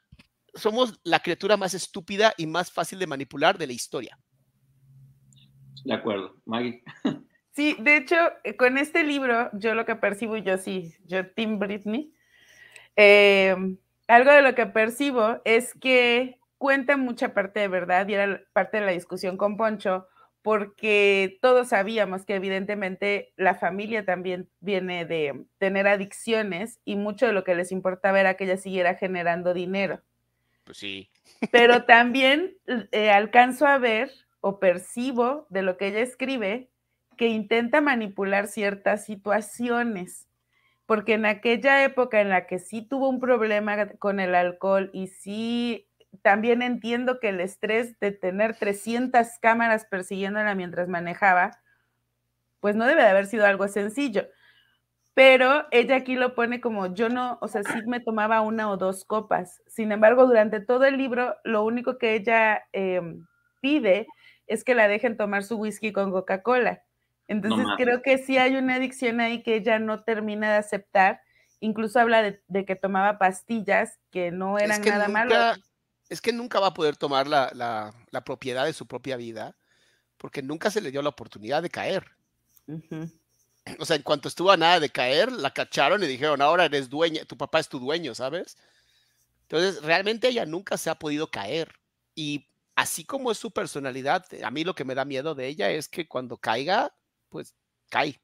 somos 0.54 1.00
la 1.04 1.20
criatura 1.20 1.56
más 1.56 1.74
estúpida 1.74 2.34
y 2.36 2.46
más 2.46 2.70
fácil 2.70 2.98
de 2.98 3.06
manipular 3.06 3.58
de 3.58 3.66
la 3.66 3.72
historia. 3.72 4.18
De 5.84 5.94
acuerdo, 5.94 6.36
Maggie. 6.44 6.82
Sí, 7.52 7.76
de 7.78 7.98
hecho, 7.98 8.16
eh, 8.42 8.56
con 8.56 8.78
este 8.78 9.04
libro, 9.04 9.48
yo 9.52 9.76
lo 9.76 9.86
que 9.86 9.94
percibo, 9.94 10.36
yo 10.36 10.58
sí, 10.58 10.96
yo 11.04 11.30
Tim 11.34 11.60
Britney, 11.60 12.12
em, 12.96 13.78
algo 14.08 14.32
de 14.32 14.42
lo 14.42 14.56
que 14.56 14.66
percibo 14.66 15.40
es 15.44 15.72
que 15.74 16.40
cuenta 16.58 16.96
mucha 16.96 17.32
parte 17.32 17.60
de 17.60 17.68
verdad 17.68 18.08
y 18.08 18.14
era 18.14 18.42
parte 18.52 18.78
de 18.78 18.86
la 18.86 18.92
discusión 18.92 19.36
con 19.36 19.56
Poncho, 19.56 20.08
porque 20.42 21.38
todos 21.40 21.68
sabíamos 21.68 22.26
que 22.26 22.34
evidentemente 22.34 23.32
la 23.36 23.54
familia 23.54 24.04
también 24.04 24.50
viene 24.60 25.04
de 25.06 25.46
tener 25.58 25.86
adicciones 25.86 26.80
y 26.84 26.96
mucho 26.96 27.26
de 27.26 27.32
lo 27.32 27.44
que 27.44 27.54
les 27.54 27.70
importaba 27.70 28.20
era 28.20 28.34
que 28.34 28.44
ella 28.44 28.56
siguiera 28.56 28.96
generando 28.96 29.54
dinero. 29.54 30.02
Pues 30.64 30.78
sí. 30.78 31.10
Pero 31.52 31.84
también 31.84 32.56
eh, 32.92 33.10
alcanzo 33.10 33.66
a 33.66 33.78
ver 33.78 34.10
o 34.40 34.58
percibo 34.58 35.46
de 35.50 35.62
lo 35.62 35.76
que 35.76 35.88
ella 35.88 36.00
escribe 36.00 36.70
que 37.16 37.28
intenta 37.28 37.80
manipular 37.80 38.48
ciertas 38.48 39.04
situaciones, 39.04 40.28
porque 40.86 41.14
en 41.14 41.26
aquella 41.26 41.84
época 41.84 42.20
en 42.20 42.28
la 42.28 42.46
que 42.46 42.58
sí 42.58 42.82
tuvo 42.82 43.08
un 43.08 43.20
problema 43.20 43.88
con 43.98 44.20
el 44.20 44.34
alcohol 44.34 44.90
y 44.92 45.08
sí 45.08 45.88
también 46.22 46.62
entiendo 46.62 47.20
que 47.20 47.30
el 47.30 47.40
estrés 47.40 47.98
de 48.00 48.12
tener 48.12 48.56
300 48.56 49.26
cámaras 49.40 49.84
persiguiéndola 49.84 50.54
mientras 50.54 50.88
manejaba, 50.88 51.60
pues 52.60 52.76
no 52.76 52.86
debe 52.86 53.02
de 53.02 53.08
haber 53.08 53.26
sido 53.26 53.46
algo 53.46 53.68
sencillo. 53.68 54.28
Pero 55.14 55.66
ella 55.70 55.96
aquí 55.96 56.16
lo 56.16 56.34
pone 56.34 56.60
como 56.60 56.92
yo 56.92 57.08
no, 57.08 57.38
o 57.40 57.46
sea, 57.46 57.62
sí 57.62 57.86
me 57.86 58.00
tomaba 58.00 58.40
una 58.40 58.70
o 58.70 58.76
dos 58.76 59.04
copas. 59.04 59.62
Sin 59.68 59.92
embargo, 59.92 60.26
durante 60.26 60.60
todo 60.60 60.84
el 60.84 60.96
libro, 60.96 61.36
lo 61.44 61.64
único 61.64 61.98
que 61.98 62.14
ella 62.14 62.64
em, 62.72 63.24
pide 63.60 64.08
es 64.48 64.64
que 64.64 64.74
la 64.74 64.88
dejen 64.88 65.16
tomar 65.16 65.44
su 65.44 65.56
whisky 65.56 65.92
con 65.92 66.10
Coca-Cola. 66.10 66.82
Entonces 67.28 67.64
creo 67.76 68.02
que 68.02 68.18
sí 68.18 68.36
hay 68.36 68.56
una 68.56 68.74
adicción 68.74 69.20
ahí 69.20 69.42
que 69.42 69.54
ella 69.54 69.78
no 69.78 70.02
termina 70.02 70.50
de 70.50 70.58
aceptar. 70.58 71.22
Incluso 71.60 72.00
habla 72.00 72.22
de, 72.22 72.64
que 72.66 72.76
tomaba 72.76 73.18
pastillas 73.18 73.98
que 74.10 74.30
no 74.30 74.58
eran 74.58 74.82
nada 74.82 75.08
malas 75.08 75.58
es 76.08 76.20
que 76.20 76.32
nunca 76.32 76.60
va 76.60 76.68
a 76.68 76.74
poder 76.74 76.96
tomar 76.96 77.26
la, 77.26 77.92
propiedad 78.24 78.64
de 78.64 78.72
su 78.72 78.86
propia 78.86 79.16
vida 79.16 79.56
porque 80.16 80.42
nunca 80.42 80.70
se 80.70 80.80
le 80.80 80.90
dio 80.90 81.02
la 81.02 81.08
oportunidad 81.10 81.62
de 81.62 81.70
caer. 81.70 82.04
O 83.78 83.84
sea, 83.84 83.96
en 83.96 84.02
cuanto 84.02 84.28
estuvo 84.28 84.50
a 84.50 84.56
nada 84.56 84.80
de 84.80 84.90
caer, 84.90 85.32
la 85.32 85.50
cacharon 85.50 86.02
y 86.02 86.06
dijeron, 86.06 86.42
ahora 86.42 86.66
eres 86.66 86.88
dueña, 86.90 87.24
tu 87.24 87.36
papá 87.36 87.60
es 87.60 87.68
tu 87.68 87.78
dueño, 87.78 88.14
¿sabes? 88.14 88.56
Entonces, 89.42 89.82
realmente 89.82 90.28
ella 90.28 90.46
nunca 90.46 90.76
se 90.76 90.90
ha 90.90 90.94
podido 90.94 91.30
caer. 91.30 91.72
Y 92.14 92.46
así 92.76 93.04
como 93.04 93.30
es 93.30 93.38
su 93.38 93.50
personalidad, 93.50 94.26
a 94.42 94.50
mí 94.50 94.64
lo 94.64 94.74
que 94.74 94.84
me 94.84 94.94
da 94.94 95.04
miedo 95.04 95.34
de 95.34 95.48
ella 95.48 95.70
es 95.70 95.88
que 95.88 96.06
cuando 96.06 96.36
caiga, 96.36 96.94
pues 97.28 97.54
cae. 97.90 98.20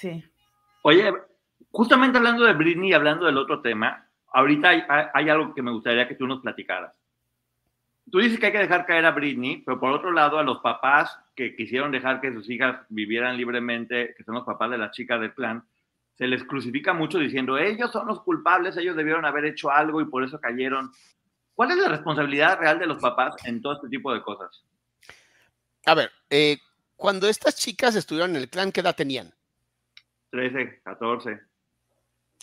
Sí. 0.00 0.24
Oye, 0.82 1.12
justamente 1.70 2.18
hablando 2.18 2.44
de 2.44 2.52
Britney 2.52 2.90
y 2.90 2.94
hablando 2.94 3.26
del 3.26 3.38
otro 3.38 3.62
tema, 3.62 4.10
ahorita 4.32 5.10
hay 5.14 5.28
algo 5.28 5.54
que 5.54 5.62
me 5.62 5.72
gustaría 5.72 6.08
que 6.08 6.14
tú 6.14 6.26
nos 6.26 6.40
platicaras 6.40 6.94
tú 8.10 8.18
dices 8.18 8.38
que 8.38 8.46
hay 8.46 8.52
que 8.52 8.58
dejar 8.58 8.86
caer 8.86 9.04
a 9.06 9.12
Britney, 9.12 9.62
pero 9.64 9.78
por 9.80 9.92
otro 9.92 10.12
lado, 10.12 10.38
a 10.38 10.42
los 10.42 10.58
papás 10.58 11.18
que 11.34 11.56
quisieron 11.56 11.90
dejar 11.90 12.20
que 12.20 12.32
sus 12.32 12.48
hijas 12.48 12.80
vivieran 12.88 13.36
libremente, 13.36 14.14
que 14.16 14.24
son 14.24 14.34
los 14.34 14.44
papás 14.44 14.70
de 14.70 14.78
la 14.78 14.90
chica 14.90 15.18
del 15.18 15.32
plan, 15.32 15.64
se 16.16 16.26
les 16.26 16.44
crucifica 16.44 16.92
mucho 16.92 17.18
diciendo, 17.18 17.58
ellos 17.58 17.90
son 17.90 18.06
los 18.06 18.22
culpables, 18.22 18.76
ellos 18.76 18.96
debieron 18.96 19.24
haber 19.24 19.46
hecho 19.46 19.70
algo 19.70 20.00
y 20.00 20.04
por 20.04 20.22
eso 20.22 20.40
cayeron. 20.40 20.92
¿Cuál 21.54 21.72
es 21.72 21.76
la 21.78 21.88
responsabilidad 21.88 22.58
real 22.58 22.78
de 22.78 22.86
los 22.86 22.98
papás 22.98 23.34
en 23.44 23.60
todo 23.60 23.74
este 23.74 23.88
tipo 23.88 24.12
de 24.12 24.22
cosas? 24.22 24.64
A 25.86 25.94
ver, 25.94 26.10
eh, 26.30 26.58
cuando 26.96 27.28
estas 27.28 27.56
chicas 27.56 27.96
estuvieron 27.96 28.30
en 28.30 28.42
el 28.42 28.48
clan, 28.48 28.72
¿qué 28.72 28.80
edad 28.80 28.94
tenían? 28.94 29.32
13, 30.30 30.80
14. 30.84 31.40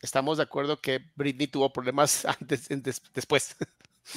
Estamos 0.02 0.38
de 0.38 0.44
acuerdo 0.44 0.78
que 0.78 1.00
Britney 1.16 1.48
tuvo 1.48 1.72
problemas 1.72 2.26
antes, 2.42 2.68
después. 3.14 3.56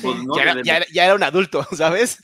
Pues 0.02 0.16
ya, 0.62 1.04
era, 1.04 1.14
un 1.14 1.22
adulto, 1.22 1.62
¿sabes? 1.76 2.18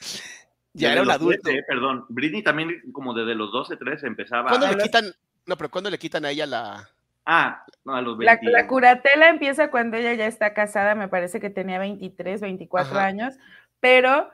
Ya 0.72 0.92
era 0.92 1.02
un 1.02 1.10
adulto. 1.10 1.50
perdón, 1.66 2.06
Britney 2.08 2.42
también 2.42 2.82
como 2.92 3.14
desde 3.14 3.34
los 3.34 3.52
12, 3.52 3.76
13 3.76 4.06
empezaba. 4.06 4.48
¿Cuándo 4.48 4.68
le 4.68 4.82
quitan, 4.82 5.12
no, 5.46 5.56
pero 5.56 5.70
cuándo 5.70 5.90
le 5.90 5.98
quitan 5.98 6.24
a 6.24 6.30
ella 6.30 6.46
la... 6.46 6.88
Ah, 7.26 7.64
no, 7.84 7.94
a 7.94 8.02
los 8.02 8.16
20. 8.16 8.50
La, 8.50 8.66
curatela 8.66 9.28
empieza 9.28 9.70
cuando 9.70 9.96
ella 9.96 10.14
ya 10.14 10.26
está 10.26 10.54
casada, 10.54 10.94
me 10.94 11.08
parece 11.08 11.38
que 11.38 11.50
tenía 11.50 11.78
23, 11.78 12.40
24 12.40 12.98
años, 12.98 13.34
pero 13.78 14.30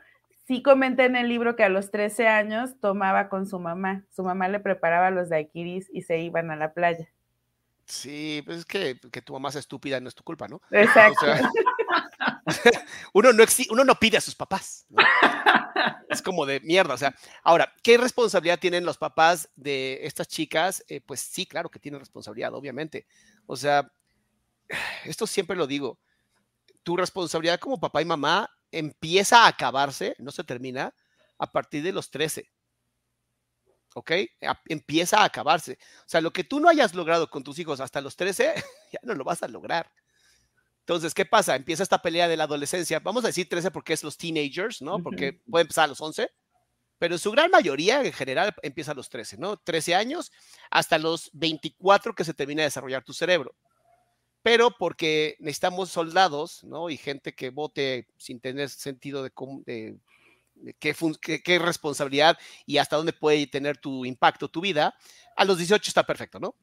sí 0.47 0.63
comenta 0.63 1.05
en 1.05 1.17
el 1.17 1.29
libro 1.29 1.57
que 1.57 1.65
a 1.65 1.69
los 1.69 1.91
13 1.91 2.29
años 2.29 2.79
tomaba 2.81 3.29
con 3.29 3.47
su 3.47 3.59
mamá. 3.59 4.05
Su 4.15 4.23
mamá 4.23 4.49
le 4.49 4.61
preparaba 4.61 5.11
los 5.11 5.29
daiquiris 5.29 5.91
y 5.93 6.03
se 6.03 6.21
iban 6.21 6.51
a 6.51 6.57
la 6.57 6.73
playa. 6.73 7.09
Sí, 7.87 8.43
pues 8.45 8.59
es 8.59 8.65
que, 8.65 8.99
que 9.13 9.23
tu 9.23 9.33
mamá 9.33 9.49
es 9.51 9.57
estúpida 9.57 10.01
no 10.01 10.09
es 10.09 10.15
tu 10.15 10.25
culpa, 10.25 10.49
¿no? 10.49 10.61
Exacto. 10.71 11.27
uno, 13.13 13.33
no 13.33 13.95
pide 13.97 14.17
a 14.17 14.21
sus 14.21 14.35
papás. 14.35 14.87
es 16.09 16.23
como 16.23 16.47
de 16.47 16.61
mierda. 16.61 16.95
O 16.95 16.99
sea, 16.99 17.15
ahora, 17.43 17.73
¿qué 17.83 17.99
responsabilidad 17.99 18.59
tienen 18.59 18.85
los 18.85 18.99
papás 18.99 19.49
de 19.57 20.01
estas 20.03 20.29
chicas? 20.29 20.85
Eh, 20.89 21.01
pues 21.01 21.21
sí, 21.21 21.47
claro 21.47 21.69
que 21.69 21.79
tienen 21.79 22.01
responsabilidad, 22.01 22.55
obviamente. 22.55 23.07
O 23.47 23.57
sea, 23.57 23.91
esto 25.05 25.27
siempre 25.27 25.57
lo 25.57 25.67
digo. 25.67 25.99
Tu 26.83 26.97
responsabilidad 26.97 27.59
como 27.59 27.81
papá 27.81 28.03
y 28.03 28.05
mamá 28.05 28.49
empieza 28.71 29.45
a 29.45 29.49
acabarse, 29.49 30.15
no 30.19 30.31
se 30.31 30.45
termina, 30.45 30.95
a 31.39 31.51
partir 31.51 31.83
de 31.83 31.93
los 31.93 32.11
13. 32.11 32.51
¿Ok? 33.95 34.13
Empieza 34.67 35.21
a 35.21 35.25
acabarse. 35.25 35.79
O 36.01 36.09
sea, 36.09 36.21
lo 36.21 36.33
que 36.33 36.45
tú 36.45 36.61
no 36.61 36.69
hayas 36.69 36.95
logrado 36.95 37.31
con 37.31 37.43
tus 37.43 37.59
hijos 37.59 37.81
hasta 37.81 38.01
los 38.01 38.17
13, 38.17 38.55
ya 38.93 39.01
no 39.03 39.15
lo 39.15 39.25
vas 39.25 39.43
a 39.43 39.49
lograr. 39.49 39.91
Entonces, 40.87 41.15
¿qué 41.15 41.25
pasa? 41.25 41.57
Empieza 41.57 41.83
esta 41.83 42.01
pelea 42.01 42.29
de 42.29 42.37
la 42.37 42.45
adolescencia. 42.45 43.01
Vamos 43.01 43.25
a 43.25 43.27
decir 43.27 43.49
13 43.49 43.73
porque 43.73 43.93
es 43.93 44.05
los 44.05 44.17
teenagers, 44.17 44.81
¿no? 44.83 45.03
Porque 45.03 45.33
puede 45.51 45.63
empezar 45.63 45.87
a 45.87 45.89
los 45.89 46.01
11, 46.01 46.31
pero 47.01 47.19
su 47.19 47.33
gran 47.33 47.51
mayoría 47.51 48.05
en 48.05 48.13
general 48.13 48.55
empieza 48.63 48.93
a 48.93 48.95
los 48.95 49.09
13, 49.09 49.37
¿no? 49.37 49.57
13 49.57 49.97
años 49.97 50.31
hasta 50.71 50.99
los 50.99 51.29
24 51.33 52.15
que 52.15 52.23
se 52.23 52.35
termina 52.35 52.63
de 52.63 52.69
desarrollar 52.69 53.03
tu 53.03 53.13
cerebro. 53.13 53.57
Pero 54.43 54.77
porque 54.79 55.35
necesitamos 55.41 55.91
soldados, 55.91 56.63
¿no? 56.63 56.89
Y 56.89 56.97
gente 56.99 57.35
que 57.35 57.51
vote 57.51 58.07
sin 58.17 58.39
tener 58.39 58.71
sentido 58.71 59.25
de, 59.25 59.33
de, 59.65 60.75
qué, 60.79 60.95
qué 61.43 61.59
responsabilidad 61.59 62.39
y 62.65 62.79
hasta 62.79 62.95
dónde 62.95 63.13
puede 63.13 63.49
tener 63.49 63.77
tu 63.79 64.05
impacto, 64.05 64.49
tu 64.49 64.61
vida, 64.61 64.95
a 65.35 65.45
los 65.45 65.59
18 65.59 65.91
está 65.91 66.07
perfecto, 66.07 66.39
¿no? 66.39 66.55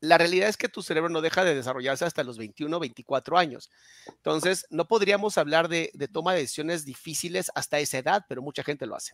La 0.00 0.18
realidad 0.18 0.48
es 0.48 0.56
que 0.56 0.68
tu 0.68 0.82
cerebro 0.82 1.10
no 1.10 1.20
deja 1.20 1.44
de 1.44 1.54
desarrollarse 1.54 2.04
hasta 2.04 2.24
los 2.24 2.38
21, 2.38 2.80
24 2.80 3.38
años. 3.38 3.70
Entonces, 4.06 4.66
no 4.70 4.86
podríamos 4.88 5.36
hablar 5.38 5.68
de, 5.68 5.92
toma 6.12 6.32
de 6.32 6.40
decisiones 6.40 6.84
difíciles 6.84 7.50
hasta 7.54 7.78
esa 7.78 7.98
edad, 7.98 8.24
pero 8.28 8.42
mucha 8.42 8.64
gente 8.64 8.86
lo 8.86 8.96
hace. 8.96 9.12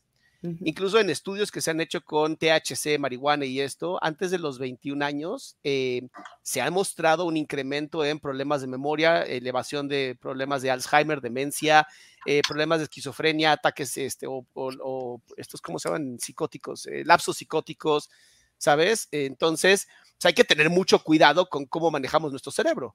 Incluso 0.61 1.01
en 1.01 1.11
estudios 1.11 1.51
que 1.51 1.61
se 1.61 1.72
han 1.72 1.81
hecho 1.81 2.05
con 2.05 2.37
THC, 2.37 3.01
marihuana 3.01 3.46
y 3.46 3.61
esto, 3.61 3.99
antes 4.01 4.31
de 4.31 4.38
los 4.38 4.61
21 4.61 5.05
años, 5.05 5.57
eh, 5.64 6.03
se 6.42 6.61
ha 6.61 6.70
mostrado 6.70 7.25
un 7.25 7.37
incremento 7.37 8.05
en 8.05 8.20
problemas 8.20 8.61
de 8.61 8.68
memoria, 8.68 9.22
elevación 9.22 9.88
de 9.88 10.16
problemas 10.20 10.62
de 10.62 10.70
Alzheimer, 10.70 11.20
demencia, 11.20 11.88
eh, 12.27 12.42
problemas 12.46 12.79
de 12.79 12.85
esquizofrenia, 12.85 13.51
ataques 13.53 13.96
este, 13.96 14.27
o, 14.29 15.20
estos, 15.37 15.61
¿cómo 15.61 15.81
se 15.81 15.88
llaman? 15.88 16.20
Psicóticos, 16.20 16.87
eh, 16.87 17.03
lapsos 17.05 17.38
psicóticos, 17.38 18.09
¿sabes? 18.57 19.09
Entonces, 19.11 19.88
hay 20.24 20.33
que 20.33 20.44
tener 20.44 20.70
mucho 20.70 21.02
cuidado 21.02 21.48
con 21.48 21.66
cómo 21.66 21.90
manejamos 21.90 22.31
nuestro 22.31 22.52
cerebro. 22.52 22.94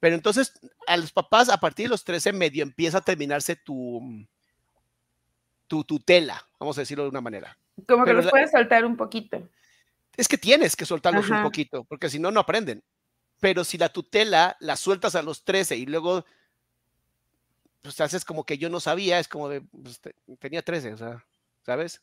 Pero 0.00 0.14
entonces, 0.14 0.52
a 0.86 0.96
los 0.96 1.12
papás, 1.12 1.48
a 1.48 1.58
partir 1.58 1.86
de 1.86 1.90
los 1.90 2.04
13, 2.04 2.32
medio 2.32 2.62
empieza 2.62 2.98
a 2.98 3.00
terminarse 3.00 3.56
tu, 3.56 4.26
tu 5.66 5.84
tutela, 5.84 6.46
vamos 6.58 6.76
a 6.76 6.82
decirlo 6.82 7.04
de 7.04 7.10
una 7.10 7.20
manera. 7.20 7.56
Como 7.88 8.04
que 8.04 8.12
los 8.12 8.28
puedes 8.28 8.50
soltar 8.50 8.84
un 8.84 8.96
poquito. 8.96 9.48
Es 10.16 10.28
que 10.28 10.38
tienes 10.38 10.76
que 10.76 10.86
soltarlos 10.86 11.28
un 11.30 11.42
poquito, 11.42 11.84
porque 11.84 12.08
si 12.08 12.18
no, 12.18 12.30
no 12.30 12.40
aprenden. 12.40 12.84
Pero 13.40 13.64
si 13.64 13.78
la 13.78 13.88
tutela 13.88 14.56
la 14.60 14.76
sueltas 14.76 15.16
a 15.16 15.22
los 15.22 15.44
13 15.44 15.76
y 15.76 15.86
luego 15.86 16.24
pues 17.84 18.00
haces 18.00 18.24
como 18.24 18.44
que 18.44 18.56
yo 18.56 18.70
no 18.70 18.80
sabía, 18.80 19.18
es 19.18 19.28
como 19.28 19.48
de, 19.50 19.60
pues, 19.60 20.00
tenía 20.38 20.62
13, 20.62 20.94
o 20.94 20.96
sea, 20.96 21.24
¿sabes? 21.66 22.00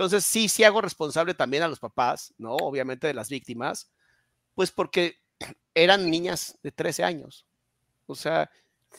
Entonces, 0.00 0.24
sí, 0.24 0.48
sí 0.48 0.64
hago 0.64 0.80
responsable 0.80 1.34
también 1.34 1.62
a 1.62 1.68
los 1.68 1.78
papás, 1.78 2.32
¿no? 2.38 2.56
Obviamente 2.56 3.06
de 3.06 3.12
las 3.12 3.28
víctimas, 3.28 3.90
pues 4.54 4.70
porque 4.70 5.18
eran 5.74 6.10
niñas 6.10 6.56
de 6.62 6.72
13 6.72 7.04
años. 7.04 7.44
O 8.06 8.14
sea, 8.14 8.50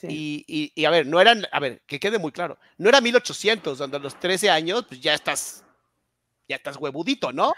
y, 0.04 0.46
y, 0.76 0.86
a 0.86 0.92
ver, 0.92 1.08
no 1.08 1.20
eran, 1.20 1.48
a 1.52 1.60
ver, 1.60 1.82
que 1.88 2.00
quede 2.00 2.20
muy 2.20 2.32
claro, 2.32 2.60
no 2.78 2.88
era 2.88 3.02
1800, 3.02 3.80
donde 3.80 3.98
a 3.98 4.00
los 4.00 4.20
13 4.20 4.52
años, 4.52 4.86
pues 4.88 5.02
ya 5.02 5.16
estás, 5.16 5.64
ya 6.48 6.58
estás 6.58 6.78
huevudito, 6.78 7.34
¿no? 7.34 7.52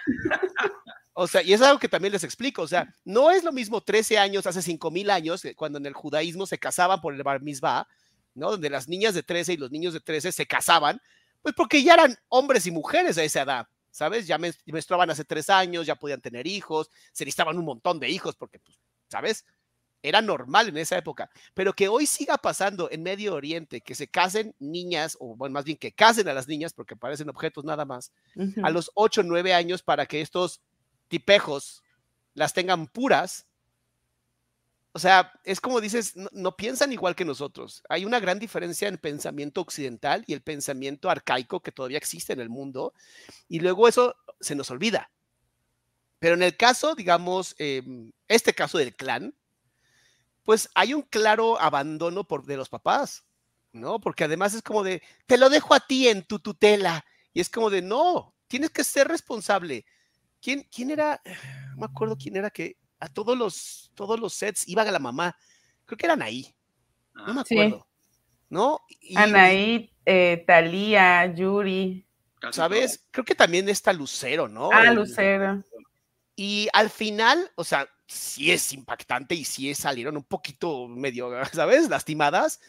O 1.12 1.28
sea, 1.28 1.44
y 1.44 1.52
es 1.52 1.62
algo 1.62 1.80
que 1.80 1.90
también 1.90 2.14
les 2.14 2.24
explico, 2.24 2.62
o 2.62 2.68
sea, 2.68 2.96
no 3.04 3.30
es 3.30 3.44
lo 3.44 3.52
mismo 3.52 3.82
13 3.82 4.20
años, 4.20 4.48
hace 4.48 4.62
5000 4.62 5.10
años, 5.10 5.44
cuando 5.58 5.80
en 5.80 5.86
el 5.86 5.94
judaísmo 5.94 6.46
se 6.46 6.58
casaban 6.58 7.02
por 7.02 7.14
el 7.14 7.22
bar 7.24 7.42
mitzvah, 7.42 7.90
¿no? 8.36 8.52
Donde 8.52 8.70
las 8.70 8.88
niñas 8.88 9.14
de 9.14 9.22
13 9.22 9.52
y 9.52 9.58
los 9.58 9.70
niños 9.70 9.94
de 9.94 10.00
13 10.00 10.32
se 10.32 10.48
casaban 10.48 11.02
pues 11.44 11.54
porque 11.54 11.84
ya 11.84 11.94
eran 11.94 12.18
hombres 12.30 12.66
y 12.66 12.72
mujeres 12.72 13.18
a 13.20 13.24
esa 13.24 13.42
edad, 13.42 13.68
¿sabes? 13.92 14.26
Ya 14.26 14.40
menstruaban 14.66 15.12
hace 15.12 15.26
tres 15.26 15.50
años, 15.50 15.86
ya 15.86 15.96
podían 15.96 16.22
tener 16.22 16.48
hijos, 16.48 16.90
se 17.12 17.26
necesitaban 17.26 17.58
un 17.60 17.66
montón 17.66 18.00
de 18.00 18.10
hijos 18.10 18.36
porque, 18.36 18.58
pues, 18.60 18.80
¿sabes? 19.10 19.46
Era 20.02 20.22
normal 20.22 20.70
en 20.70 20.78
esa 20.78 20.98
época, 20.98 21.30
pero 21.54 21.74
que 21.74 21.88
hoy 21.88 22.06
siga 22.06 22.38
pasando 22.38 22.90
en 22.92 23.04
Medio 23.04 23.36
Oriente, 23.36 23.82
que 23.82 23.94
se 23.94 24.08
casen 24.08 24.56
niñas, 24.60 25.16
o 25.20 25.36
bueno, 25.36 25.54
más 25.54 25.66
bien 25.66 25.78
que 25.78 25.94
casen 25.94 26.28
a 26.28 26.34
las 26.34 26.48
niñas, 26.48 26.74
porque 26.74 26.96
parecen 26.96 27.30
objetos 27.30 27.64
nada 27.64 27.86
más, 27.86 28.12
a 28.64 28.70
los 28.70 28.92
8 28.96 29.22
o 29.22 29.24
9 29.24 29.54
años 29.54 29.84
para 29.84 30.06
que 30.06 30.22
estos 30.22 30.62
tipejos 31.08 31.84
las 32.34 32.54
tengan 32.54 32.88
puras, 32.88 33.48
o 34.96 35.00
sea, 35.00 35.32
es 35.44 35.60
como 35.60 35.82
dices, 35.82 36.14
no, 36.32 36.56
piensan 36.56 36.94
igual 36.94 37.16
que 37.16 37.26
nosotros. 37.26 37.82
Hay 37.90 38.06
una 38.06 38.20
gran 38.20 38.38
diferencia 38.38 38.88
en 38.88 39.00
pensamiento 39.00 39.62
occidental 39.62 40.24
y 40.28 40.34
el 40.34 40.44
pensamiento 40.44 41.10
arcaico 41.10 41.62
que 41.62 41.72
todavía 41.72 41.98
existe 41.98 42.32
en 42.32 42.40
el 42.40 42.50
mundo, 42.50 42.94
y 43.50 43.60
luego 43.60 43.88
eso 43.88 44.16
se 44.40 44.54
nos 44.54 44.70
olvida. 44.70 45.12
Pero 46.20 46.36
en 46.36 46.44
el 46.44 46.56
caso, 46.56 46.94
digamos, 46.94 47.56
em, 47.58 48.12
este 48.28 48.54
caso 48.54 48.78
del 48.78 48.96
clan, 48.96 49.36
pues 50.44 50.70
hay 50.76 50.94
un 50.94 51.02
claro 51.02 51.60
abandono 51.60 52.26
por, 52.26 52.46
de 52.46 52.58
los 52.58 52.70
papás, 52.70 53.26
¿no? 53.72 54.00
Porque 54.00 54.26
además 54.26 54.54
es 54.54 54.62
como 54.62 54.84
de, 54.84 55.02
te 55.26 55.38
lo 55.38 55.50
dejo 55.50 55.74
a 55.74 55.80
ti 55.80 56.08
en 56.08 56.24
tu 56.24 56.40
tutela. 56.40 57.04
Y 57.34 57.42
es 57.42 57.50
como 57.50 57.72
de, 57.72 57.82
no, 57.82 58.36
tienes 58.48 58.70
que 58.70 58.84
ser 58.84 59.08
responsable. 59.08 59.86
¿Quién, 60.42 60.68
quién 60.72 60.92
era? 60.92 61.22
No 61.74 61.80
me 61.80 61.86
acuerdo 61.88 62.16
quién 62.16 62.36
era 62.36 62.52
que 62.52 62.78
a 63.04 63.10
todos 63.10 63.38
los, 63.38 63.92
todos 63.96 64.18
los 64.18 64.34
sets 64.34 64.68
iban 64.68 64.88
a 64.88 64.92
la 64.92 65.00
mamá. 65.00 65.36
Creo 65.86 65.98
que 65.98 66.06
eran 66.06 66.22
ahí. 66.22 66.56
No 67.14 67.34
me 67.34 67.42
acuerdo. 67.42 67.86
¿No? 68.50 68.80
Anaí, 69.16 69.92
eh, 70.06 70.44
Talía, 70.48 71.26
Yuri. 71.34 72.08
¿Sabes? 72.52 73.06
Creo 73.12 73.26
que 73.26 73.36
también 73.36 73.68
está 73.68 73.92
Lucero, 73.92 74.48
¿no? 74.48 74.70
Ah, 74.72 74.92
Lucero. 74.94 75.62
Y 76.36 76.70
al 76.72 76.90
final, 76.90 77.52
o 77.56 77.64
sea, 77.66 77.90
sí 78.08 78.52
es 78.52 78.72
impactante 78.72 79.36
y 79.36 79.44
sí 79.44 79.74
salieron 79.76 80.16
un 80.16 80.24
poquito 80.24 80.88
medio, 80.88 81.30
¿sabes? 81.54 81.90
Lastimadas, 81.90 82.62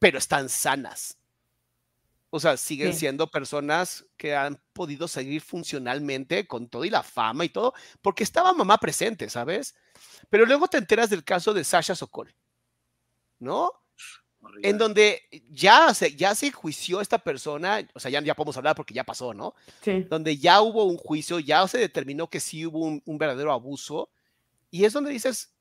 pero 0.00 0.18
están 0.18 0.48
sanas. 0.48 1.16
O 2.30 2.40
sea, 2.40 2.56
siguen 2.56 2.92
siendo 2.92 3.30
personas 3.30 4.04
que 4.16 4.34
han 4.34 4.60
podido 4.72 5.08
seguir 5.08 5.40
funcionalmente 5.40 6.46
con 6.46 6.68
todo 6.68 6.84
y 6.84 6.90
la 6.90 7.02
fama 7.02 7.44
y 7.44 7.48
todo, 7.48 7.72
porque 8.02 8.24
estaba 8.24 8.52
mamá 8.52 8.78
presente, 8.78 9.30
¿sabes? 9.30 9.74
Pero 10.28 10.44
luego 10.44 10.66
te 10.68 10.78
enteras 10.78 11.08
del 11.08 11.24
caso 11.24 11.54
de 11.54 11.64
Sasha 11.64 11.94
Sokol, 11.94 12.34
¿no? 13.38 13.70
En 14.62 14.78
donde 14.78 15.22
ya 15.50 15.92
se, 15.94 16.14
ya 16.14 16.34
se 16.34 16.52
juició 16.52 17.00
esta 17.00 17.18
persona, 17.18 17.86
o 17.94 18.00
sea, 18.00 18.10
ya, 18.10 18.20
ya 18.20 18.34
podemos 18.34 18.56
hablar 18.56 18.76
porque 18.76 18.94
ya 18.94 19.04
pasó, 19.04 19.34
¿no? 19.34 19.54
Sí. 19.82 20.06
Donde 20.08 20.36
ya 20.36 20.60
hubo 20.60 20.84
un 20.84 20.96
juicio, 20.96 21.38
ya 21.38 21.66
se 21.66 21.78
determinó 21.78 22.28
que 22.28 22.40
sí 22.40 22.66
hubo 22.66 22.80
un, 22.80 23.02
un 23.04 23.18
verdadero 23.18 23.52
abuso. 23.52 24.10
Y 24.70 24.84
es 24.84 24.92
donde 24.92 25.10
dices, 25.10 25.54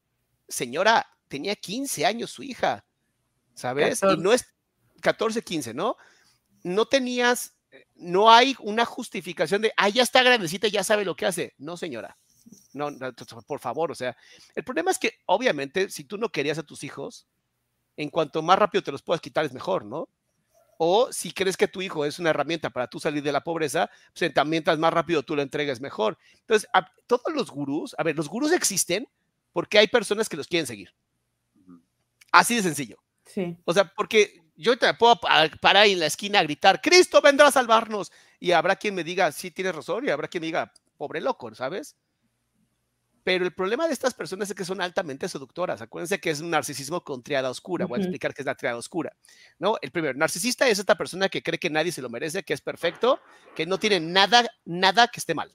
señora, 0.47 1.07
tenía 1.27 1.55
15 1.55 2.05
años 2.05 2.31
su 2.31 2.43
hija, 2.43 2.85
¿sabes? 3.53 4.01
Y 4.03 4.17
no 4.17 4.33
es 4.33 4.45
14, 5.01 5.41
15, 5.41 5.73
¿no? 5.73 5.97
No 6.65 6.87
tenías, 6.87 7.53
eh, 7.71 7.85
no 7.93 8.31
hay 8.31 8.55
una 8.59 8.85
justificación 8.85 9.61
de, 9.61 9.71
ah, 9.77 9.89
ya 9.89 10.01
está 10.01 10.23
grandecita, 10.23 10.67
ya 10.67 10.83
sabe 10.83 11.05
lo 11.05 11.15
que 11.15 11.27
hace. 11.27 11.53
No, 11.59 11.77
señora. 11.77 12.17
No, 12.73 12.89
por 13.47 13.59
favor, 13.59 13.91
o 13.91 13.95
sea, 13.95 14.17
el 14.53 14.63
problema 14.63 14.91
es 14.91 14.99
que 14.99 15.13
obviamente 15.25 15.89
si 15.89 16.03
tú 16.03 16.17
no 16.17 16.29
querías 16.29 16.57
a 16.57 16.63
tus 16.63 16.83
hijos, 16.83 17.27
en 17.97 18.09
cuanto 18.09 18.41
más 18.41 18.59
rápido 18.59 18.83
te 18.83 18.91
los 18.91 19.01
puedas 19.01 19.21
quitar 19.21 19.45
es 19.45 19.53
mejor, 19.53 19.85
¿no? 19.85 20.09
O 20.77 21.11
si 21.11 21.31
crees 21.31 21.55
que 21.55 21.67
tu 21.67 21.81
hijo 21.81 22.03
es 22.03 22.19
una 22.19 22.31
herramienta 22.31 22.69
para 22.69 22.87
tú 22.87 22.99
salir 22.99 23.23
de 23.23 23.31
la 23.31 23.43
pobreza, 23.43 23.89
pues 24.17 24.31
mientras 24.45 24.77
más 24.77 24.93
rápido 24.93 25.23
tú 25.23 25.35
lo 25.35 25.41
entregues, 25.41 25.79
mejor. 25.79 26.17
Entonces, 26.41 26.69
todos 27.07 27.33
los 27.33 27.49
gurús, 27.49 27.95
a 27.97 28.03
ver, 28.03 28.15
los 28.15 28.27
gurús 28.27 28.51
existen 28.51 29.07
porque 29.53 29.77
hay 29.77 29.87
personas 29.87 30.27
que 30.27 30.37
los 30.37 30.47
quieren 30.47 30.67
seguir. 30.67 30.93
Así 32.31 32.55
de 32.55 32.63
sencillo. 32.63 32.97
Sí. 33.25 33.57
O 33.63 33.73
sea, 33.73 33.91
porque 33.95 34.44
yo 34.55 34.77
te 34.77 34.93
puedo 34.93 35.19
parar 35.19 35.87
en 35.87 35.99
la 35.99 36.05
esquina 36.05 36.39
a 36.39 36.43
gritar, 36.43 36.81
Cristo 36.81 37.21
vendrá 37.21 37.47
a 37.47 37.51
salvarnos. 37.51 38.11
Y 38.39 38.51
habrá 38.51 38.75
quien 38.75 38.95
me 38.95 39.03
diga, 39.03 39.31
sí, 39.31 39.51
tienes 39.51 39.75
razón, 39.75 40.05
y 40.05 40.09
habrá 40.09 40.27
quien 40.27 40.41
me 40.41 40.47
diga, 40.47 40.71
pobre 40.97 41.21
loco, 41.21 41.53
¿sabes? 41.55 41.95
Pero 43.25 43.43
el 43.43 43.53
problema 43.53 43.87
de 43.87 43.93
estas 43.93 44.13
personas 44.13 44.51
es 44.51 44.55
que 44.55 44.63
son 44.63 44.81
altamente 44.81 45.27
seductoras. 45.27 45.81
Acuérdense 45.81 46.19
que 46.19 46.29
es 46.29 46.41
un 46.41 46.51
narcisismo 46.51 47.03
con 47.03 47.23
triada 47.23 47.49
oscura. 47.49 47.87
Voy 47.87 47.97
a 47.97 48.03
explicar 48.03 48.35
qué 48.35 48.43
es 48.43 48.45
la 48.45 48.53
triada 48.53 48.77
oscura. 48.77 49.15
¿no? 49.57 49.77
El 49.81 49.89
primero, 49.89 50.13
narcisista 50.15 50.67
es 50.67 50.77
esta 50.77 50.95
persona 50.95 51.27
que 51.27 51.41
cree 51.41 51.57
que 51.57 51.71
nadie 51.71 51.91
se 51.91 52.03
lo 52.03 52.09
merece, 52.09 52.43
que 52.43 52.53
es 52.53 52.61
perfecto, 52.61 53.19
que 53.55 53.65
no 53.65 53.79
tiene 53.79 53.99
nada, 53.99 54.47
nada 54.63 55.07
que 55.07 55.19
esté 55.19 55.33
mal. 55.33 55.51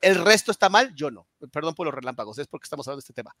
El 0.00 0.22
resto 0.24 0.50
está 0.50 0.68
mal, 0.68 0.94
yo 0.94 1.10
no. 1.10 1.26
Perdón 1.50 1.74
por 1.74 1.86
los 1.86 1.94
relámpagos, 1.94 2.38
es 2.38 2.46
porque 2.46 2.64
estamos 2.64 2.86
hablando 2.86 2.98
de 2.98 3.04
este 3.04 3.14
tema. 3.14 3.34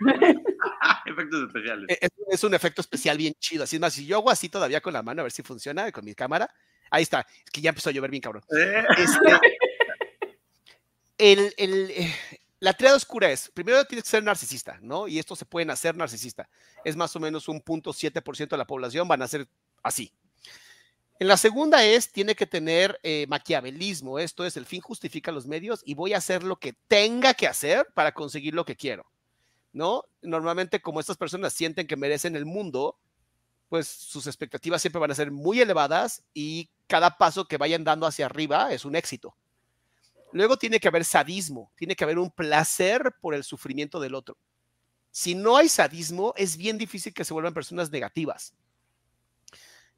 Efectos 1.06 1.46
especiales. 1.46 1.86
E-, 1.88 2.08
es, 2.28 2.44
un 2.44 2.54
efecto 2.54 2.80
especial 2.80 3.16
bien 3.16 3.34
chido. 3.38 3.64
Así 3.64 3.76
es 3.76 3.80
más, 3.80 3.94
si 3.94 4.06
yo 4.06 4.18
hago 4.18 4.30
así 4.30 4.48
todavía 4.48 4.80
con 4.80 4.92
la 4.92 5.02
mano, 5.02 5.20
a 5.20 5.24
ver 5.24 5.32
si 5.32 5.42
funciona 5.42 5.90
con 5.90 6.04
mi 6.04 6.14
cámara. 6.14 6.52
Ahí 6.90 7.02
está. 7.02 7.26
Es 7.44 7.50
que 7.50 7.60
ya 7.60 7.70
empezó 7.70 7.90
a 7.90 7.92
llover 7.92 8.10
bien, 8.10 8.20
cabrón. 8.20 8.42
Eh. 8.54 8.84
Este, 8.98 9.40
el, 11.18 11.54
el, 11.56 11.90
eh, 11.90 12.14
la 12.62 12.74
triada 12.74 12.96
oscura 12.96 13.30
es, 13.30 13.50
primero 13.50 13.84
tienes 13.86 14.04
que 14.04 14.10
ser 14.10 14.22
narcisista, 14.22 14.78
¿no? 14.82 15.08
Y 15.08 15.18
esto 15.18 15.34
se 15.34 15.44
puede 15.44 15.70
hacer 15.72 15.96
narcisista. 15.96 16.48
Es 16.84 16.94
más 16.94 17.14
o 17.16 17.20
menos 17.20 17.48
un 17.48 17.60
punto 17.60 17.92
7% 17.92 18.48
de 18.48 18.56
la 18.56 18.66
población 18.66 19.08
van 19.08 19.22
a 19.22 19.28
ser 19.28 19.48
así. 19.82 20.12
En 21.22 21.28
la 21.28 21.36
segunda 21.36 21.84
es, 21.84 22.10
tiene 22.10 22.34
que 22.34 22.48
tener 22.48 22.98
eh, 23.04 23.26
maquiavelismo. 23.28 24.18
Esto 24.18 24.44
es, 24.44 24.56
el 24.56 24.66
fin 24.66 24.80
justifica 24.80 25.30
los 25.30 25.46
medios 25.46 25.80
y 25.84 25.94
voy 25.94 26.14
a 26.14 26.16
hacer 26.16 26.42
lo 26.42 26.56
que 26.56 26.72
tenga 26.88 27.32
que 27.32 27.46
hacer 27.46 27.86
para 27.94 28.10
conseguir 28.10 28.54
lo 28.54 28.64
que 28.64 28.74
quiero, 28.74 29.06
¿no? 29.72 30.02
Normalmente 30.20 30.82
como 30.82 30.98
estas 30.98 31.16
personas 31.16 31.52
sienten 31.52 31.86
que 31.86 31.94
merecen 31.94 32.34
el 32.34 32.44
mundo, 32.44 32.98
pues 33.68 33.86
sus 33.86 34.26
expectativas 34.26 34.82
siempre 34.82 34.98
van 34.98 35.12
a 35.12 35.14
ser 35.14 35.30
muy 35.30 35.60
elevadas 35.60 36.24
y 36.34 36.68
cada 36.88 37.16
paso 37.16 37.44
que 37.44 37.56
vayan 37.56 37.84
dando 37.84 38.08
hacia 38.08 38.26
arriba 38.26 38.72
es 38.72 38.84
un 38.84 38.96
éxito. 38.96 39.36
Luego 40.32 40.56
tiene 40.56 40.80
que 40.80 40.88
haber 40.88 41.04
sadismo, 41.04 41.70
tiene 41.76 41.94
que 41.94 42.02
haber 42.02 42.18
un 42.18 42.32
placer 42.32 43.14
por 43.20 43.36
el 43.36 43.44
sufrimiento 43.44 44.00
del 44.00 44.16
otro. 44.16 44.36
Si 45.12 45.36
no 45.36 45.56
hay 45.56 45.68
sadismo, 45.68 46.34
es 46.36 46.56
bien 46.56 46.78
difícil 46.78 47.14
que 47.14 47.24
se 47.24 47.32
vuelvan 47.32 47.54
personas 47.54 47.92
negativas. 47.92 48.54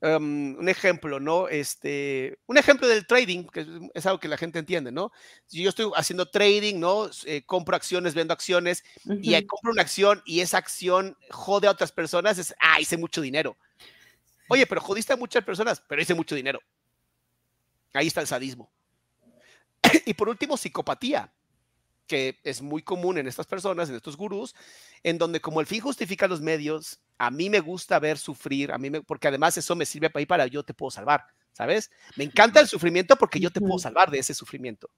Em, 0.06 0.54
un 0.58 0.68
ejemplo, 0.68 1.18
¿no? 1.18 1.48
Este, 1.48 2.38
un 2.44 2.58
ejemplo 2.58 2.86
del 2.86 3.06
trading, 3.06 3.44
que 3.44 3.66
es 3.94 4.04
algo 4.04 4.20
que 4.20 4.28
la 4.28 4.36
gente 4.36 4.58
entiende, 4.58 4.92
¿no? 4.92 5.12
Si 5.46 5.62
yo 5.62 5.70
estoy 5.70 5.90
haciendo 5.96 6.26
trading, 6.26 6.78
¿no? 6.78 7.08
Eh, 7.24 7.42
compro 7.46 7.74
acciones, 7.74 8.12
vendo 8.12 8.34
acciones, 8.34 8.84
y 9.22 9.42
compro 9.46 9.72
una 9.72 9.80
acción 9.80 10.20
y 10.26 10.40
esa 10.40 10.58
acción 10.58 11.16
jode 11.30 11.68
a 11.68 11.70
otras 11.70 11.90
personas, 11.90 12.36
es, 12.36 12.54
ah, 12.60 12.78
hice 12.82 12.98
mucho 12.98 13.22
dinero. 13.22 13.56
Oye, 14.50 14.66
pero 14.66 14.82
jodiste 14.82 15.14
a 15.14 15.16
muchas 15.16 15.42
personas, 15.42 15.82
pero 15.88 16.02
hice 16.02 16.12
mucho 16.12 16.34
dinero. 16.34 16.60
Ahí 17.94 18.08
está 18.08 18.20
el 18.20 18.26
sadismo. 18.26 18.70
y 20.04 20.12
por 20.12 20.28
último, 20.28 20.58
psicopatía, 20.58 21.32
que 22.06 22.38
es 22.44 22.62
muy 22.62 22.82
común 22.82 23.18
en 23.18 23.26
estas 23.26 23.46
personas, 23.46 23.88
en 23.88 23.96
estos 23.96 24.16
gurús, 24.16 24.54
en 25.02 25.18
donde 25.18 25.40
como 25.40 25.60
el 25.60 25.66
fin 25.66 25.80
justifica 25.80 26.28
los 26.28 26.40
medios, 26.40 27.00
a 27.18 27.30
mí 27.30 27.48
me 27.50 27.60
gusta 27.60 27.98
ver 27.98 28.18
sufrir, 28.18 28.72
a 28.72 28.78
mí 28.78 28.90
porque 29.00 29.28
además 29.28 29.56
eso 29.56 29.74
me 29.76 29.86
sirve 29.86 30.10
para 30.10 30.22
ir 30.22 30.28
para 30.28 30.46
yo 30.46 30.62
te 30.62 30.74
puedo 30.74 30.90
salvar, 30.90 31.24
¿sabes? 31.52 31.90
Me 32.16 32.24
encanta 32.24 32.60
el 32.60 32.68
sufrimiento 32.68 33.16
porque 33.16 33.40
yo 33.40 33.50
te 33.50 33.60
puedo 33.60 33.78
salvar 33.78 34.10
de 34.10 34.18
ese 34.18 34.34
sufrimiento. 34.34 34.90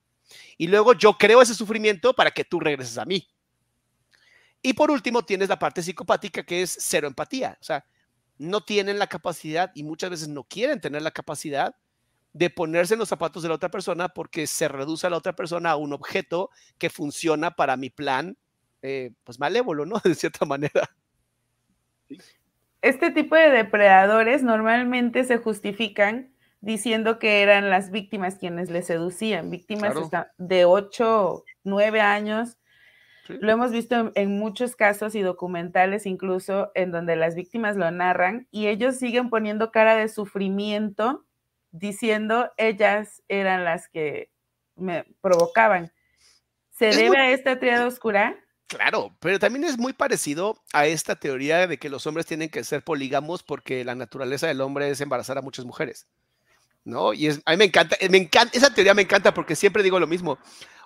Y 0.58 0.66
luego 0.66 0.92
yo 0.92 1.16
creo 1.16 1.40
ese 1.40 1.54
sufrimiento 1.54 2.14
para 2.14 2.30
que 2.30 2.44
tú 2.44 2.58
regreses 2.58 2.98
a 2.98 3.04
mí. 3.04 3.28
Y 4.62 4.72
por 4.72 4.90
último, 4.90 5.24
tienes 5.24 5.48
la 5.48 5.58
parte 5.58 5.82
psicopática 5.82 6.42
que 6.42 6.62
es 6.62 6.76
cero 6.80 7.06
empatía. 7.06 7.56
O 7.60 7.64
sea, 7.64 7.84
no 8.38 8.64
tienen 8.64 8.98
la 8.98 9.06
capacidad 9.06 9.70
y 9.74 9.84
muchas 9.84 10.10
veces 10.10 10.28
no 10.28 10.44
quieren 10.44 10.80
tener 10.80 11.02
la 11.02 11.10
capacidad 11.10 11.76
de 12.36 12.50
ponerse 12.50 12.94
en 12.94 13.00
los 13.00 13.08
zapatos 13.08 13.42
de 13.42 13.48
la 13.48 13.54
otra 13.54 13.70
persona 13.70 14.10
porque 14.10 14.46
se 14.46 14.68
reduce 14.68 15.06
a 15.06 15.10
la 15.10 15.16
otra 15.16 15.34
persona 15.34 15.70
a 15.70 15.76
un 15.76 15.94
objeto 15.94 16.50
que 16.76 16.90
funciona 16.90 17.52
para 17.52 17.78
mi 17.78 17.88
plan, 17.88 18.36
eh, 18.82 19.12
pues 19.24 19.40
malévolo, 19.40 19.86
¿no? 19.86 19.96
De 20.04 20.14
cierta 20.14 20.44
manera. 20.44 20.90
Este 22.82 23.10
tipo 23.10 23.36
de 23.36 23.50
depredadores 23.50 24.42
normalmente 24.42 25.24
se 25.24 25.38
justifican 25.38 26.30
diciendo 26.60 27.18
que 27.18 27.40
eran 27.40 27.70
las 27.70 27.90
víctimas 27.90 28.36
quienes 28.36 28.70
le 28.70 28.82
seducían, 28.82 29.50
víctimas 29.50 29.94
de 30.36 30.64
8, 30.66 31.44
9 31.64 32.00
años. 32.02 32.58
Lo 33.28 33.50
hemos 33.50 33.72
visto 33.72 34.12
en, 34.14 34.38
muchos 34.38 34.76
casos 34.76 35.14
y 35.14 35.22
documentales 35.22 36.04
incluso 36.04 36.70
en 36.74 36.92
donde 36.92 37.16
las 37.16 37.34
víctimas 37.34 37.76
lo 37.76 37.90
narran 37.90 38.46
y 38.50 38.66
ellos 38.66 38.96
siguen 38.96 39.30
poniendo 39.30 39.72
cara 39.72 39.96
de 39.96 40.08
sufrimiento 40.08 41.24
diciendo 41.78 42.50
ellas 42.56 43.22
eran 43.28 43.64
las 43.64 43.88
que 43.88 44.30
me 44.76 45.04
provocaban. 45.20 45.92
¿Se 46.70 46.86
debe 46.86 47.18
a 47.18 47.30
esta 47.30 47.58
triada 47.58 47.86
oscura? 47.86 48.38
Claro, 48.66 49.16
pero 49.20 49.38
también 49.38 49.64
es 49.64 49.78
muy 49.78 49.92
parecido 49.92 50.60
a 50.72 50.86
esta 50.86 51.16
teoría 51.16 51.66
de 51.66 51.78
que 51.78 51.88
los 51.88 52.06
hombres 52.06 52.26
tienen 52.26 52.50
que 52.50 52.64
ser 52.64 52.82
polígamos 52.82 53.42
porque 53.42 53.84
la 53.84 53.94
naturaleza 53.94 54.48
del 54.48 54.60
hombre 54.60 54.90
es 54.90 55.00
embarazar 55.00 55.38
a 55.38 55.42
muchas 55.42 55.64
mujeres. 55.64 56.06
¿No? 56.84 57.12
Y 57.12 57.26
es, 57.26 57.40
a 57.44 57.52
mí 57.52 57.56
me 57.56 57.64
encanta, 57.64 57.96
me 58.10 58.18
encanta, 58.18 58.56
esa 58.56 58.72
teoría 58.72 58.94
me 58.94 59.02
encanta 59.02 59.34
porque 59.34 59.56
siempre 59.56 59.82
digo 59.82 59.98
lo 59.98 60.06
mismo. 60.06 60.38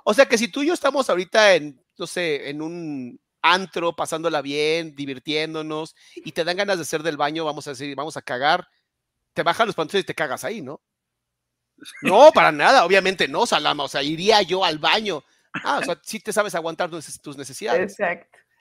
O 0.04 0.14
sea 0.14 0.26
que 0.26 0.38
si 0.38 0.48
tú 0.48 0.62
y 0.62 0.68
yo 0.68 0.74
estamos 0.74 1.10
ahorita 1.10 1.54
en, 1.54 1.82
no 1.98 2.06
sé, 2.06 2.48
en 2.48 2.62
un 2.62 3.20
antro, 3.42 3.94
pasándola 3.94 4.42
bien, 4.42 4.94
divirtiéndonos, 4.94 5.94
y 6.14 6.32
te 6.32 6.44
dan 6.44 6.56
ganas 6.56 6.76
de 6.76 6.82
hacer 6.82 7.02
del 7.02 7.16
baño, 7.16 7.44
vamos 7.44 7.66
a 7.66 7.70
decir, 7.70 7.94
vamos 7.96 8.16
a 8.16 8.22
cagar, 8.22 8.68
te 9.40 9.44
bajan 9.44 9.66
los 9.66 9.74
pantalones 9.74 10.04
y 10.04 10.06
te 10.06 10.14
cagas 10.14 10.44
ahí, 10.44 10.60
¿no? 10.60 10.82
No, 12.02 12.30
para 12.30 12.52
nada, 12.52 12.84
obviamente 12.84 13.26
no, 13.26 13.46
Salama. 13.46 13.84
O 13.84 13.88
sea, 13.88 14.02
iría 14.02 14.42
yo 14.42 14.62
al 14.62 14.78
baño. 14.78 15.24
Ah, 15.64 15.78
o 15.78 15.82
sea, 15.82 15.98
sí 16.02 16.20
te 16.20 16.30
sabes 16.30 16.54
aguantar 16.54 16.90
tus 16.90 17.38
necesidades. 17.38 17.92
Exacto. 17.92 18.38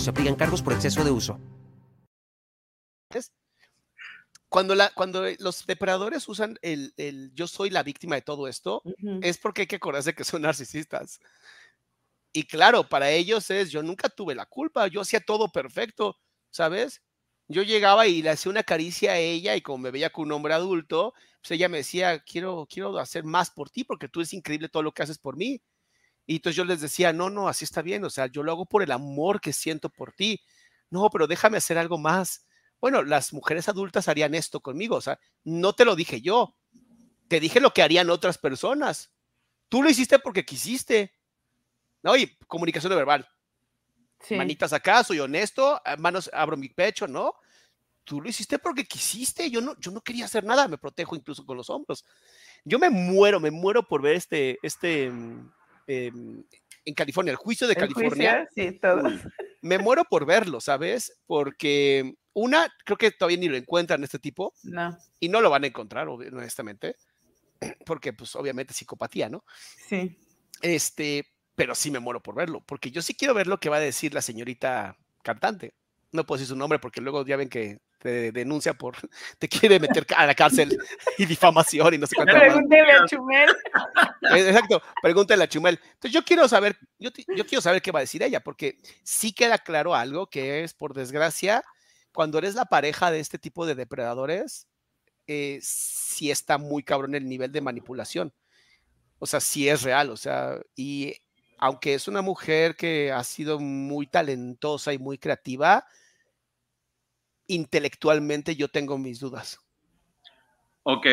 se 0.00 0.10
aplican 0.10 0.34
cargos 0.36 0.62
por 0.62 0.72
exceso 0.72 1.04
de 1.04 1.10
uso. 1.10 1.38
Cuando, 4.48 4.74
la, 4.74 4.90
cuando 4.94 5.24
los 5.38 5.64
depredadores 5.64 6.28
usan 6.28 6.58
el, 6.62 6.92
el, 6.96 7.32
yo 7.34 7.46
soy 7.46 7.70
la 7.70 7.84
víctima 7.84 8.16
de 8.16 8.22
todo 8.22 8.48
esto, 8.48 8.82
es 9.22 9.38
porque 9.38 9.62
hay 9.62 9.66
que 9.68 9.76
acordarse 9.76 10.12
que 10.12 10.24
son 10.24 10.42
narcisistas. 10.42 11.20
Y 12.32 12.44
claro, 12.44 12.88
para 12.88 13.10
ellos 13.10 13.48
es, 13.50 13.70
yo 13.70 13.82
nunca 13.82 14.08
tuve 14.08 14.34
la 14.34 14.46
culpa, 14.46 14.88
yo 14.88 15.00
hacía 15.02 15.20
todo 15.20 15.52
perfecto, 15.52 16.18
¿sabes? 16.50 17.00
Yo 17.46 17.62
llegaba 17.62 18.08
y 18.08 18.22
le 18.22 18.30
hacía 18.30 18.50
una 18.50 18.64
caricia 18.64 19.12
a 19.12 19.18
ella 19.18 19.54
y 19.54 19.60
como 19.60 19.78
me 19.78 19.90
veía 19.92 20.10
con 20.10 20.24
un 20.24 20.32
hombre 20.32 20.54
adulto, 20.54 21.14
pues 21.40 21.52
ella 21.52 21.68
me 21.68 21.78
decía, 21.78 22.20
quiero, 22.20 22.66
quiero 22.68 22.98
hacer 22.98 23.24
más 23.24 23.50
por 23.50 23.70
ti 23.70 23.84
porque 23.84 24.08
tú 24.08 24.20
es 24.20 24.32
increíble 24.32 24.68
todo 24.68 24.82
lo 24.82 24.92
que 24.92 25.02
haces 25.02 25.18
por 25.18 25.36
mí. 25.36 25.60
Y 26.30 26.36
entonces 26.36 26.54
yo 26.54 26.64
les 26.64 26.80
decía, 26.80 27.12
no, 27.12 27.28
no, 27.28 27.48
así 27.48 27.64
está 27.64 27.82
bien, 27.82 28.04
o 28.04 28.08
sea, 28.08 28.28
yo 28.28 28.44
lo 28.44 28.52
hago 28.52 28.64
por 28.64 28.84
el 28.84 28.92
amor 28.92 29.40
que 29.40 29.52
siento 29.52 29.88
por 29.88 30.12
ti. 30.12 30.40
No, 30.88 31.10
pero 31.10 31.26
déjame 31.26 31.56
hacer 31.56 31.76
algo 31.76 31.98
más. 31.98 32.46
Bueno, 32.80 33.02
las 33.02 33.32
mujeres 33.32 33.68
adultas 33.68 34.06
harían 34.06 34.36
esto 34.36 34.60
conmigo, 34.60 34.94
o 34.94 35.00
sea, 35.00 35.18
no 35.42 35.72
te 35.72 35.84
lo 35.84 35.96
dije 35.96 36.20
yo, 36.20 36.54
te 37.26 37.40
dije 37.40 37.58
lo 37.58 37.72
que 37.72 37.82
harían 37.82 38.10
otras 38.10 38.38
personas. 38.38 39.10
Tú 39.68 39.82
lo 39.82 39.90
hiciste 39.90 40.20
porque 40.20 40.44
quisiste. 40.44 41.12
No, 42.00 42.16
y 42.16 42.28
comunicación 42.46 42.94
verbal. 42.94 43.28
Manitas 44.30 44.72
acá, 44.72 45.02
soy 45.02 45.18
honesto, 45.18 45.82
manos, 45.98 46.30
abro 46.32 46.56
mi 46.56 46.68
pecho, 46.68 47.08
¿no? 47.08 47.34
Tú 48.04 48.20
lo 48.20 48.28
hiciste 48.28 48.60
porque 48.60 48.84
quisiste, 48.84 49.50
yo 49.50 49.60
no, 49.60 49.76
yo 49.80 49.90
no 49.90 50.00
quería 50.00 50.26
hacer 50.26 50.44
nada, 50.44 50.68
me 50.68 50.78
protejo 50.78 51.16
incluso 51.16 51.44
con 51.44 51.56
los 51.56 51.68
hombros. 51.70 52.04
Yo 52.64 52.78
me 52.78 52.88
muero, 52.88 53.40
me 53.40 53.50
muero 53.50 53.88
por 53.88 54.00
ver 54.00 54.14
este, 54.14 54.60
este, 54.62 55.10
Em, 55.90 56.44
en 56.84 56.94
California, 56.94 57.32
el 57.32 57.36
juicio 57.36 57.66
de 57.66 57.74
California. 57.74 58.48
sí, 58.54 58.78
todo. 58.80 59.02
Me 59.60 59.78
muero 59.78 60.04
por 60.04 60.24
verlo, 60.24 60.60
¿sabes? 60.60 61.20
Porque 61.26 62.14
una, 62.32 62.72
creo 62.84 62.96
que 62.96 63.10
todavía 63.10 63.38
ni 63.38 63.48
lo 63.48 63.56
encuentran 63.56 64.04
este 64.04 64.20
tipo. 64.20 64.54
No. 64.62 64.96
Y 65.18 65.28
no 65.28 65.40
lo 65.40 65.50
van 65.50 65.64
a 65.64 65.66
encontrar, 65.66 66.08
honestamente, 66.08 66.94
porque 67.86 68.12
pues 68.12 68.36
obviamente 68.36 68.72
psicopatía, 68.72 69.28
¿no? 69.28 69.44
Sí. 69.88 70.16
Este, 70.62 71.26
pero 71.56 71.74
sí 71.74 71.90
me 71.90 71.98
muero 71.98 72.22
por 72.22 72.36
verlo, 72.36 72.62
porque 72.64 72.92
yo 72.92 73.02
sí 73.02 73.14
quiero 73.14 73.34
ver 73.34 73.48
lo 73.48 73.58
que 73.58 73.68
va 73.68 73.78
a 73.78 73.80
decir 73.80 74.14
la 74.14 74.22
señorita 74.22 74.96
cantante. 75.22 75.74
No 76.12 76.24
puedo 76.24 76.38
decir 76.38 76.48
su 76.48 76.56
nombre 76.56 76.78
porque 76.78 77.00
luego 77.00 77.26
ya 77.26 77.36
ven 77.36 77.48
que 77.48 77.80
te 78.00 78.32
denuncia 78.32 78.74
por, 78.74 78.96
te 79.38 79.48
quiere 79.48 79.78
meter 79.78 80.06
a 80.16 80.26
la 80.26 80.34
cárcel 80.34 80.76
y 81.18 81.26
difamación 81.26 81.94
y 81.94 81.98
no 81.98 82.06
sé 82.06 82.16
cuánto. 82.16 82.34
Pregúntele 82.34 82.92
a 82.92 83.06
Chumel. 83.06 83.50
Exacto, 84.22 84.82
pregúntale 85.02 85.44
a 85.44 85.48
Chumel. 85.48 85.78
Entonces 85.82 86.12
yo 86.12 86.24
quiero 86.24 86.48
saber, 86.48 86.76
yo, 86.98 87.10
yo 87.36 87.46
quiero 87.46 87.62
saber 87.62 87.82
qué 87.82 87.92
va 87.92 88.00
a 88.00 88.02
decir 88.02 88.22
ella, 88.22 88.40
porque 88.40 88.78
sí 89.02 89.32
queda 89.32 89.58
claro 89.58 89.94
algo 89.94 90.28
que 90.28 90.64
es, 90.64 90.74
por 90.74 90.94
desgracia, 90.94 91.62
cuando 92.12 92.38
eres 92.38 92.54
la 92.54 92.64
pareja 92.64 93.10
de 93.10 93.20
este 93.20 93.38
tipo 93.38 93.66
de 93.66 93.74
depredadores, 93.74 94.66
eh, 95.26 95.60
sí 95.62 96.30
está 96.30 96.58
muy 96.58 96.82
cabrón 96.82 97.14
el 97.14 97.28
nivel 97.28 97.52
de 97.52 97.60
manipulación. 97.60 98.32
O 99.18 99.26
sea, 99.26 99.40
sí 99.40 99.68
es 99.68 99.82
real, 99.82 100.10
o 100.10 100.16
sea, 100.16 100.58
y 100.74 101.14
aunque 101.58 101.92
es 101.92 102.08
una 102.08 102.22
mujer 102.22 102.74
que 102.74 103.12
ha 103.12 103.22
sido 103.22 103.60
muy 103.60 104.06
talentosa 104.06 104.94
y 104.94 104.98
muy 104.98 105.18
creativa, 105.18 105.86
intelectualmente 107.50 108.56
yo 108.56 108.68
tengo 108.68 108.98
mis 108.98 109.20
dudas. 109.20 109.58
Ok, 110.82 111.06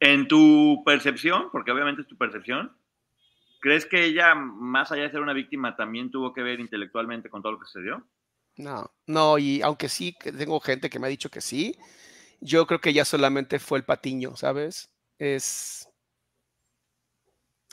en 0.00 0.28
tu 0.28 0.82
percepción, 0.84 1.48
porque 1.50 1.72
obviamente 1.72 2.02
es 2.02 2.08
tu 2.08 2.16
percepción, 2.16 2.76
¿crees 3.60 3.86
que 3.86 4.04
ella, 4.04 4.34
más 4.34 4.92
allá 4.92 5.02
de 5.02 5.10
ser 5.10 5.20
una 5.20 5.32
víctima, 5.32 5.76
también 5.76 6.10
tuvo 6.10 6.32
que 6.32 6.42
ver 6.42 6.60
intelectualmente 6.60 7.28
con 7.30 7.42
todo 7.42 7.52
lo 7.52 7.58
que 7.58 7.66
sucedió? 7.66 8.06
No, 8.56 8.92
no, 9.06 9.38
y 9.38 9.62
aunque 9.62 9.88
sí, 9.88 10.14
tengo 10.20 10.60
gente 10.60 10.88
que 10.88 10.98
me 10.98 11.06
ha 11.06 11.10
dicho 11.10 11.30
que 11.30 11.40
sí, 11.40 11.76
yo 12.40 12.66
creo 12.66 12.80
que 12.80 12.90
ella 12.90 13.04
solamente 13.04 13.58
fue 13.58 13.78
el 13.78 13.84
patiño, 13.84 14.36
¿sabes? 14.36 14.90
Es, 15.18 15.88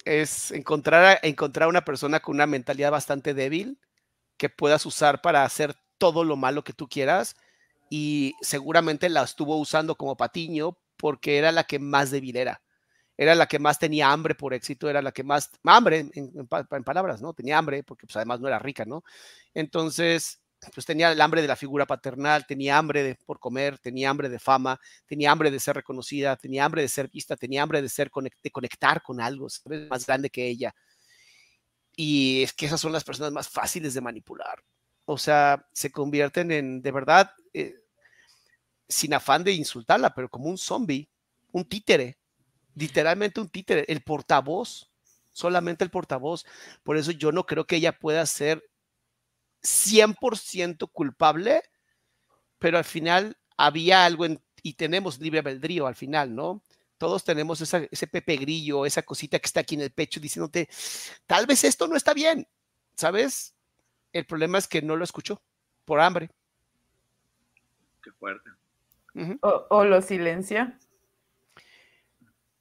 es 0.06 0.52
encontrar, 0.52 1.20
encontrar 1.22 1.70
una 1.70 1.86
persona 1.86 2.20
con 2.20 2.36
una 2.36 2.48
mentalidad 2.48 2.92
bastante 2.92 3.34
débil 3.34 3.78
que 4.38 4.50
puedas 4.50 4.86
usar 4.86 5.22
para 5.22 5.44
hacer 5.44 5.76
todo 5.98 6.24
lo 6.24 6.36
malo 6.36 6.64
que 6.64 6.74
tú 6.74 6.88
quieras 6.88 7.36
y 7.94 8.36
seguramente 8.42 9.10
la 9.10 9.24
estuvo 9.24 9.58
usando 9.58 9.96
como 9.96 10.16
patiño 10.16 10.78
porque 10.96 11.38
era 11.38 11.52
la 11.52 11.66
que 11.66 11.78
más 11.78 12.10
débil 12.10 12.38
era. 12.38 12.64
Era 13.18 13.36
la 13.36 13.48
que 13.48 13.60
más 13.60 13.80
tenía 13.80 14.10
hambre 14.10 14.34
por 14.34 14.54
éxito, 14.54 14.90
era 14.90 15.02
la 15.02 15.12
que 15.12 15.26
más, 15.26 15.52
hambre 15.66 16.10
en, 16.14 16.48
palabras, 16.48 17.22
¿no? 17.22 17.34
Tenía 17.34 17.58
hambre 17.58 17.84
porque 17.84 18.08
pues 18.08 18.16
además 18.16 18.40
no 18.40 18.48
era 18.48 18.60
rica, 18.60 18.86
¿no? 18.86 19.04
Entonces, 19.54 20.42
pues 20.74 20.86
tenía 20.86 21.12
el 21.12 21.20
hambre 21.20 21.42
de 21.42 21.50
la 21.50 21.58
figura 21.58 21.86
paternal, 21.86 22.46
tenía 22.48 22.78
hambre 22.78 23.04
de, 23.04 23.16
por 23.26 23.40
comer, 23.40 23.78
tenía 23.78 24.10
hambre 24.10 24.30
de 24.30 24.40
fama, 24.40 24.80
tenía 25.06 25.30
hambre 25.30 25.52
de 25.52 25.60
ser 25.60 25.76
reconocida, 25.76 26.38
tenía 26.38 26.64
hambre 26.64 26.84
de 26.84 26.88
ser 26.88 27.10
vista, 27.10 27.36
tenía 27.36 27.62
hambre 27.62 27.82
de 27.82 27.90
ser 27.90 28.10
de 28.42 28.52
conectar 28.52 29.02
con 29.04 29.20
algo 29.20 29.48
más 29.90 30.06
grande 30.06 30.30
que 30.30 30.48
ella. 30.48 30.74
Y 31.94 32.44
es 32.44 32.54
que 32.54 32.68
esas 32.68 32.80
son 32.80 32.94
las 32.94 33.04
personas 33.04 33.34
más 33.34 33.50
fáciles 33.50 33.94
de 33.94 34.00
manipular. 34.00 34.64
O 35.06 35.18
sea, 35.18 35.68
se 35.74 35.92
convierten 35.92 36.52
en, 36.52 36.82
de 36.82 36.92
verdad, 36.92 37.32
eh, 37.54 37.81
sin 38.92 39.14
afán 39.14 39.44
de 39.44 39.54
insultarla, 39.54 40.14
pero 40.14 40.30
como 40.30 40.50
un 40.50 40.58
zombie, 40.58 41.10
un 41.52 41.66
títere, 41.66 42.18
literalmente 42.76 43.40
un 43.40 43.50
títere, 43.50 43.86
el 43.88 44.02
portavoz, 44.02 44.92
solamente 45.32 45.84
el 45.84 45.90
portavoz. 45.90 46.46
Por 46.84 46.98
eso 46.98 47.12
yo 47.12 47.32
no 47.32 47.46
creo 47.46 47.66
que 47.66 47.78
ella 47.78 47.98
pueda 47.98 48.26
ser 48.26 48.64
100% 49.64 50.90
culpable, 50.92 51.64
pero 52.60 52.78
al 52.78 52.84
final 52.84 53.38
había 53.58 54.06
algo 54.06 54.26
y 54.64 54.74
tenemos 54.74 55.20
libre 55.20 55.40
albedrío 55.40 55.88
al 55.88 55.96
final, 55.96 56.36
¿no? 56.36 56.62
Todos 56.98 57.24
tenemos 57.24 57.62
ese 57.62 58.08
pepe 58.08 58.38
grillo, 58.38 58.86
esa 58.86 59.02
cosita 59.02 59.40
que 59.40 59.48
está 59.48 59.62
aquí 59.62 59.74
en 59.76 59.82
el 59.82 59.92
pecho 59.92 60.20
diciéndote, 60.20 60.70
tal 61.26 61.48
vez 61.48 61.64
esto 61.64 61.88
no 61.88 61.96
está 61.96 62.14
bien, 62.14 62.48
¿sabes? 62.96 63.56
El 64.14 64.26
problema 64.26 64.60
es 64.60 64.68
que 64.68 64.84
no 64.84 64.96
lo 64.96 65.04
escuchó 65.04 65.42
por 65.86 66.00
hambre. 66.00 66.30
Qué 68.04 68.12
fuerte 68.12 68.52
o, 69.42 69.86
lo 69.86 70.02
silencia. 70.02 70.80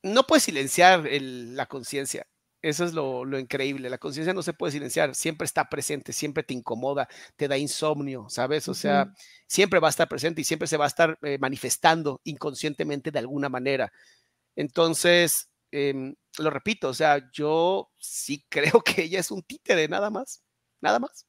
No 0.02 0.26
puedes 0.26 0.44
silenciar 0.44 1.06
la 1.10 1.66
conciencia. 1.66 2.26
Eso 2.62 2.84
es 2.84 2.92
lo, 2.92 3.38
increíble. 3.38 3.88
La 3.88 3.98
conciencia 3.98 4.34
no 4.34 4.42
se 4.42 4.52
puede 4.52 4.72
silenciar, 4.72 5.14
siempre 5.14 5.46
está 5.46 5.68
presente, 5.68 6.12
siempre 6.12 6.42
te 6.42 6.52
incomoda, 6.52 7.08
te 7.36 7.48
da 7.48 7.56
insomnio, 7.56 8.28
¿sabes? 8.28 8.68
O 8.68 8.74
sea, 8.74 9.12
siempre 9.46 9.80
va 9.80 9.88
a 9.88 9.90
estar 9.90 10.08
presente 10.08 10.42
y 10.42 10.44
siempre 10.44 10.68
se 10.68 10.76
va 10.76 10.84
a 10.84 10.88
estar 10.88 11.18
eh, 11.22 11.38
manifestando 11.38 12.20
inconscientemente 12.24 13.10
de 13.10 13.18
alguna 13.18 13.48
manera. 13.48 13.90
Entonces, 14.56 15.50
em, 15.70 16.14
lo 16.38 16.50
repito, 16.50 16.88
o 16.88 16.94
sea, 16.94 17.30
yo 17.32 17.90
sí 17.98 18.44
creo 18.50 18.82
que 18.82 19.02
ella 19.02 19.20
es 19.20 19.30
un 19.30 19.42
títere, 19.42 19.88
nada 19.88 20.10
más, 20.10 20.42
nada 20.80 20.98
más. 20.98 21.26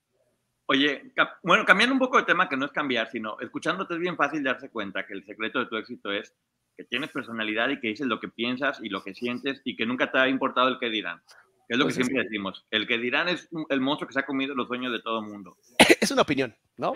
Oye, 0.68 1.12
bueno, 1.43 1.66
cambiando 1.66 1.93
un 1.93 1.99
poco 1.99 2.18
de 2.18 2.24
tema, 2.24 2.47
que 2.47 2.55
no 2.55 2.66
es 2.66 2.72
cambiar, 2.72 3.09
sino 3.09 3.39
escuchándote 3.39 3.95
es 3.95 3.99
bien 3.99 4.16
fácil 4.16 4.43
darse 4.43 4.70
cuenta 4.70 5.05
que 5.05 5.14
el 5.14 5.26
secreto 5.26 5.59
de 5.59 5.66
tu 5.66 5.76
éxito 5.76 6.12
es 6.12 6.34
que 6.78 6.86
tienes 6.86 7.12
personalidad 7.12 7.70
y 7.70 7.80
que 7.80 7.89
dices 7.89 8.07
lo 8.07 8.20
que 8.20 8.30
piensas 8.30 8.80
y 8.82 8.89
lo 8.89 9.03
que 9.03 9.14
sientes 9.14 9.62
y 9.66 9.76
que 9.76 9.86
nunca 9.86 10.12
te 10.12 10.20
ha 10.20 10.30
importado 10.30 10.70
el 10.70 10.80
que 10.80 10.89
dirán. 10.89 11.22
Que 11.68 11.76
es 11.76 11.78
lo 11.78 11.86
que 11.86 11.93
pues 11.93 11.95
siempre 11.95 12.24
decimos. 12.24 12.66
El 12.72 12.88
que 12.88 12.97
dirán 12.97 13.28
es 13.30 13.49
el 13.70 13.82
monstruo 13.82 14.07
que 14.07 14.14
se 14.14 14.20
ha 14.20 14.26
comido 14.26 14.55
los 14.55 14.68
sueños 14.68 14.91
de 14.91 15.01
todo 15.01 15.20
el 15.20 15.28
mundo. 15.28 15.57
Es 16.01 16.09
una 16.12 16.24
opinión, 16.24 16.55
¿no? 16.78 16.93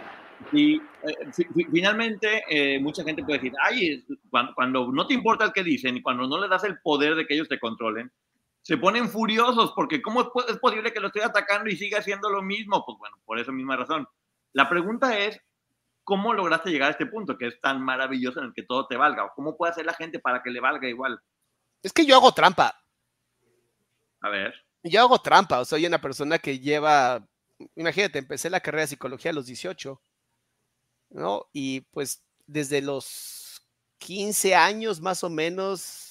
Y 0.52 0.78
eh, 0.78 1.46
finalmente 1.72 2.44
eh, 2.50 2.80
mucha 2.80 3.04
gente 3.04 3.24
puede 3.24 3.40
decir, 3.40 3.54
ay, 3.62 4.06
cuando, 4.30 4.54
cuando 4.56 4.92
no 4.92 5.06
te 5.06 5.14
importa 5.14 5.46
el 5.46 5.54
que 5.54 5.64
dicen 5.64 5.98
y 5.98 6.02
cuando 6.02 6.28
no 6.28 6.42
le 6.42 6.48
das 6.48 6.64
el 6.64 6.80
poder 6.80 7.16
de 7.16 7.26
que 7.26 7.36
ellos 7.36 7.48
te 7.48 7.60
controlen, 7.60 8.12
se 8.66 8.78
ponen 8.78 9.10
furiosos 9.10 9.74
porque 9.76 10.02
¿cómo 10.02 10.22
es 10.22 10.58
posible 10.58 10.92
que 10.92 11.00
lo 11.00 11.08
estoy 11.08 11.22
atacando 11.22 11.70
y 11.70 11.78
siga 11.78 12.00
haciendo 12.00 12.32
lo 12.32 12.42
mismo? 12.42 12.84
Pues 12.84 12.98
bueno, 12.98 13.16
por 13.24 13.40
esa 13.40 13.52
misma 13.52 13.78
razón. 13.78 14.08
La 14.54 14.68
pregunta 14.68 15.20
es, 15.20 15.40
¿cómo 16.04 16.34
lograste 16.34 16.72
llegar 16.72 16.88
a 16.88 16.92
este 16.94 17.06
punto 17.06 17.38
que 17.38 17.46
es 17.46 17.62
tan 17.62 17.80
maravilloso 17.84 18.40
en 18.40 18.48
el 18.48 18.54
que 18.56 18.64
todo 18.64 18.88
te 18.88 18.98
valga? 18.98 19.32
¿Cómo 19.36 19.56
puede 19.56 19.72
hacer 19.72 19.86
la 19.86 19.94
gente 19.94 20.18
para 20.18 20.42
que 20.42 20.50
le 20.50 20.62
valga 20.62 20.90
igual? 20.90 21.22
Es 21.84 21.94
que 21.94 22.08
yo 22.08 22.16
hago 22.16 22.32
trampa. 22.32 22.76
A 24.22 24.30
ver. 24.30 24.56
Yo 24.82 25.00
hago 25.02 25.22
trampa, 25.22 25.60
o 25.60 25.66
soy 25.66 25.86
una 25.86 26.02
persona 26.02 26.40
que 26.40 26.58
lleva, 26.58 27.24
imagínate, 27.76 28.18
empecé 28.18 28.50
la 28.50 28.62
carrera 28.62 28.82
de 28.82 28.88
psicología 28.88 29.30
a 29.30 29.36
los 29.36 29.46
18, 29.46 30.02
¿no? 31.12 31.46
Y 31.54 31.82
pues 31.92 32.26
desde 32.48 32.82
los 32.82 33.62
15 34.00 34.56
años 34.56 35.02
más 35.02 35.24
o 35.24 35.30
menos 35.30 36.05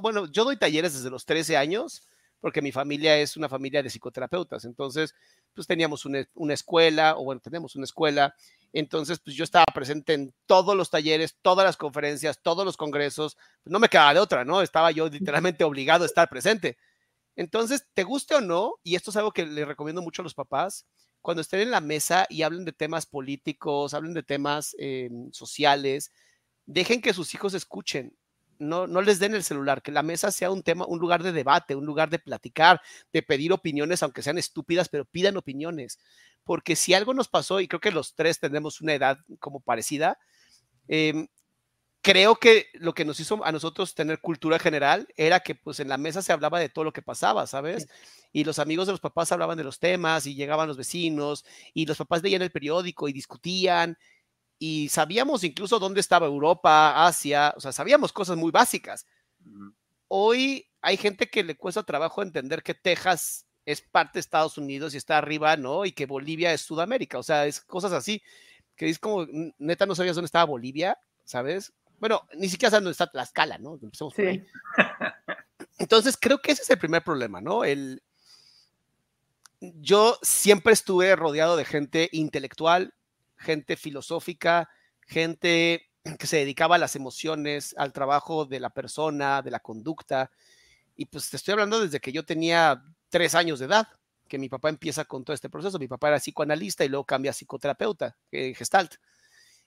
bueno, 0.00 0.26
yo 0.26 0.44
doy 0.44 0.56
talleres 0.56 0.94
desde 0.94 1.10
los 1.10 1.24
13 1.24 1.56
años 1.56 2.08
porque 2.44 2.60
mi 2.60 2.72
familia 2.72 3.16
es 3.16 3.38
una 3.38 3.48
familia 3.48 3.82
de 3.82 3.88
psicoterapeutas. 3.88 4.66
Entonces, 4.66 5.14
pues 5.54 5.66
teníamos 5.66 6.04
una, 6.04 6.26
escuela, 6.52 7.16
o 7.16 7.24
bueno, 7.24 7.40
tenemos 7.40 7.74
una 7.74 7.84
escuela. 7.84 8.34
Entonces, 8.74 9.18
pues 9.18 9.34
yo 9.34 9.44
estaba 9.44 9.64
presente 9.72 10.12
en 10.12 10.34
todos 10.44 10.76
los 10.76 10.90
talleres, 10.90 11.38
todas 11.40 11.64
las 11.64 11.78
conferencias, 11.78 12.42
todos 12.42 12.66
los 12.66 12.76
congresos. 12.76 13.38
No 13.64 13.78
me 13.78 13.88
quedaba 13.88 14.12
de 14.12 14.20
otra, 14.20 14.44
¿no? 14.44 14.60
Estaba 14.60 14.90
yo 14.90 15.08
literalmente 15.08 15.64
obligado 15.64 16.02
a 16.02 16.06
estar 16.06 16.28
presente. 16.28 16.76
Entonces, 17.34 17.86
te 17.94 18.02
guste 18.02 18.34
o 18.34 18.42
no, 18.42 18.74
y 18.82 18.94
esto 18.94 19.10
es 19.10 19.16
algo 19.16 19.32
que 19.32 19.46
le 19.46 19.64
recomiendo 19.64 20.02
mucho 20.02 20.20
a 20.20 20.24
los 20.24 20.34
papás, 20.34 20.86
cuando 21.22 21.40
estén 21.40 21.60
en 21.60 21.70
la 21.70 21.80
mesa 21.80 22.26
y 22.28 22.42
hablen 22.42 22.66
de 22.66 22.72
temas 22.72 23.06
políticos, 23.06 23.94
hablen 23.94 24.12
de 24.12 24.22
temas 24.22 24.76
eh, 24.78 25.08
sociales, 25.32 26.12
dejen 26.66 27.00
que 27.00 27.14
sus 27.14 27.32
hijos 27.32 27.54
escuchen 27.54 28.14
no, 28.58 28.86
no 28.86 29.02
les 29.02 29.18
den 29.18 29.34
el 29.34 29.44
celular, 29.44 29.82
que 29.82 29.92
la 29.92 30.02
mesa 30.02 30.30
sea 30.30 30.50
un 30.50 30.62
tema, 30.62 30.86
un 30.86 30.98
lugar 30.98 31.22
de 31.22 31.32
debate, 31.32 31.74
un 31.74 31.86
lugar 31.86 32.10
de 32.10 32.18
platicar, 32.18 32.80
de 33.12 33.22
pedir 33.22 33.52
opiniones, 33.52 34.02
aunque 34.02 34.22
sean 34.22 34.38
estúpidas, 34.38 34.88
pero 34.88 35.04
pidan 35.04 35.36
opiniones. 35.36 35.98
Porque 36.44 36.76
si 36.76 36.94
algo 36.94 37.14
nos 37.14 37.28
pasó, 37.28 37.60
y 37.60 37.68
creo 37.68 37.80
que 37.80 37.90
los 37.90 38.14
tres 38.14 38.40
tenemos 38.40 38.80
una 38.80 38.94
edad 38.94 39.18
como 39.38 39.60
parecida, 39.60 40.18
em, 40.88 41.28
creo 42.04 42.36
que 42.36 42.66
lo 42.74 42.92
que 42.92 43.06
nos 43.06 43.18
hizo 43.18 43.42
a 43.46 43.50
nosotros 43.50 43.94
tener 43.94 44.20
cultura 44.20 44.58
general 44.58 45.08
era 45.16 45.40
que 45.40 45.54
pues 45.54 45.80
en 45.80 45.88
la 45.88 45.96
mesa 45.96 46.20
se 46.20 46.34
hablaba 46.34 46.60
de 46.60 46.68
todo 46.68 46.84
lo 46.84 46.92
que 46.92 47.00
pasaba, 47.00 47.46
¿sabes? 47.46 47.88
Y 48.30 48.44
los 48.44 48.58
amigos 48.58 48.86
de 48.86 48.92
los 48.92 49.00
papás 49.00 49.32
hablaban 49.32 49.56
de 49.56 49.64
los 49.64 49.78
temas 49.80 50.26
y 50.26 50.34
llegaban 50.34 50.68
los 50.68 50.76
vecinos 50.76 51.46
y 51.72 51.86
los 51.86 51.96
papás 51.96 52.22
leían 52.22 52.42
el 52.42 52.50
periódico 52.50 53.08
y 53.08 53.14
discutían 53.14 53.96
y 54.66 54.88
sabíamos 54.88 55.44
incluso 55.44 55.78
dónde 55.78 56.00
estaba 56.00 56.24
Europa, 56.24 57.06
Asia, 57.06 57.52
o 57.54 57.60
sea, 57.60 57.70
sabíamos 57.70 58.14
cosas 58.14 58.38
muy 58.38 58.50
básicas. 58.50 59.04
Hoy 60.08 60.66
hay 60.80 60.96
gente 60.96 61.28
que 61.28 61.44
le 61.44 61.54
cuesta 61.54 61.82
trabajo 61.82 62.22
entender 62.22 62.62
que 62.62 62.72
Texas 62.72 63.44
es 63.66 63.82
parte 63.82 64.14
de 64.14 64.20
Estados 64.20 64.56
Unidos 64.56 64.94
y 64.94 64.96
está 64.96 65.18
arriba, 65.18 65.58
¿no? 65.58 65.84
Y 65.84 65.92
que 65.92 66.06
Bolivia 66.06 66.50
es 66.54 66.62
Sudamérica, 66.62 67.18
o 67.18 67.22
sea, 67.22 67.44
es 67.44 67.60
cosas 67.60 67.92
así, 67.92 68.22
que 68.74 68.88
es 68.88 68.98
como, 68.98 69.26
neta, 69.58 69.84
no 69.84 69.94
sabías 69.94 70.16
dónde 70.16 70.28
estaba 70.28 70.46
Bolivia, 70.46 70.96
¿sabes? 71.24 71.74
Bueno, 71.98 72.22
ni 72.34 72.48
siquiera 72.48 72.70
sabes 72.70 72.84
dónde 72.84 72.92
está 72.92 73.10
Tlaxcala, 73.10 73.58
¿no? 73.58 73.78
sí. 74.16 74.42
Entonces, 75.78 76.16
creo 76.18 76.38
que 76.38 76.52
ese 76.52 76.62
es 76.62 76.70
el 76.70 76.78
primer 76.78 77.04
problema, 77.04 77.42
¿no? 77.42 77.64
El, 77.64 78.02
yo 79.60 80.18
siempre 80.22 80.72
estuve 80.72 81.14
rodeado 81.16 81.54
de 81.58 81.66
gente 81.66 82.08
intelectual, 82.12 82.94
gente 83.44 83.76
filosófica, 83.76 84.68
gente 85.06 85.90
que 86.18 86.26
se 86.26 86.38
dedicaba 86.38 86.76
a 86.76 86.78
las 86.78 86.96
emociones, 86.96 87.74
al 87.78 87.92
trabajo 87.92 88.44
de 88.44 88.60
la 88.60 88.70
persona, 88.70 89.42
de 89.42 89.50
la 89.50 89.60
conducta. 89.60 90.30
Y 90.96 91.06
pues 91.06 91.30
te 91.30 91.36
estoy 91.36 91.52
hablando 91.52 91.80
desde 91.80 92.00
que 92.00 92.12
yo 92.12 92.24
tenía 92.24 92.82
tres 93.08 93.34
años 93.34 93.58
de 93.58 93.66
edad, 93.66 93.88
que 94.28 94.38
mi 94.38 94.48
papá 94.48 94.68
empieza 94.68 95.04
con 95.04 95.24
todo 95.24 95.34
este 95.34 95.50
proceso. 95.50 95.78
Mi 95.78 95.88
papá 95.88 96.08
era 96.08 96.18
psicoanalista 96.18 96.84
y 96.84 96.88
luego 96.88 97.04
cambia 97.04 97.30
a 97.30 97.34
psicoterapeuta, 97.34 98.16
eh, 98.32 98.54
gestalt. 98.54 98.94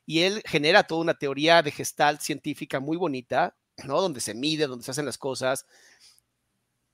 Y 0.05 0.21
él 0.21 0.41
genera 0.45 0.83
toda 0.83 1.01
una 1.01 1.13
teoría 1.17 1.61
de 1.61 1.71
gestalt 1.71 2.21
científica 2.21 2.79
muy 2.79 2.97
bonita, 2.97 3.55
¿no? 3.83 4.01
Donde 4.01 4.21
se 4.21 4.33
mide, 4.33 4.67
donde 4.67 4.85
se 4.85 4.91
hacen 4.91 5.05
las 5.05 5.17
cosas. 5.17 5.65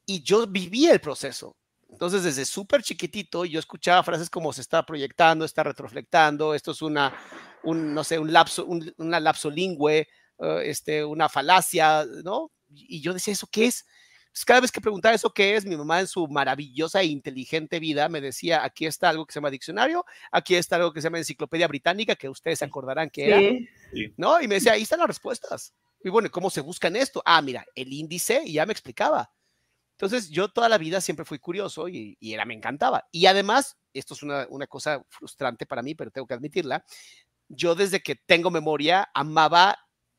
Y 0.06 0.24
yo 0.24 0.48
viví 0.48 0.88
el 0.88 1.00
proceso. 1.00 1.56
Entonces, 1.92 2.24
desde 2.24 2.46
súper 2.46 2.82
chiquitito, 2.82 3.46
yo 3.46 3.60
escuchaba 3.60 4.04
frases 4.04 4.30
como 4.30 4.52
se 4.52 4.62
está 4.62 4.86
proyectando, 4.86 5.46
está 5.46 5.64
retroflectando, 5.64 6.54
esto 6.54 6.72
es 6.72 6.82
una, 6.82 7.14
un, 7.64 7.94
no 7.94 8.04
sé, 8.04 8.20
un 8.20 8.34
lapso, 8.34 8.66
una 8.98 9.20
lapso 9.20 9.50
lingüe, 9.50 10.08
eh, 10.40 10.62
este, 10.66 11.06
una 11.06 11.30
falacia, 11.30 12.06
¿no? 12.24 12.52
Y 12.70 13.02
yo 13.02 13.14
decía, 13.14 13.34
¿eso 13.34 13.48
qué 13.52 13.66
es? 13.66 13.86
Pues 14.32 14.46
cada 14.46 14.62
vez 14.62 14.72
que 14.72 14.82
preguntaba 14.82 15.14
eso 15.14 15.32
qué 15.32 15.56
es, 15.56 15.64
mi 15.64 15.78
mamá 15.78 16.00
en 16.00 16.08
su 16.08 16.28
maravillosa 16.28 17.02
e 17.02 17.06
inteligente 17.06 17.80
vida 17.80 18.10
me 18.10 18.20
decía, 18.20 18.64
aquí 18.64 18.88
está 18.88 19.10
algo 19.10 19.28
que 19.28 19.32
se 19.32 19.38
llama 19.38 19.52
diccionario, 19.52 20.04
aquí 20.32 20.56
está 20.56 20.78
algo 20.78 20.92
que 20.92 21.02
se 21.02 21.06
llama 21.06 21.20
enciclopedia 21.20 21.68
británica, 21.68 22.16
que 22.16 22.30
ustedes 22.30 22.58
se 22.58 22.66
acordarán 22.66 23.12
que 23.12 23.28
era, 23.28 23.40
¿no? 24.18 24.42
Y 24.42 24.48
me 24.48 24.56
decía, 24.56 24.72
ahí 24.72 24.82
están 24.82 25.00
las 25.00 25.08
respuestas. 25.08 25.76
Y 26.04 26.10
bueno, 26.10 26.32
¿cómo 26.32 26.50
se 26.50 26.62
buscan 26.62 26.96
esto? 26.96 27.22
Ah, 27.24 27.44
mira, 27.44 27.64
el 27.76 27.94
índice, 27.94 28.42
y 28.44 28.54
ya 28.54 28.66
me 28.66 28.74
explicaba. 28.74 29.32
Entonces, 29.94 30.30
yo 30.30 30.50
toda 30.50 30.70
la 30.70 30.78
vida 30.78 31.02
siempre 31.02 31.26
fui 31.26 31.40
curioso 31.40 31.88
y, 31.88 32.18
era, 32.20 32.46
me 32.46 32.54
encantaba. 32.54 33.08
Y 33.12 33.28
además, 33.28 33.78
esto 33.94 34.14
es 34.14 34.24
una, 34.24 34.48
una 34.50 34.68
cosa 34.68 35.04
frustrante 35.08 35.66
para 35.66 35.84
mí, 35.84 35.96
pero 35.96 36.12
tengo 36.12 36.28
que 36.28 36.34
admitirla, 36.34 36.84
yo 37.48 37.76
desde 37.76 38.02
que 38.02 38.16
tengo 38.16 38.50
memoria 38.50 39.10
amaba 39.14 39.78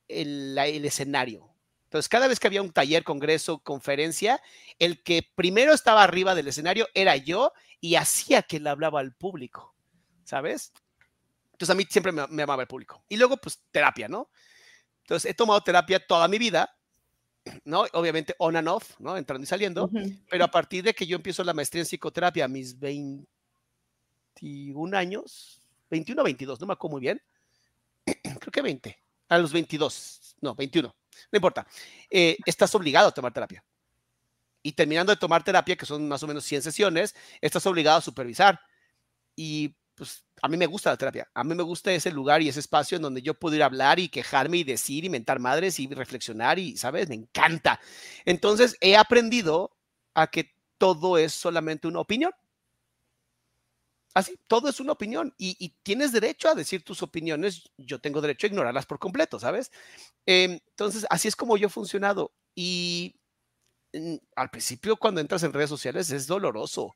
el, 0.08 0.56
el, 0.56 0.84
escenario. 0.84 1.50
Entonces, 1.84 2.08
cada 2.08 2.28
vez 2.28 2.38
que 2.38 2.46
había 2.46 2.62
un 2.62 2.72
taller, 2.72 3.04
congreso, 3.04 3.58
conferencia, 3.58 4.40
el 4.78 5.02
que 5.02 5.28
primero 5.34 5.72
estaba 5.72 6.02
arriba 6.02 6.34
del 6.34 6.48
escenario 6.48 6.88
era 6.94 7.16
yo 7.16 7.52
y 7.80 7.96
hacía 7.96 8.42
que 8.42 8.60
le 8.60 8.70
hablaba 8.70 9.00
al 9.00 9.14
público, 9.14 9.74
¿sabes? 10.24 10.72
Entonces, 11.52 11.70
a 11.70 11.76
mí 11.76 11.84
siempre 11.88 12.12
me, 12.12 12.26
me 12.28 12.42
amaba 12.42 12.62
el 12.62 12.68
público. 12.68 13.04
Y 13.08 13.16
luego, 13.16 13.36
pues, 13.36 13.62
terapia, 13.70 14.08
¿no? 14.08 14.30
Entonces, 15.02 15.30
he 15.30 15.34
tomado 15.34 15.60
terapia 15.62 16.04
toda 16.04 16.28
mi 16.28 16.38
vida, 16.38 16.73
¿no? 17.64 17.84
Obviamente 17.92 18.34
on 18.38 18.56
and 18.56 18.68
off, 18.68 18.98
¿no? 18.98 19.16
Entrando 19.16 19.44
y 19.44 19.46
saliendo, 19.46 19.90
pero 20.28 20.44
a 20.44 20.50
partir 20.50 20.84
de 20.84 20.94
que 20.94 21.06
yo 21.06 21.16
empiezo 21.16 21.42
la 21.44 21.54
maestría 21.54 21.82
en 21.82 21.86
psicoterapia 21.86 22.44
a 22.44 22.48
mis 22.48 22.78
21 22.78 23.26
años, 24.96 25.60
21 25.90 26.20
o 26.20 26.24
22, 26.24 26.60
no 26.60 26.66
me 26.66 26.72
acuerdo 26.72 26.92
muy 26.92 27.00
bien, 27.00 27.20
creo 28.04 28.52
que 28.52 28.62
20, 28.62 28.98
a 29.28 29.38
los 29.38 29.52
22, 29.52 30.36
no, 30.40 30.54
21, 30.54 30.88
no 31.32 31.36
importa, 31.36 31.66
eh, 32.10 32.36
estás 32.46 32.74
obligado 32.74 33.08
a 33.08 33.12
tomar 33.12 33.32
terapia. 33.32 33.64
Y 34.62 34.72
terminando 34.72 35.12
de 35.12 35.18
tomar 35.18 35.44
terapia, 35.44 35.76
que 35.76 35.84
son 35.84 36.08
más 36.08 36.22
o 36.22 36.26
menos 36.26 36.42
100 36.44 36.62
sesiones, 36.62 37.14
estás 37.42 37.66
obligado 37.66 37.98
a 37.98 38.00
supervisar. 38.00 38.58
Y 39.36 39.76
pues 39.94 40.24
a 40.42 40.48
mí 40.48 40.56
me 40.56 40.66
gusta 40.66 40.90
la 40.90 40.96
terapia, 40.96 41.28
a 41.32 41.44
mí 41.44 41.54
me 41.54 41.62
gusta 41.62 41.92
ese 41.92 42.10
lugar 42.10 42.42
y 42.42 42.48
ese 42.48 42.60
espacio 42.60 42.96
en 42.96 43.02
donde 43.02 43.22
yo 43.22 43.34
puedo 43.34 43.56
ir 43.56 43.62
a 43.62 43.66
hablar 43.66 43.98
y 43.98 44.08
quejarme 44.08 44.58
y 44.58 44.64
decir 44.64 45.04
y 45.04 45.10
mentar 45.10 45.38
madres 45.38 45.78
y 45.78 45.86
reflexionar 45.86 46.58
y, 46.58 46.76
¿sabes? 46.76 47.08
Me 47.08 47.14
encanta. 47.14 47.80
Entonces 48.24 48.76
he 48.80 48.96
aprendido 48.96 49.76
a 50.14 50.26
que 50.28 50.54
todo 50.78 51.18
es 51.18 51.32
solamente 51.32 51.88
una 51.88 52.00
opinión. 52.00 52.32
Así, 54.14 54.38
todo 54.46 54.68
es 54.68 54.78
una 54.78 54.92
opinión 54.92 55.34
y, 55.38 55.74
tienes 55.82 56.12
derecho 56.12 56.48
a 56.48 56.54
decir 56.54 56.84
tus 56.84 57.02
opiniones. 57.02 57.70
Yo 57.76 58.00
tengo 58.00 58.20
derecho 58.20 58.46
a 58.46 58.50
ignorarlas 58.50 58.86
por 58.86 58.98
completo, 59.00 59.40
¿sabes? 59.40 59.72
Em, 60.26 60.60
entonces, 60.68 61.04
así 61.10 61.26
es 61.26 61.34
como 61.34 61.56
yo 61.56 61.66
he 61.66 61.70
funcionado. 61.70 62.32
Y 62.54 63.16
mm, 63.92 64.16
al 64.36 64.50
principio, 64.50 64.96
cuando 64.96 65.20
entras 65.20 65.42
en 65.42 65.52
redes 65.52 65.70
sociales, 65.70 66.10
es 66.10 66.26
doloroso 66.28 66.94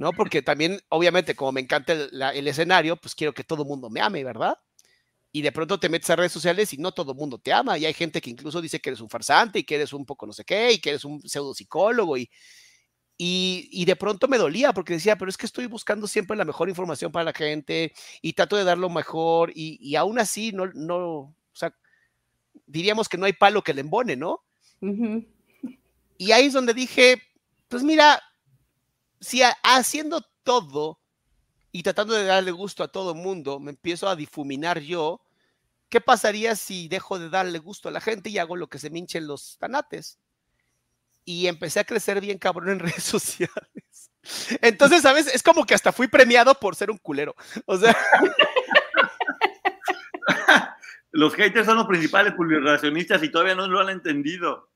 ¿no? 0.00 0.14
Porque 0.14 0.40
también, 0.40 0.80
obviamente, 0.88 1.36
como 1.36 1.52
me 1.52 1.60
encanta 1.60 1.92
el, 1.92 2.48
escenario, 2.48 2.96
pues 2.96 3.14
quiero 3.14 3.34
que 3.34 3.44
todo 3.44 3.64
el 3.64 3.68
mundo 3.68 3.90
me 3.90 4.00
ame, 4.00 4.24
¿verdad? 4.24 4.56
Y 5.30 5.42
de 5.42 5.52
pronto 5.52 5.78
te 5.78 5.90
metes 5.90 6.08
a 6.08 6.16
redes 6.16 6.32
sociales 6.32 6.72
y 6.72 6.78
no 6.78 6.92
todo 6.92 7.12
el 7.12 7.18
mundo 7.18 7.36
te 7.36 7.52
ama. 7.52 7.76
Y 7.76 7.84
hay 7.84 7.92
gente 7.92 8.22
que 8.22 8.30
incluso 8.30 8.62
dice 8.62 8.80
que 8.80 8.88
eres 8.88 9.02
un 9.02 9.10
farsante 9.10 9.58
y 9.58 9.64
que 9.64 9.74
eres 9.74 9.92
un 9.92 10.06
poco 10.06 10.26
no 10.26 10.32
sé 10.32 10.42
qué 10.42 10.72
y 10.72 10.78
que 10.78 10.88
eres 10.88 11.04
un 11.04 11.20
pseudo 11.28 11.52
psicólogo. 11.52 12.16
Y, 12.16 12.30
y, 13.18 13.84
de 13.84 13.94
pronto 13.94 14.26
me 14.26 14.38
dolía 14.38 14.72
porque 14.72 14.94
decía, 14.94 15.18
pero 15.18 15.28
es 15.28 15.36
que 15.36 15.44
estoy 15.44 15.66
buscando 15.66 16.06
siempre 16.06 16.34
la 16.34 16.46
mejor 16.46 16.70
información 16.70 17.12
para 17.12 17.26
la 17.26 17.34
gente 17.34 17.92
y 18.22 18.32
trato 18.32 18.56
de 18.56 18.64
dar 18.64 18.78
lo 18.78 18.88
mejor. 18.88 19.52
Y, 19.54 19.76
y 19.86 19.96
aún 19.96 20.18
así, 20.18 20.50
no, 20.52 20.68
no, 20.72 20.96
o 20.96 21.34
sea, 21.52 21.74
diríamos 22.64 23.06
que 23.06 23.18
no 23.18 23.26
hay 23.26 23.34
palo 23.34 23.62
que 23.62 23.74
le 23.74 23.82
embone, 23.82 24.16
¿no? 24.16 24.44
Y 26.16 26.32
ahí 26.32 26.46
es 26.46 26.54
donde 26.54 26.72
dije, 26.72 27.22
pues 27.68 27.82
mira, 27.82 28.22
si 29.20 29.42
haciendo 29.62 30.22
todo 30.42 30.98
y 31.72 31.82
tratando 31.82 32.14
de 32.14 32.24
darle 32.24 32.50
gusto 32.50 32.82
a 32.82 32.88
todo 32.88 33.12
el 33.12 33.18
mundo, 33.18 33.60
me 33.60 33.70
empiezo 33.70 34.08
a 34.08 34.16
difuminar 34.16 34.80
yo, 34.80 35.20
¿qué 35.88 36.00
pasaría 36.00 36.56
si 36.56 36.88
dejo 36.88 37.18
de 37.18 37.28
darle 37.28 37.58
gusto 37.58 37.88
a 37.88 37.92
la 37.92 38.00
gente 38.00 38.30
y 38.30 38.38
hago 38.38 38.56
lo 38.56 38.68
que 38.68 38.78
se 38.78 38.90
me 38.90 38.98
hinchen 38.98 39.26
los 39.26 39.58
tanates? 39.58 40.18
Y 41.24 41.46
empecé 41.46 41.80
a 41.80 41.84
crecer 41.84 42.20
bien 42.20 42.38
cabrón 42.38 42.70
en 42.70 42.78
redes 42.80 43.04
sociales. 43.04 44.10
Entonces, 44.60 45.02
¿sabes? 45.02 45.32
Es 45.32 45.42
como 45.42 45.64
que 45.64 45.74
hasta 45.74 45.92
fui 45.92 46.08
premiado 46.08 46.54
por 46.54 46.74
ser 46.74 46.90
un 46.90 46.98
culero. 46.98 47.34
O 47.66 47.76
sea. 47.76 47.96
los 51.12 51.34
haters 51.34 51.66
son 51.66 51.76
los 51.76 51.86
principales 51.86 52.34
publicacionistas 52.34 53.22
y 53.22 53.30
todavía 53.30 53.54
no 53.54 53.66
lo 53.66 53.80
han 53.80 53.90
entendido. 53.90 54.70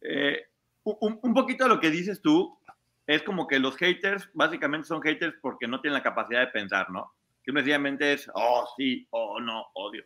Eh, 0.00 0.46
un, 0.82 1.18
un, 1.22 1.34
poquito 1.34 1.66
lo 1.66 1.80
que 1.80 1.90
dices 1.90 2.20
tú, 2.20 2.58
es 3.06 3.22
como 3.22 3.46
que 3.46 3.58
los 3.58 3.76
haters 3.76 4.28
básicamente 4.32 4.88
son 4.88 5.02
haters 5.02 5.34
porque 5.42 5.66
no 5.66 5.80
tienen 5.80 5.94
la 5.94 6.02
capacidad 6.02 6.40
de 6.40 6.46
pensar, 6.48 6.90
¿no? 6.90 7.12
Que 7.42 7.52
sencillamente 7.52 8.12
es, 8.14 8.30
oh, 8.34 8.66
sí, 8.76 9.06
oh, 9.10 9.40
no, 9.40 9.66
odio. 9.74 10.04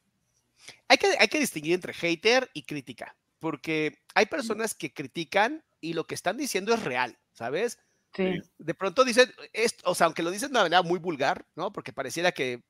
Hay 0.88 0.98
que, 0.98 1.14
hay 1.18 1.28
que 1.28 1.38
distinguir 1.38 1.74
entre 1.74 1.94
hater 1.94 2.50
y 2.52 2.64
crítica, 2.64 3.16
porque 3.38 3.98
hay 4.14 4.26
personas 4.26 4.74
que 4.74 4.92
critican 4.92 5.62
y 5.80 5.92
lo 5.92 6.04
que 6.04 6.16
están 6.16 6.36
diciendo 6.36 6.74
es 6.74 6.82
real, 6.82 7.16
¿sabes? 7.32 7.78
Sí. 8.14 8.40
De 8.58 8.74
pronto 8.74 9.04
dicen, 9.04 9.32
esto, 9.52 9.88
o 9.88 9.94
sea, 9.94 10.06
aunque 10.06 10.24
lo 10.24 10.32
dicen 10.32 10.48
de 10.48 10.52
una 10.52 10.62
manera 10.62 10.82
muy 10.82 10.98
vulgar, 10.98 11.46
¿no? 11.54 11.72
Porque 11.72 11.92
pareciera 11.92 12.32
que 12.32 12.64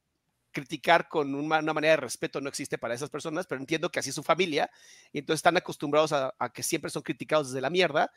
criticar 0.52 1.08
con 1.08 1.34
una, 1.34 1.62
manera 1.62 1.92
de 1.92 1.98
respeto 1.98 2.40
no 2.40 2.48
existe 2.48 2.76
para 2.76 2.94
esas 2.94 3.10
personas, 3.10 3.46
pero 3.46 3.60
entiendo 3.60 3.90
que 3.90 4.00
así 4.00 4.10
es 4.10 4.14
su 4.14 4.22
familia, 4.22 4.70
y 5.12 5.20
entonces 5.20 5.38
están 5.38 5.56
acostumbrados 5.56 6.12
a, 6.12 6.34
a 6.38 6.52
que 6.52 6.62
siempre 6.62 6.90
son 6.90 7.02
criticados 7.02 7.48
desde 7.48 7.60
la 7.60 7.70
mierda, 7.70 8.10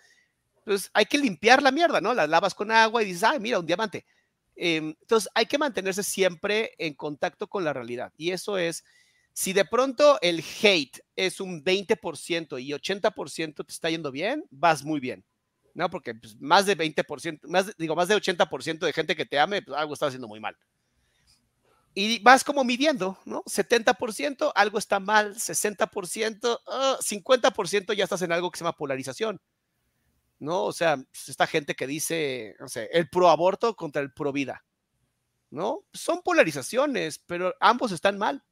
entonces 0.66 0.90
hay 0.94 1.06
que 1.06 1.18
limpiar 1.18 1.62
la 1.62 1.72
mierda, 1.72 2.02
¿no? 2.02 2.14
La 2.14 2.28
lavas 2.28 2.54
con 2.54 2.72
agua 2.72 3.02
y 3.02 3.08
dices, 3.08 3.24
ay, 3.24 3.40
mira, 3.40 3.60
un 3.60 3.66
diamante. 3.66 4.06
Em, 4.56 4.96
entonces 5.02 5.30
hay 5.34 5.46
que 5.46 5.58
mantenerse 5.58 6.04
siempre 6.04 6.74
en 6.78 6.94
contacto 6.94 7.48
con 7.48 7.64
la 7.64 7.74
realidad. 7.74 8.14
Y 8.18 8.32
eso 8.32 8.58
es, 8.58 8.84
si 9.34 9.54
de 9.54 9.66
pronto 9.66 10.20
el 10.22 10.44
hate 10.62 11.00
es 11.16 11.40
un 11.40 11.64
20% 11.64 12.62
y 12.62 12.72
80% 12.72 13.66
te 13.66 13.72
está 13.72 13.90
yendo 13.90 14.12
bien, 14.12 14.44
vas 14.52 14.84
muy 14.84 15.00
bien. 15.00 15.26
¿no? 15.74 15.90
Porque 15.90 16.14
pues, 16.16 16.40
más 16.40 16.66
de 16.66 16.78
20%, 16.78 17.48
más, 17.48 17.76
digo, 17.78 17.96
más 17.96 18.08
de 18.08 18.16
80% 18.16 18.80
de 18.80 18.94
gente 18.94 19.16
que 19.16 19.26
te 19.26 19.40
ame, 19.40 19.62
pues 19.62 19.78
algo 19.78 19.94
está 19.94 20.08
haciendo 20.08 20.28
muy 20.28 20.40
mal. 20.40 20.58
Y 21.94 22.20
vas 22.20 22.44
como 22.44 22.64
midiendo, 22.64 23.18
¿no? 23.26 23.44
70%, 23.44 24.52
algo 24.56 24.78
está 24.78 25.00
mal, 25.00 25.36
60%, 25.36 26.60
50% 27.02 27.86
ah, 27.90 27.94
ya 27.94 28.04
estás 28.06 28.22
en 28.22 28.32
algo 28.32 28.50
que 28.50 28.58
se 28.58 28.64
llama 28.64 28.78
polarización. 28.78 29.42
¿No? 30.42 30.64
O 30.64 30.74
sea, 30.74 30.98
pues, 30.98 31.30
esta 31.30 31.48
gente 31.48 31.76
que 31.76 31.88
dice, 31.88 32.56
no 32.60 32.68
sé, 32.68 32.90
el 32.92 33.08
pro 33.10 33.30
aborto 33.30 33.76
contra 33.76 34.02
el 34.02 34.12
pro 34.12 34.34
vida, 34.34 34.66
¿no? 35.52 35.86
Son 35.94 36.22
polarizaciones, 36.24 37.20
pero 37.20 37.54
ambos 37.60 37.92
están 37.92 38.18
mal. 38.18 38.44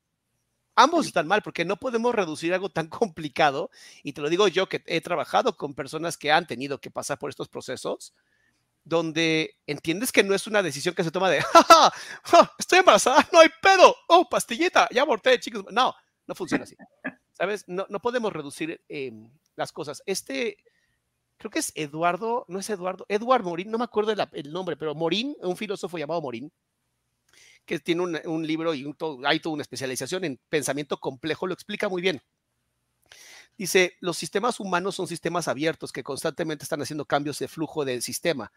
Ambos 0.75 1.07
están 1.07 1.27
mal 1.27 1.41
porque 1.41 1.65
no 1.65 1.77
podemos 1.77 2.13
reducir 2.13 2.53
algo 2.53 2.69
tan 2.69 2.87
complicado. 2.89 3.71
Y 4.03 4.13
te 4.13 4.21
lo 4.21 4.29
digo 4.29 4.47
yo 4.47 4.69
que 4.69 4.83
he 4.85 5.01
trabajado 5.01 5.57
con 5.57 5.73
personas 5.73 6.15
que 6.15 6.31
han 6.31 6.45
tenido 6.45 6.79
que 6.79 6.91
pasar 6.91 7.17
por 7.17 7.31
estos 7.31 7.49
procesos, 7.49 8.13
donde 8.83 9.57
entiendes 9.65 10.11
que 10.11 10.23
no 10.23 10.35
es 10.35 10.45
una 10.45 10.61
decisión 10.61 10.93
que 10.93 11.03
se 11.03 11.11
toma 11.11 11.31
de, 11.31 11.41
¡Ja, 11.41 11.91
ja, 12.23 12.55
estoy 12.59 12.79
embarazada, 12.79 13.27
no 13.33 13.39
hay 13.39 13.49
pedo, 13.61 13.95
oh, 14.07 14.29
pastillita, 14.29 14.87
ya 14.91 15.01
aborté, 15.01 15.39
chicos. 15.39 15.65
No, 15.71 15.95
no 16.27 16.35
funciona 16.35 16.65
así. 16.65 16.75
¿Sabes? 17.33 17.63
No, 17.67 17.87
no 17.89 17.99
podemos 17.99 18.31
reducir 18.31 18.79
em, 18.89 19.31
las 19.55 19.71
cosas. 19.71 20.03
Este, 20.05 20.57
creo 21.39 21.49
que 21.49 21.59
es 21.59 21.71
Eduardo, 21.73 22.45
no 22.49 22.59
es 22.59 22.69
Eduardo, 22.69 23.05
Eduardo 23.07 23.49
Morín, 23.49 23.71
no 23.71 23.77
me 23.77 23.85
acuerdo 23.85 24.11
el, 24.11 24.51
nombre, 24.51 24.75
pero 24.75 24.93
Morín, 24.93 25.35
un 25.39 25.55
filósofo 25.55 25.97
llamado 25.97 26.21
Morín, 26.21 26.51
que 27.65 27.79
tiene 27.79 28.01
un, 28.25 28.45
libro 28.45 28.73
y 28.73 28.85
hay 29.25 29.39
toda 29.39 29.53
una 29.53 29.61
especialización 29.61 30.25
en 30.25 30.39
pensamiento 30.49 30.99
complejo, 30.99 31.47
lo 31.47 31.53
explica 31.53 31.87
muy 31.87 32.01
bien. 32.01 32.21
Dice, 33.57 33.95
los 34.01 34.17
sistemas 34.17 34.59
humanos 34.59 34.95
son 34.95 35.07
sistemas 35.07 35.47
abiertos 35.47 35.91
que 35.91 36.03
constantemente 36.03 36.63
están 36.63 36.81
haciendo 36.81 37.05
cambios 37.05 37.39
de 37.39 37.47
flujo 37.47 37.85
del 37.85 38.01
sistema. 38.01 38.51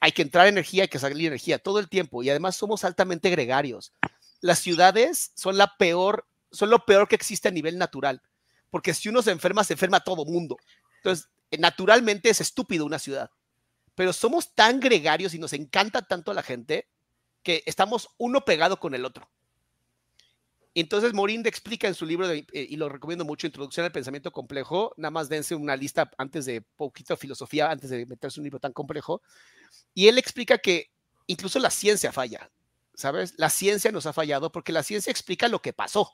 hay 0.00 0.12
que 0.12 0.22
entrar 0.22 0.46
energía, 0.46 0.82
hay 0.82 0.88
que 0.88 0.98
salir 0.98 1.26
energía 1.26 1.58
todo 1.58 1.80
el 1.80 1.88
tiempo 1.88 2.22
y 2.22 2.30
además 2.30 2.56
somos 2.56 2.84
altamente 2.84 3.30
gregarios. 3.30 3.92
las 4.40 4.60
ciudades 4.60 5.32
son 5.34 5.56
la 5.56 5.76
peor, 5.76 6.26
son 6.52 6.70
lo 6.70 6.84
peor 6.84 7.08
que 7.08 7.16
existe 7.16 7.48
a 7.48 7.52
nivel 7.52 7.76
natural, 7.76 8.22
porque 8.70 8.94
si 8.94 9.08
uno 9.08 9.20
se 9.20 9.32
enferma, 9.32 9.64
se 9.64 9.72
enferma 9.72 10.00
todo 10.00 10.24
mundo. 10.24 10.56
Entonces, 10.98 11.28
naturalmente 11.58 12.28
es 12.28 12.40
estúpido 12.40 12.84
una 12.84 12.98
ciudad, 12.98 13.30
pero 13.94 14.12
somos 14.12 14.54
tan 14.54 14.80
gregarios 14.80 15.34
y 15.34 15.38
nos 15.38 15.52
encanta 15.52 16.02
tanto 16.02 16.30
a 16.30 16.34
la 16.34 16.42
gente 16.42 16.88
que 17.42 17.62
estamos 17.66 18.08
uno 18.18 18.44
pegado 18.44 18.78
con 18.78 18.94
el 18.94 19.04
otro. 19.04 19.30
Entonces 20.74 21.12
Morinde 21.12 21.48
explica 21.48 21.88
en 21.88 21.94
su 21.94 22.06
libro, 22.06 22.30
eh, 22.30 22.46
y 22.52 22.76
lo 22.76 22.88
recomiendo 22.88 23.24
mucho, 23.24 23.46
Introducción 23.46 23.84
al 23.84 23.92
Pensamiento 23.92 24.30
Complejo, 24.30 24.92
nada 24.96 25.10
más 25.10 25.28
dense 25.28 25.54
una 25.54 25.74
lista 25.74 26.10
antes 26.18 26.44
de 26.44 26.60
poquito 26.60 27.16
filosofía, 27.16 27.70
antes 27.70 27.90
de 27.90 28.06
meterse 28.06 28.38
un 28.38 28.44
libro 28.44 28.60
tan 28.60 28.72
complejo, 28.72 29.22
y 29.94 30.08
él 30.08 30.18
explica 30.18 30.58
que 30.58 30.92
incluso 31.26 31.58
la 31.58 31.70
ciencia 31.70 32.12
falla, 32.12 32.50
¿sabes? 32.94 33.34
La 33.38 33.50
ciencia 33.50 33.90
nos 33.90 34.06
ha 34.06 34.12
fallado 34.12 34.52
porque 34.52 34.72
la 34.72 34.82
ciencia 34.82 35.10
explica 35.10 35.48
lo 35.48 35.60
que 35.60 35.72
pasó. 35.72 36.12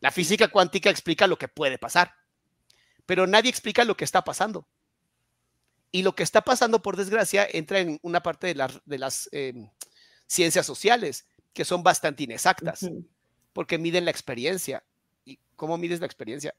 La 0.00 0.12
física 0.12 0.48
cuántica 0.48 0.90
explica 0.90 1.26
lo 1.26 1.38
que 1.38 1.48
puede 1.48 1.78
pasar, 1.78 2.14
pero 3.06 3.26
nadie 3.26 3.50
explica 3.50 3.84
lo 3.84 3.96
que 3.96 4.04
está 4.04 4.22
pasando. 4.24 4.66
Y 5.92 6.02
lo 6.02 6.14
que 6.14 6.22
está 6.22 6.42
pasando, 6.42 6.82
por 6.82 6.96
desgracia, 6.96 7.46
entra 7.50 7.78
en 7.78 7.98
una 8.02 8.22
parte 8.22 8.48
de, 8.48 8.98
las 8.98 9.28
em, 9.32 9.70
ciencias 10.26 10.66
sociales, 10.66 11.26
que 11.54 11.64
son 11.64 11.82
bastante 11.82 12.24
inexactas, 12.24 12.90
porque 13.52 13.78
miden 13.78 14.04
la 14.04 14.10
experiencia. 14.10 14.84
¿Y 15.24 15.38
cómo 15.54 15.78
mides 15.78 16.00
la 16.00 16.06
experiencia? 16.06 16.54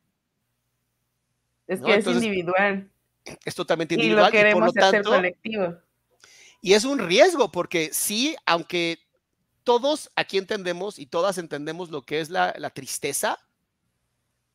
Es 1.67 1.81
que 1.81 1.95
es 1.95 2.07
individual. 2.07 2.89
Es 3.45 3.53
totalmente 3.53 3.93
individual. 3.95 4.23
Y, 4.23 4.25
lo 4.25 4.31
queremos 4.31 4.77
hacer 4.77 5.03
colectivo. 5.03 5.77
Y 6.61 6.73
es 6.73 6.85
un 6.85 6.99
riesgo, 6.99 7.51
porque 7.51 7.91
sí, 7.93 8.35
aunque 8.45 8.99
todos 9.63 10.09
aquí 10.15 10.37
entendemos 10.37 10.97
y 10.97 11.05
todas 11.07 11.37
entendemos 11.37 11.91
lo 11.91 12.03
que 12.03 12.21
es 12.21 12.29
la, 12.29 12.53
tristeza, 12.73 13.37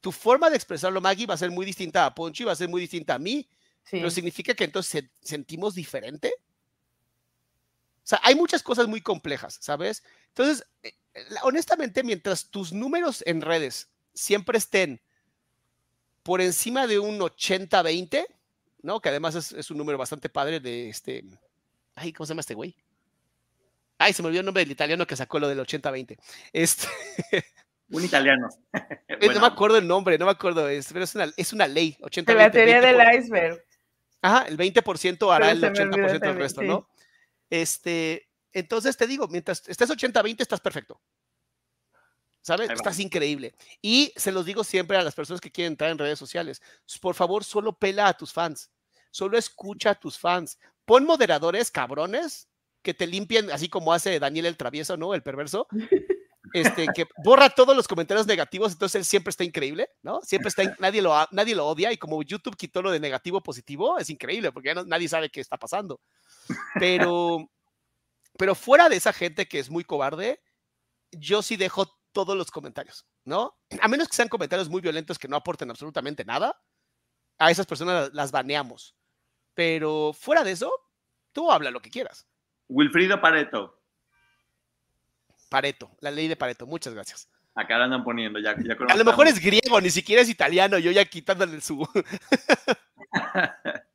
tu 0.02 0.12
forma 0.12 0.50
de 0.50 0.56
expresarlo, 0.56 1.00
Maggie, 1.00 1.26
va 1.26 1.34
a 1.34 1.38
ser 1.38 1.50
muy 1.50 1.64
distinta 1.64 2.04
a 2.04 2.14
Ponchi, 2.14 2.44
va 2.44 2.52
a 2.52 2.56
ser 2.56 2.68
muy 2.68 2.80
distinta 2.80 3.14
a 3.14 3.18
mí, 3.18 3.48
pero 3.88 4.10
significa 4.10 4.52
que 4.52 4.64
entonces 4.64 5.04
sentimos 5.22 5.74
diferente. 5.76 6.34
O 7.98 8.06
sea, 8.06 8.20
hay 8.24 8.34
muchas 8.34 8.64
cosas 8.64 8.88
muy 8.88 9.00
complejas, 9.00 9.58
¿sabes? 9.60 10.02
Entonces, 10.28 10.66
eh, 10.82 10.92
honestamente, 11.42 12.02
mientras 12.02 12.50
tus 12.50 12.72
números 12.72 13.22
en 13.26 13.40
redes 13.42 13.88
siempre 14.12 14.58
estén 14.58 15.00
por 16.24 16.40
encima 16.40 16.88
de 16.88 16.98
un 16.98 17.20
80-20, 17.20 18.26
¿no? 18.82 19.00
Que 19.00 19.08
además 19.08 19.36
es, 19.36 19.70
un 19.70 19.78
número 19.78 19.98
bastante 19.98 20.28
padre 20.28 20.58
de 20.58 20.88
este. 20.88 21.24
Ay, 21.94 22.12
¿cómo 22.12 22.26
se 22.26 22.30
llama 22.30 22.40
este 22.40 22.54
güey? 22.54 22.74
Ay, 23.98 24.12
se 24.12 24.22
me 24.22 24.26
olvidó 24.26 24.40
el 24.40 24.46
nombre 24.46 24.64
del 24.64 24.72
italiano 24.72 25.06
que 25.06 25.14
sacó 25.14 25.38
lo 25.38 25.48
del 25.48 25.60
80-20. 25.60 26.18
Este. 26.52 26.88
Un 27.92 28.04
italiano. 28.04 28.48
No 29.22 29.40
me 29.40 29.46
acuerdo 29.46 29.78
el 29.78 29.86
nombre, 29.86 30.18
no 30.18 30.24
me 30.24 30.32
acuerdo, 30.32 30.64
pero 30.64 31.04
es 31.04 31.14
una, 31.14 31.32
es 31.36 31.52
una 31.52 31.68
ley. 31.68 31.96
80 32.00 32.34
la 32.34 32.50
teoría 32.50 32.80
del 32.80 32.96
iceberg. 33.16 33.64
Ajá, 34.20 34.46
el 34.48 34.56
20% 34.56 35.32
hará 35.32 35.52
el 35.52 35.62
80% 35.62 36.18
del 36.18 36.36
resto, 36.36 36.62
¿no? 36.62 36.88
Este, 37.48 38.28
entonces 38.52 38.96
te 38.96 39.06
digo, 39.06 39.28
mientras 39.28 39.62
estés 39.68 39.90
80-20, 39.90 40.40
estás 40.40 40.60
perfecto. 40.60 41.00
¿Sabes? 42.40 42.70
Estás 42.70 42.98
increíble. 42.98 43.54
Y 43.80 44.12
se 44.16 44.32
los 44.32 44.44
digo 44.44 44.64
siempre 44.64 44.96
a 44.96 45.02
las 45.02 45.14
personas 45.14 45.40
que 45.40 45.52
quieren 45.52 45.74
entrar 45.74 45.90
en 45.90 45.98
redes 45.98 46.18
sociales. 46.18 46.60
Por 47.00 47.14
favor, 47.14 47.44
solo 47.44 47.72
pela 47.72 48.08
a 48.08 48.16
tus 48.16 48.32
fans. 48.32 48.70
Solo 49.12 49.38
escucha 49.38 49.90
a 49.90 49.94
tus 49.94 50.18
fans. 50.18 50.58
Pon 50.84 51.04
moderadores 51.04 51.70
cabrones 51.70 52.48
que 52.82 52.94
te 52.94 53.06
limpien, 53.06 53.50
así 53.52 53.68
como 53.68 53.92
hace 53.92 54.18
Daniel 54.18 54.46
el 54.46 54.56
travieso, 54.56 54.96
¿no? 54.96 55.14
El 55.14 55.22
perverso. 55.22 55.68
Este, 56.52 56.86
que 56.94 57.06
borra 57.24 57.50
todos 57.50 57.76
los 57.76 57.88
comentarios 57.88 58.26
negativos, 58.26 58.72
entonces 58.72 58.96
él 58.96 59.04
siempre 59.04 59.30
está 59.30 59.44
increíble, 59.44 59.88
¿no? 60.02 60.20
Siempre 60.22 60.48
está, 60.48 60.74
nadie 60.78 61.00
lo, 61.00 61.14
nadie 61.30 61.54
lo 61.54 61.66
odia 61.66 61.92
y 61.92 61.96
como 61.96 62.22
YouTube 62.22 62.56
quitó 62.56 62.82
lo 62.82 62.90
de 62.90 63.00
negativo 63.00 63.42
positivo, 63.42 63.98
es 63.98 64.10
increíble 64.10 64.52
porque 64.52 64.74
ya 64.74 64.82
nadie 64.84 65.08
sabe 65.08 65.30
qué 65.30 65.40
está 65.40 65.56
pasando. 65.56 66.00
Pero, 66.78 67.50
pero 68.38 68.54
fuera 68.54 68.88
de 68.88 68.96
esa 68.96 69.12
gente 69.12 69.46
que 69.46 69.58
es 69.58 69.70
muy 69.70 69.84
cobarde, 69.84 70.40
yo 71.10 71.42
sí 71.42 71.56
dejo 71.56 71.86
todos 72.12 72.36
los 72.36 72.50
comentarios, 72.50 73.06
¿no? 73.24 73.56
A 73.80 73.88
menos 73.88 74.08
que 74.08 74.16
sean 74.16 74.28
comentarios 74.28 74.68
muy 74.68 74.80
violentos 74.80 75.18
que 75.18 75.28
no 75.28 75.36
aporten 75.36 75.70
absolutamente 75.70 76.24
nada, 76.24 76.60
a 77.38 77.50
esas 77.50 77.66
personas 77.66 78.10
las 78.12 78.30
baneamos. 78.30 78.94
Pero 79.54 80.12
fuera 80.12 80.44
de 80.44 80.52
eso, 80.52 80.72
tú 81.32 81.50
habla 81.50 81.70
lo 81.70 81.80
que 81.80 81.90
quieras. 81.90 82.26
Wilfrido 82.68 83.20
Pareto. 83.20 83.81
Pareto, 85.52 85.90
la 86.00 86.10
ley 86.10 86.28
de 86.28 86.36
Pareto, 86.36 86.66
muchas 86.66 86.94
gracias. 86.94 87.28
Acá 87.54 87.76
la 87.76 87.84
andan 87.84 88.02
poniendo 88.02 88.38
ya. 88.40 88.52
a 88.88 88.96
lo 88.96 89.04
mejor 89.04 89.26
es 89.26 89.38
griego, 89.38 89.78
ni 89.82 89.90
siquiera 89.90 90.22
es 90.22 90.30
italiano, 90.30 90.78
yo 90.78 90.90
ya 90.90 91.04
quitándole 91.04 91.60
su. 91.60 91.86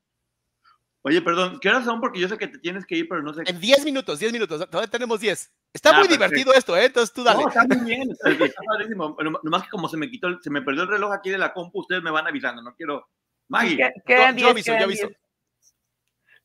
Oye, 1.01 1.20
perdón, 1.24 1.58
¿qué 1.60 1.70
horas 1.70 1.84
son? 1.84 1.99
Porque 1.99 2.20
yo 2.20 2.28
sé 2.28 2.38
que 2.38 2.45
te 2.47 2.60
tienes 2.60 2.86
que 2.86 2.97
ir, 2.97 3.10
pero 3.10 3.24
no 3.24 3.34
sé. 3.34 3.41
En 3.47 3.60
10 3.60 3.86
minutos, 3.86 4.20
10 4.20 4.34
minutos, 4.34 4.70
todavía 4.70 4.91
tenemos 4.91 5.20
10. 5.20 5.51
Está 5.74 5.95
ah, 5.95 5.99
muy 5.99 6.08
divertido 6.08 6.53
esto, 6.53 6.78
¿eh? 6.78 6.86
Entonces 6.86 7.12
tú 7.12 7.24
dale. 7.24 7.41
No, 7.41 7.47
está 7.47 7.66
muy 7.66 7.78
bien, 7.78 8.12
está, 8.12 8.62
padrísimo. 8.64 9.18
Nomás 9.41 9.64
que 9.64 9.70
como 9.70 9.89
se 9.89 9.97
me 9.97 10.12
quitó, 10.12 10.39
se 10.39 10.51
me 10.51 10.62
perdió 10.62 10.84
el 10.84 10.89
reloj 10.89 11.12
aquí 11.12 11.32
de 11.32 11.39
la 11.39 11.53
compu, 11.53 11.80
ustedes 11.80 12.03
me 12.03 12.12
van 12.12 12.28
avisando, 12.28 12.62
no 12.62 12.76
quiero. 12.76 13.10
Maggie. 13.47 13.91
Quedan 14.05 14.38
yo, 14.38 14.43
yo 14.43 14.49
aviso, 14.51 14.78
yo 14.78 14.84
aviso. 14.84 15.10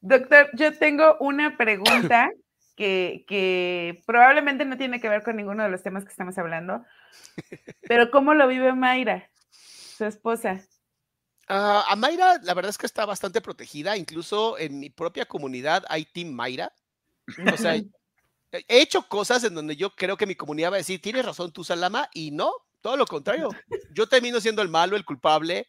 Doctor, 0.00 0.48
yo 0.54 0.72
tengo 0.78 1.18
una 1.20 1.58
pregunta 1.58 2.30
que, 2.76 3.24
que 3.28 4.02
probablemente 4.06 4.64
no 4.64 4.76
tiene 4.76 5.00
que 5.00 5.08
ver 5.08 5.22
con 5.22 5.36
ninguno 5.36 5.62
de 5.62 5.70
los 5.70 5.82
temas 5.82 6.04
que 6.04 6.10
estamos 6.10 6.36
hablando, 6.38 6.84
pero 7.82 8.10
¿cómo 8.10 8.34
lo 8.34 8.48
vive 8.48 8.72
Mayra, 8.72 9.30
su 9.50 10.04
esposa? 10.04 10.64
Uh, 11.48 11.84
a 11.86 11.96
Mayra, 11.96 12.38
la 12.42 12.54
verdad 12.54 12.70
es 12.70 12.78
que 12.78 12.86
está 12.86 13.04
bastante 13.04 13.40
protegida. 13.40 13.96
Incluso 13.96 14.58
en 14.58 14.78
mi 14.78 14.90
propia 14.90 15.26
comunidad 15.26 15.84
hay 15.88 16.04
Team 16.06 16.32
Mayra. 16.32 16.72
O 17.52 17.56
sea, 17.56 17.74
he 17.74 17.84
hecho 18.68 19.08
cosas 19.08 19.44
en 19.44 19.54
donde 19.54 19.76
yo 19.76 19.94
creo 19.94 20.16
que 20.16 20.26
mi 20.26 20.34
comunidad 20.34 20.70
va 20.70 20.76
a 20.76 20.78
decir, 20.78 21.02
tienes 21.02 21.24
razón 21.24 21.52
tú, 21.52 21.64
Salama, 21.64 22.08
y 22.14 22.30
no, 22.30 22.52
todo 22.80 22.96
lo 22.96 23.06
contrario. 23.06 23.50
Yo 23.92 24.06
termino 24.08 24.40
siendo 24.40 24.62
el 24.62 24.68
malo, 24.68 24.96
el 24.96 25.04
culpable. 25.04 25.66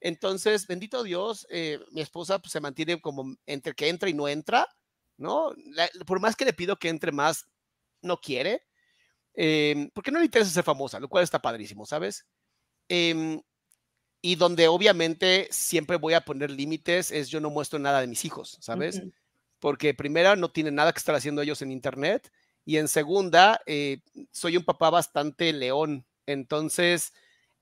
Entonces, 0.00 0.66
bendito 0.66 1.02
Dios, 1.02 1.46
eh, 1.50 1.80
mi 1.90 2.00
esposa 2.00 2.38
pues, 2.38 2.52
se 2.52 2.60
mantiene 2.60 3.00
como 3.00 3.36
entre 3.46 3.74
que 3.74 3.88
entra 3.88 4.08
y 4.08 4.14
no 4.14 4.28
entra, 4.28 4.66
¿no? 5.16 5.52
por 6.06 6.20
más 6.20 6.36
que 6.36 6.44
le 6.44 6.52
pido 6.52 6.78
que 6.78 6.88
entre 6.88 7.12
más, 7.12 7.46
no 8.02 8.20
quiere, 8.20 8.62
em, 9.34 9.90
porque 9.90 10.10
no 10.10 10.18
le 10.18 10.26
interesa 10.26 10.50
ser 10.50 10.64
famosa, 10.64 11.00
lo 11.00 11.08
cual 11.08 11.24
está 11.24 11.40
padrísimo, 11.40 11.86
¿sabes? 11.86 12.26
Eh, 12.88 13.40
y 14.26 14.34
donde 14.34 14.66
obviamente 14.66 15.46
siempre 15.50 15.96
voy 15.96 16.14
a 16.14 16.24
poner 16.24 16.50
límites 16.50 17.12
es 17.12 17.28
yo 17.28 17.40
no 17.40 17.48
muestro 17.48 17.78
nada 17.78 18.00
de 18.00 18.08
mis 18.08 18.24
hijos, 18.24 18.58
¿sabes? 18.60 19.02
Porque 19.60 19.94
primera, 19.94 20.34
no 20.34 20.50
tienen 20.50 20.74
nada 20.74 20.92
que 20.92 20.98
estar 20.98 21.14
haciendo 21.14 21.42
ellos 21.42 21.62
en 21.62 21.70
Internet 21.70 22.32
y 22.64 22.78
en 22.78 22.88
segunda, 22.88 23.60
eh, 23.66 24.00
soy 24.32 24.56
un 24.56 24.64
papá 24.64 24.90
bastante 24.90 25.52
león. 25.52 26.04
Entonces, 26.26 27.12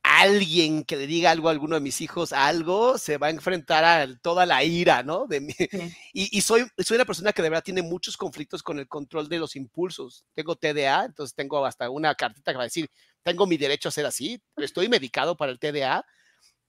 alguien 0.05 0.85
que 0.85 0.97
le 0.97 1.07
diga 1.07 1.31
algo 1.31 1.49
a 1.49 1.53
alguno 1.53 1.77
de 1.77 1.81
mis 1.81 2.03
hijos, 2.03 2.35
algo, 2.35 2.99
se 2.99 3.17
va 3.17 3.29
a 3.29 3.31
enfrentar 3.31 3.85
a 3.85 4.17
toda 4.19 4.45
la 4.45 4.63
ira, 4.63 5.03
¿no? 5.03 5.27
De 5.27 5.41
mí. 5.41 5.55
Y, 6.13 6.41
soy, 6.43 6.67
soy 6.79 6.97
una 6.97 7.07
persona 7.07 7.33
que 7.33 7.43
de 7.43 7.49
verdad 7.49 7.65
tiene 7.65 7.83
muchos 7.83 8.17
conflictos 8.17 8.63
con 8.63 8.79
el 8.79 8.87
control 8.87 9.29
de 9.29 9.39
los 9.39 9.57
impulsos. 9.57 10.25
Tengo 10.35 10.57
TDA, 10.57 11.07
entonces 11.07 11.35
tengo 11.35 11.65
hasta 11.65 11.89
una 11.91 12.15
cartita 12.15 12.53
que 12.53 12.57
va 12.59 12.65
a 12.65 12.67
decir, 12.67 12.89
tengo 13.23 13.47
mi 13.47 13.57
derecho 13.57 13.89
a 13.89 13.93
ser 13.93 14.07
así, 14.07 14.41
estoy 14.59 14.89
medicado 14.89 15.37
para 15.37 15.51
el 15.51 15.59
TDA, 15.59 16.05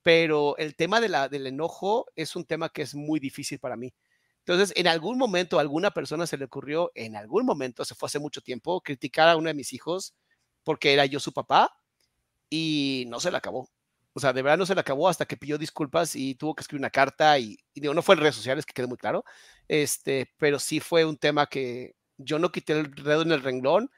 pero 0.02 0.56
el 0.58 0.76
tema 0.76 1.02
de 1.02 1.10
la, 1.10 1.28
del 1.28 1.46
enojo 1.48 2.06
es 2.16 2.36
un 2.36 2.46
tema 2.46 2.70
que 2.70 2.84
es 2.84 2.96
muy 2.96 3.20
difícil 3.20 3.60
para 3.60 3.76
mí. 3.76 3.94
Entonces, 4.40 4.74
en 4.78 4.88
algún 4.88 5.18
momento 5.18 5.58
a 5.58 5.62
alguna 5.62 5.92
persona 5.92 6.26
se 6.26 6.38
le 6.38 6.46
ocurrió, 6.46 6.92
en 6.96 7.16
algún 7.16 7.46
momento, 7.46 7.84
se 7.84 7.96
fue 7.96 8.08
hace 8.08 8.20
mucho 8.20 8.42
tiempo, 8.42 8.82
criticar 8.82 9.28
a 9.28 9.36
uno 9.36 9.50
de 9.50 9.56
mis 9.56 9.74
hijos 9.74 10.16
porque 10.64 10.94
era 10.94 11.06
yo 11.06 11.20
su 11.20 11.34
papá 11.34 11.76
y 12.50 13.06
no 13.08 13.20
se 13.20 13.32
le 13.32 13.38
acabó. 13.38 13.70
O 14.14 14.20
sea, 14.20 14.34
de 14.34 14.42
verdad 14.42 14.58
no 14.58 14.66
se 14.66 14.76
le 14.76 14.82
acabó 14.82 15.10
hasta 15.10 15.26
que 15.26 15.38
pidió 15.38 15.58
disculpas 15.58 16.16
y 16.16 16.36
tuvo 16.36 16.56
que 16.56 16.62
escribir 16.62 16.82
una 16.82 16.90
carta 16.90 17.38
y, 17.38 17.58
digo, 17.74 17.94
no 17.94 18.02
fue 18.02 18.16
en 18.16 18.22
redes 18.22 18.36
sociales, 18.36 18.66
que 18.66 18.74
quede 18.74 18.88
muy 18.88 18.98
claro, 18.98 19.26
este, 19.68 20.34
pero 20.38 20.60
sí 20.60 20.80
fue 20.80 21.06
un 21.06 21.18
tema 21.18 21.48
que 21.48 21.96
yo 22.18 22.40
no 22.40 22.52
quité 22.52 22.74
el 22.74 22.92
dedo 22.96 23.24
en 23.24 23.32
el 23.34 23.44
renglón 23.44 23.92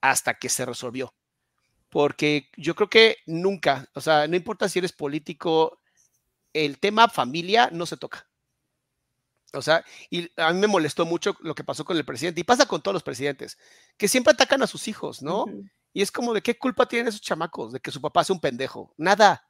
hasta 0.00 0.34
que 0.34 0.48
se 0.48 0.64
resolvió 0.64 1.12
porque 1.88 2.50
yo 2.56 2.74
creo 2.74 2.90
que 2.90 3.16
nunca, 3.26 3.88
o 3.94 4.00
sea, 4.00 4.26
no 4.28 4.36
importa 4.36 4.68
si 4.68 4.78
eres 4.78 4.92
político, 4.92 5.80
el 6.52 6.78
tema 6.78 7.08
familia 7.08 7.70
no 7.72 7.86
se 7.86 7.96
toca. 7.96 8.26
O 9.54 9.62
sea, 9.62 9.82
y 10.10 10.30
a 10.36 10.52
mí 10.52 10.60
me 10.60 10.66
molestó 10.66 11.06
mucho 11.06 11.34
lo 11.40 11.54
que 11.54 11.64
pasó 11.64 11.84
con 11.84 11.96
el 11.96 12.04
presidente, 12.04 12.40
y 12.40 12.44
pasa 12.44 12.66
con 12.66 12.82
todos 12.82 12.92
los 12.92 13.02
presidentes, 13.02 13.56
que 13.96 14.08
siempre 14.08 14.32
atacan 14.32 14.62
a 14.62 14.66
sus 14.66 14.88
hijos, 14.88 15.22
¿no? 15.22 15.46
Y 15.92 16.02
es 16.02 16.10
como 16.12 16.34
de 16.34 16.42
qué 16.42 16.56
culpa 16.58 16.86
tienen 16.86 17.08
esos 17.08 17.20
chamacos 17.20 17.72
de 17.72 17.80
que 17.80 17.90
su 17.90 18.00
papá 18.00 18.24
sea 18.24 18.34
un 18.34 18.40
pendejo. 18.40 18.92
Nada. 18.96 19.44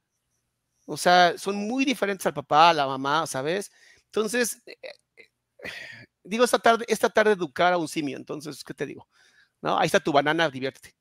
O 0.87 0.97
sea, 0.97 1.37
son 1.37 1.57
muy 1.57 1.85
diferentes 1.85 2.25
al 2.27 2.35
papá, 2.35 2.71
a 2.71 2.75
la 2.75 2.87
mamá, 2.87 3.27
¿sabes? 3.27 3.71
Entonces, 4.07 4.63
eh, 4.67 4.79
eh, 5.17 5.29
digo, 6.25 6.45
esta 6.45 6.59
tarde, 6.59 6.85
esta 6.89 7.11
tarde 7.11 7.33
educar 7.33 7.73
a 7.73 7.79
un 7.79 7.89
simio, 7.89 8.17
entonces, 8.17 8.65
¿qué 8.65 8.75
te 8.75 8.87
digo? 8.87 9.07
¿no? 9.61 9.79
Ahí 9.79 9.87
está 9.87 10.01
tu 10.01 10.13
banana, 10.13 10.49
diviértete. 10.49 10.95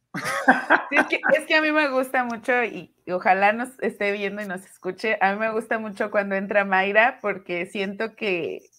es, 0.91 1.45
que, 1.45 1.55
a 1.55 1.61
mí 1.61 1.71
me 1.71 1.89
gusta 1.89 2.23
mucho 2.23 2.63
y, 2.63 2.95
ojalá 3.11 3.53
nos 3.53 3.69
esté 3.79 4.11
viendo 4.11 4.41
y 4.41 4.45
nos 4.45 4.65
escuche. 4.65 5.17
A 5.21 5.33
mí 5.33 5.39
me 5.39 5.51
gusta 5.51 5.79
mucho 5.79 6.09
cuando 6.11 6.35
entra 6.35 6.65
Mayra 6.65 7.19
porque 7.21 7.65
siento 7.67 8.15
que, 8.15 8.69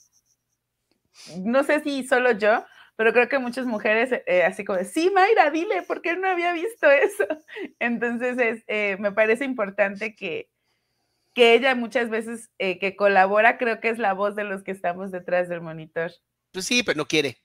no 1.39 1.63
sé 1.65 1.81
si 1.81 2.07
solo 2.07 2.33
yo, 2.33 2.65
pero 2.99 3.13
creo 3.13 3.29
que 3.29 3.39
muchas 3.39 3.65
mujeres 3.65 4.11
eh, 4.27 4.43
así 4.43 4.65
como, 4.65 4.83
sí, 4.83 5.09
Mayra, 5.15 5.53
dile, 5.53 5.83
¿por 5.83 6.03
qué 6.03 6.17
no 6.17 6.27
había 6.27 6.53
visto 6.53 6.91
eso? 6.91 7.25
Entonces, 7.79 8.65
eh, 8.67 8.97
me 8.99 9.13
parece 9.13 9.45
importante 9.45 10.17
que, 10.17 10.51
que 11.33 11.55
ella 11.55 11.77
muchas 11.77 12.11
veces 12.11 12.51
eh, 12.59 12.81
que 12.81 12.97
colabora, 12.97 13.57
creo 13.57 13.79
que 13.79 13.91
es 13.91 13.99
la 13.99 14.15
voz 14.15 14.35
de 14.35 14.43
los 14.43 14.65
que 14.65 14.73
estamos 14.73 15.13
detrás 15.13 15.49
del 15.49 15.61
monitor. 15.61 16.11
Pues 16.51 16.65
sí, 16.65 16.83
pero 16.83 16.97
no 16.97 17.07
quiere. 17.07 17.39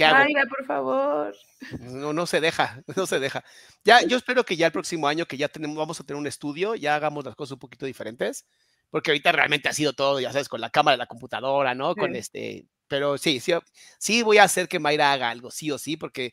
Mayra, 0.00 0.42
por 0.48 0.66
favor. 0.66 1.36
No, 1.78 2.12
no 2.12 2.26
se 2.26 2.40
deja, 2.40 2.82
no 2.96 3.06
se 3.06 3.20
deja. 3.20 3.44
Ya, 3.84 4.02
yo 4.02 4.16
espero 4.16 4.44
que 4.44 4.56
ya 4.56 4.66
el 4.66 4.72
próximo 4.72 5.06
año 5.06 5.26
que 5.26 5.36
ya 5.36 5.46
tenemos, 5.46 5.76
vamos 5.76 6.00
a 6.00 6.04
tener 6.04 6.18
un 6.18 6.26
estudio, 6.26 6.74
ya 6.74 6.96
hagamos 6.96 7.24
las 7.24 7.36
cosas 7.36 7.52
un 7.52 7.60
poquito 7.60 7.86
diferentes, 7.86 8.48
porque 8.90 9.12
ahorita 9.12 9.30
realmente 9.30 9.68
ha 9.68 9.72
sido 9.72 9.92
todo, 9.92 10.18
ya 10.18 10.32
sabes, 10.32 10.48
con 10.48 10.60
la 10.60 10.70
cámara 10.70 10.94
de 10.94 10.98
la 10.98 11.06
computadora, 11.06 11.76
¿no? 11.76 11.94
Con 11.94 12.16
este, 12.16 12.66
pero 12.88 13.18
sí, 13.18 13.40
sí, 13.40 13.52
sí 13.98 14.22
voy 14.22 14.38
a 14.38 14.44
hacer 14.44 14.68
que 14.68 14.78
Mayra 14.78 15.12
haga 15.12 15.30
algo, 15.30 15.50
sí 15.50 15.70
o 15.70 15.78
sí, 15.78 15.96
porque 15.96 16.32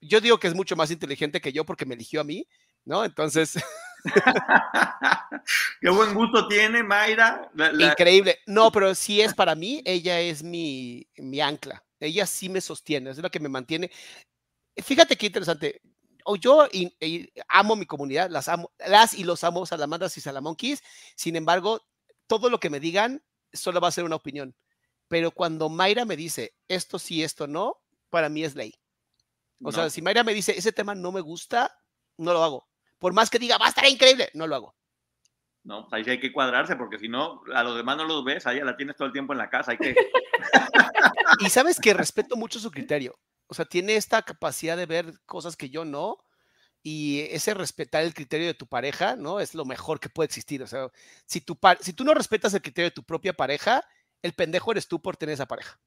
Yo 0.00 0.20
digo 0.20 0.38
que 0.38 0.48
es 0.48 0.54
mucho 0.54 0.76
más 0.76 0.90
inteligente 0.90 1.40
que 1.40 1.52
yo 1.52 1.64
porque 1.64 1.86
me 1.86 1.94
eligió 1.94 2.20
a 2.20 2.24
mí, 2.24 2.46
¿no? 2.84 3.04
Entonces. 3.04 3.54
Qué 5.80 5.88
buen 5.88 6.14
gusto 6.14 6.46
tiene, 6.46 6.82
Mayra. 6.82 7.50
Increíble. 7.78 8.38
No, 8.46 8.70
pero 8.70 8.94
si 8.94 9.20
es 9.20 9.34
para 9.34 9.54
mí, 9.54 9.82
ella 9.84 10.20
es 10.20 10.42
mi, 10.42 11.08
mi 11.16 11.40
ancla. 11.40 11.82
Ella 12.00 12.26
sí 12.26 12.48
me 12.48 12.60
sostiene, 12.60 13.10
es 13.10 13.18
la 13.18 13.30
que 13.30 13.40
me 13.40 13.48
mantiene. 13.48 13.90
Fíjate 14.76 15.16
qué 15.16 15.26
interesante. 15.26 15.80
O 16.24 16.36
yo 16.36 16.68
amo 17.48 17.76
mi 17.76 17.86
comunidad, 17.86 18.30
las 18.30 18.48
amo, 18.48 18.72
las 18.86 19.14
y 19.14 19.24
los 19.24 19.44
amo, 19.44 19.66
salamandas 19.66 20.16
y 20.16 20.20
salamonquis. 20.20 20.82
Sin 21.16 21.36
embargo, 21.36 21.80
todo 22.26 22.50
lo 22.50 22.60
que 22.60 22.70
me 22.70 22.80
digan 22.80 23.22
solo 23.52 23.80
va 23.80 23.88
a 23.88 23.92
ser 23.92 24.04
una 24.04 24.16
opinión. 24.16 24.54
Pero 25.14 25.30
cuando 25.30 25.68
Mayra 25.68 26.04
me 26.04 26.16
dice 26.16 26.56
esto 26.66 26.98
sí, 26.98 27.22
esto 27.22 27.46
no, 27.46 27.80
para 28.10 28.28
mí 28.28 28.42
es 28.42 28.56
ley. 28.56 28.74
O 29.62 29.70
sea, 29.70 29.88
si 29.88 30.02
Mayra 30.02 30.24
me 30.24 30.34
dice 30.34 30.58
ese 30.58 30.72
tema 30.72 30.96
no 30.96 31.12
me 31.12 31.20
gusta, 31.20 31.72
no 32.16 32.32
lo 32.32 32.42
hago. 32.42 32.68
Por 32.98 33.12
más 33.12 33.30
que 33.30 33.38
diga 33.38 33.56
va 33.56 33.66
a 33.66 33.68
estar 33.68 33.86
increíble, 33.86 34.28
no 34.34 34.48
lo 34.48 34.56
hago. 34.56 34.74
No, 35.62 35.82
pues 35.82 35.92
ahí 35.92 36.02
sí 36.02 36.10
hay 36.10 36.18
que 36.18 36.32
cuadrarse, 36.32 36.74
porque 36.74 36.98
si 36.98 37.08
no, 37.08 37.42
a 37.54 37.62
los 37.62 37.76
demás 37.76 37.96
no 37.96 38.06
los 38.06 38.24
ves, 38.24 38.44
ahí 38.48 38.58
la 38.58 38.76
tienes 38.76 38.96
todo 38.96 39.06
el 39.06 39.12
tiempo 39.12 39.32
en 39.32 39.38
la 39.38 39.48
casa. 39.48 39.70
Hay 39.70 39.78
que... 39.78 39.94
y 41.38 41.48
sabes 41.48 41.78
que 41.78 41.94
respeto 41.94 42.34
mucho 42.34 42.58
su 42.58 42.72
criterio. 42.72 43.16
O 43.46 43.54
sea, 43.54 43.66
tiene 43.66 43.94
esta 43.94 44.20
capacidad 44.22 44.76
de 44.76 44.86
ver 44.86 45.14
cosas 45.26 45.54
que 45.54 45.70
yo 45.70 45.84
no. 45.84 46.18
Y 46.82 47.20
ese 47.30 47.54
respetar 47.54 48.02
el 48.02 48.14
criterio 48.14 48.48
de 48.48 48.54
tu 48.54 48.66
pareja, 48.66 49.14
¿no? 49.14 49.38
Es 49.38 49.54
lo 49.54 49.64
mejor 49.64 50.00
que 50.00 50.08
puede 50.08 50.26
existir. 50.26 50.60
O 50.60 50.66
sea, 50.66 50.90
si, 51.24 51.40
tu 51.40 51.56
si 51.78 51.92
tú 51.92 52.02
no 52.02 52.14
respetas 52.14 52.52
el 52.52 52.62
criterio 52.62 52.90
de 52.90 52.94
tu 52.94 53.04
propia 53.04 53.32
pareja, 53.32 53.84
el 54.24 54.32
pendejo 54.32 54.72
eres 54.72 54.88
tú 54.88 55.00
por 55.00 55.18
tener 55.18 55.34
esa 55.34 55.46
pareja. 55.46 55.78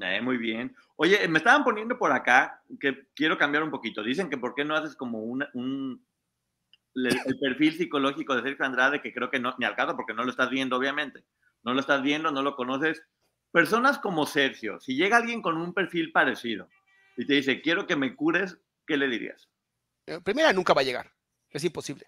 Eh, 0.00 0.22
muy 0.22 0.38
bien. 0.38 0.74
Oye, 0.96 1.28
me 1.28 1.36
estaban 1.36 1.64
poniendo 1.64 1.98
por 1.98 2.10
acá 2.10 2.62
que 2.80 3.08
quiero 3.14 3.36
cambiar 3.36 3.62
un 3.62 3.70
poquito. 3.70 4.02
Dicen 4.02 4.30
que 4.30 4.38
por 4.38 4.54
qué 4.54 4.64
no 4.64 4.74
haces 4.74 4.96
como 4.96 5.18
un, 5.18 5.44
un 5.52 6.02
el, 6.94 7.38
perfil 7.38 7.76
psicológico 7.76 8.34
de 8.34 8.42
Sergio 8.42 8.64
Andrade, 8.64 9.02
que 9.02 9.12
creo 9.12 9.30
que 9.30 9.38
no, 9.38 9.54
ni 9.58 9.66
al 9.66 9.76
caso, 9.76 9.94
porque 9.94 10.14
no 10.14 10.24
lo 10.24 10.30
estás 10.30 10.48
viendo, 10.48 10.76
obviamente. 10.76 11.24
No 11.62 11.74
lo 11.74 11.80
estás 11.80 12.02
viendo, 12.02 12.32
no 12.32 12.42
lo 12.42 12.56
conoces. 12.56 13.02
Personas 13.50 13.98
como 13.98 14.24
Sergio, 14.24 14.80
si 14.80 14.96
llega 14.96 15.18
alguien 15.18 15.42
con 15.42 15.58
un 15.58 15.74
perfil 15.74 16.10
parecido 16.10 16.70
y 17.18 17.26
te 17.26 17.34
dice, 17.34 17.60
quiero 17.60 17.86
que 17.86 17.96
me 17.96 18.16
cures, 18.16 18.58
¿qué 18.86 18.96
le 18.96 19.08
dirías? 19.08 19.50
Eh, 20.06 20.20
primera, 20.24 20.54
nunca 20.54 20.72
va 20.72 20.80
a 20.80 20.84
llegar. 20.84 21.12
Es 21.50 21.64
imposible. 21.64 22.06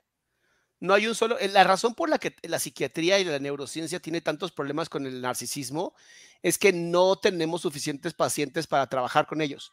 No 0.85 0.93
hay 0.93 1.07
un 1.07 1.15
solo. 1.15 1.39
Eh, 1.39 1.49
la 1.49 1.65
razón 1.65 1.95
por 1.95 2.11
la 2.11 2.19
que 2.19 2.37
la 2.43 2.59
psiquiatría 2.59 3.19
y 3.19 3.25
la 3.25 3.39
neurociencia 3.39 4.01
tiene 4.01 4.21
tantos 4.21 4.53
problemas 4.53 4.91
con 4.91 5.07
el 5.07 5.23
narcisismo 5.23 5.95
es 6.43 6.59
que 6.59 6.75
no 6.75 7.17
tenemos 7.17 7.63
suficientes 7.63 8.13
pacientes 8.13 8.67
para 8.67 8.87
trabajar 8.87 9.27
con 9.27 9.41
ellos. 9.41 9.73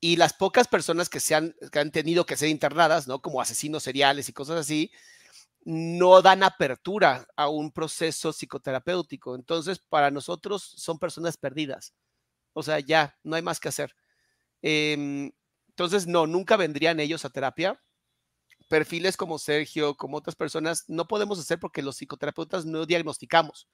Y 0.00 0.16
las 0.16 0.32
pocas 0.32 0.66
personas 0.66 1.10
que, 1.10 1.20
se 1.20 1.34
han, 1.34 1.54
que 1.70 1.78
han 1.78 1.90
tenido 1.90 2.24
que 2.24 2.38
ser 2.38 2.48
internadas, 2.48 3.06
¿no? 3.06 3.20
Como 3.20 3.42
asesinos 3.42 3.82
seriales 3.82 4.30
y 4.30 4.32
cosas 4.32 4.60
así, 4.60 4.90
no 5.62 6.22
dan 6.22 6.42
apertura 6.42 7.26
a 7.36 7.50
un 7.50 7.70
proceso 7.70 8.32
psicoterapéutico. 8.32 9.34
Entonces, 9.34 9.78
para 9.78 10.10
nosotros 10.10 10.62
son 10.62 10.98
personas 10.98 11.36
perdidas. 11.36 11.92
O 12.54 12.62
sea, 12.62 12.80
ya, 12.80 13.18
no 13.24 13.36
hay 13.36 13.42
más 13.42 13.60
que 13.60 13.68
hacer. 13.68 13.94
Em, 14.62 15.32
entonces, 15.68 16.06
no, 16.06 16.26
nunca 16.26 16.56
vendrían 16.56 16.98
ellos 16.98 17.26
a 17.26 17.30
terapia 17.30 17.78
perfiles 18.70 19.16
como 19.16 19.40
Sergio, 19.40 19.96
como 19.96 20.16
otras 20.16 20.36
personas, 20.36 20.84
no 20.86 21.08
podemos 21.08 21.40
hacer 21.40 21.58
porque 21.58 21.82
los 21.82 21.96
psicoterapeutas 21.96 22.64
no 22.64 22.86
diagnosticamos. 22.86 23.68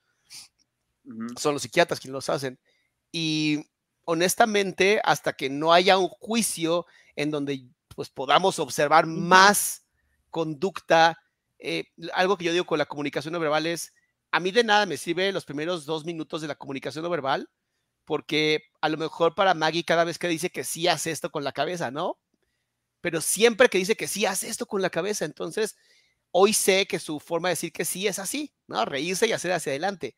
Son 1.36 1.53
los 1.53 1.62
psiquiatras 1.62 2.01
quienes 2.01 2.14
los 2.14 2.30
hacen. 2.30 2.59
Y 3.12 3.66
honestamente, 4.05 5.03
hasta 5.05 5.34
que 5.34 5.51
no 5.51 5.74
haya 5.74 5.99
un 5.99 6.09
juicio 6.09 6.86
en 7.14 7.30
donde 7.30 7.68
pues 7.94 8.09
podamos 8.09 8.59
observar 8.59 9.05
más 9.07 9.86
conducta, 10.30 11.18
eh, 11.59 11.84
algo 12.14 12.38
que 12.38 12.47
yo 12.47 12.53
digo 12.53 12.64
con 12.64 12.78
la 12.78 12.86
comunicación 12.86 13.32
no 13.32 13.38
verbal 13.38 13.66
es, 13.66 13.92
a 14.30 14.40
mí 14.40 14.51
de 14.51 14.64
nada 14.64 14.86
me 14.86 14.97
sirve 14.97 15.30
los 15.30 15.44
primeros 15.44 15.84
dos 15.84 16.07
minutos 16.07 16.40
de 16.40 16.49
la 16.49 16.55
comunicación 16.55 17.05
no 17.05 17.11
verbal, 17.11 17.51
porque 18.07 18.62
a 18.80 18.88
lo 18.88 18.97
mejor 18.97 19.34
para 19.34 19.53
Maggie 19.53 19.84
cada 19.84 20.05
vez 20.05 20.18
que 20.18 20.28
dice 20.28 20.49
que 20.49 20.64
sí 20.64 20.88
hace 20.88 21.11
esto 21.11 21.30
con 21.30 21.44
la 21.44 21.53
cabeza, 21.53 21.90
¿no? 21.90 22.18
Pero 23.07 23.20
siempre 23.20 23.68
que 23.68 23.78
dice 23.78 23.94
que 23.94 24.09
sí, 24.09 24.26
hace 24.26 24.48
esto 24.48 24.66
con 24.66 24.82
la 24.82 24.90
cabeza. 24.90 25.24
Entonces, 25.24 25.76
hoy 26.32 26.52
sé 26.52 26.88
que 26.88 26.98
su 26.98 27.20
forma 27.20 27.48
de 27.48 27.52
decir 27.52 27.72
que 27.72 27.84
sí 27.84 28.09
es 28.09 28.18
así, 28.18 28.52
¿no? 28.66 28.84
Reírse 28.84 29.28
y 29.28 29.32
hacer 29.32 29.52
hacia 29.52 29.70
adelante. 29.70 30.16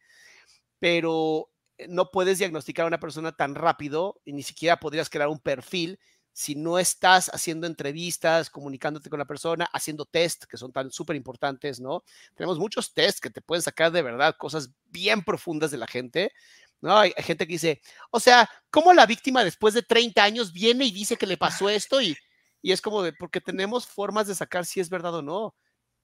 Pero 0.79 1.51
eh, 1.77 1.87
no 1.87 2.11
puedes 2.11 2.39
diagnosticar 2.39 2.85
a 2.85 2.87
una 2.87 2.99
persona 2.99 3.33
tan 3.33 3.55
rápido 3.55 4.23
y 4.25 4.33
ni 4.33 4.43
siquiera 4.43 4.81
podrías 4.81 5.11
crear 5.11 5.29
un 5.29 5.39
perfil 5.39 6.01
si 6.33 6.55
no 6.55 6.79
estás 6.79 7.29
haciendo 7.35 7.67
entrevistas, 7.67 8.49
comunicándote 8.49 9.11
con 9.11 9.19
la 9.19 9.27
persona, 9.27 9.69
haciendo 9.75 10.07
test, 10.07 10.45
que 10.45 10.57
son 10.57 10.73
tan 10.73 10.91
súper 10.91 11.15
importantes, 11.15 11.81
¿no? 11.81 12.05
Tenemos 12.37 12.59
muchos 12.59 12.95
tests 12.95 13.21
que 13.21 13.29
te 13.29 13.43
pueden 13.43 13.61
sacar 13.61 13.93
de 13.93 14.01
verdad 14.01 14.35
cosas 14.39 14.71
bien 14.87 15.23
profundas 15.23 15.71
de 15.71 15.77
la 15.77 15.87
gente, 15.87 16.33
¿no? 16.81 16.97
Hay, 16.97 17.13
gente 17.19 17.47
que 17.47 17.53
dice, 17.53 17.83
o 18.11 18.19
sea, 18.19 18.49
¿cómo 18.71 18.95
la 18.95 19.05
víctima 19.05 19.45
después 19.45 19.75
de 19.75 19.83
30 19.83 20.25
años 20.25 20.55
viene 20.55 20.87
y 20.87 20.91
dice 20.91 21.19
que 21.19 21.27
le 21.27 21.37
pasó 21.37 21.69
esto 21.69 22.01
y 22.01 22.17
y 22.63 22.73
es 22.73 22.81
como 22.81 23.03
de, 23.03 23.13
porque 23.13 23.41
tenemos 23.41 23.87
formas 23.87 24.27
de 24.27 24.35
sacar 24.35 24.67
si 24.67 24.81
es 24.81 24.91
verdad 24.91 25.15
o 25.15 25.23
no, 25.23 25.55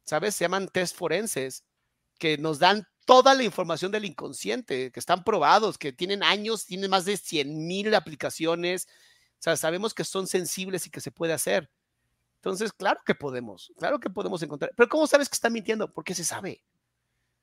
¿sabes? 0.04 0.34
Se 0.34 0.44
llaman 0.44 0.68
test 0.68 0.96
forenses, 0.96 1.64
que 2.18 2.38
nos 2.38 2.58
dan 2.58 2.86
toda 3.06 3.34
la 3.34 3.42
información 3.42 3.92
del 3.92 4.04
inconsciente, 4.04 4.90
que 4.92 5.00
están 5.00 5.24
probados, 5.24 5.78
que 5.78 5.92
tienen 5.92 6.22
años, 6.22 6.64
tienen 6.64 6.90
más 6.90 7.04
de 7.04 7.16
100 7.16 7.66
mil 7.66 7.94
aplicaciones, 7.94 8.86
o 8.86 9.42
sea, 9.44 9.56
sabemos 9.56 9.92
que 9.92 10.04
son 10.04 10.26
sensibles 10.26 10.86
y 10.86 10.90
que 10.90 11.00
se 11.00 11.10
puede 11.10 11.32
hacer. 11.32 11.70
Entonces, 12.36 12.72
claro 12.72 13.00
que 13.04 13.14
podemos, 13.14 13.72
claro 13.78 13.98
que 13.98 14.10
podemos 14.10 14.42
encontrar. 14.42 14.72
Pero 14.76 14.88
¿cómo 14.88 15.06
sabes 15.06 15.28
que 15.28 15.34
está 15.34 15.50
mintiendo? 15.50 15.92
Porque 15.92 16.14
se 16.14 16.24
sabe. 16.24 16.62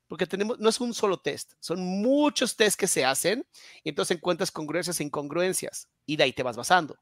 Porque 0.08 0.26
tenemos, 0.26 0.60
no 0.60 0.70
es 0.70 0.80
un 0.80 0.94
solo 0.94 1.20
test, 1.20 1.54
son 1.60 1.80
muchos 1.80 2.56
tests 2.56 2.76
que 2.76 2.88
se 2.88 3.06
hacen 3.06 3.46
y 3.84 3.90
entonces 3.90 4.18
encuentras 4.18 4.52
congruencias 4.52 5.00
e 5.00 5.04
incongruencias 5.04 5.88
y 6.06 6.18
de 6.18 6.24
ahí 6.24 6.34
te 6.34 6.44
vas 6.44 6.58
basando 6.58 6.98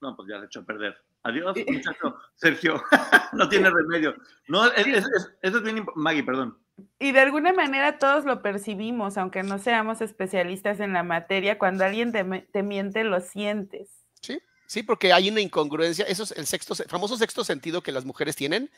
no, 0.00 0.16
pues 0.16 0.28
ya 0.28 0.38
se 0.40 0.46
echó 0.46 0.60
a 0.60 0.64
perder. 0.64 0.96
Adiós, 1.22 1.56
muchacho. 1.66 2.16
Sergio, 2.34 2.82
no 3.32 3.48
tiene 3.48 3.70
remedio. 3.70 4.14
No, 4.48 4.66
eso 4.72 5.08
es 5.42 5.62
bien 5.62 5.84
Maggie, 5.94 6.22
perdón. 6.22 6.58
Y 6.98 7.12
de 7.12 7.20
alguna 7.20 7.52
manera 7.52 7.98
todos 7.98 8.24
lo 8.24 8.42
percibimos, 8.42 9.16
aunque 9.16 9.42
no 9.42 9.58
seamos 9.58 10.02
especialistas 10.02 10.78
en 10.80 10.92
la 10.92 11.02
materia, 11.02 11.58
cuando 11.58 11.84
alguien 11.84 12.12
te, 12.12 12.62
miente, 12.62 13.02
lo 13.02 13.20
sientes. 13.20 13.88
Sí, 14.20 14.38
sí, 14.66 14.82
porque 14.82 15.12
hay 15.12 15.30
una 15.30 15.40
incongruencia. 15.40 16.04
Eso 16.04 16.24
es 16.24 16.32
el 16.32 16.46
sexto, 16.46 16.74
famoso 16.74 17.16
sexto 17.16 17.44
sentido 17.44 17.82
que 17.82 17.92
las 17.92 18.04
mujeres 18.04 18.36
tienen. 18.36 18.70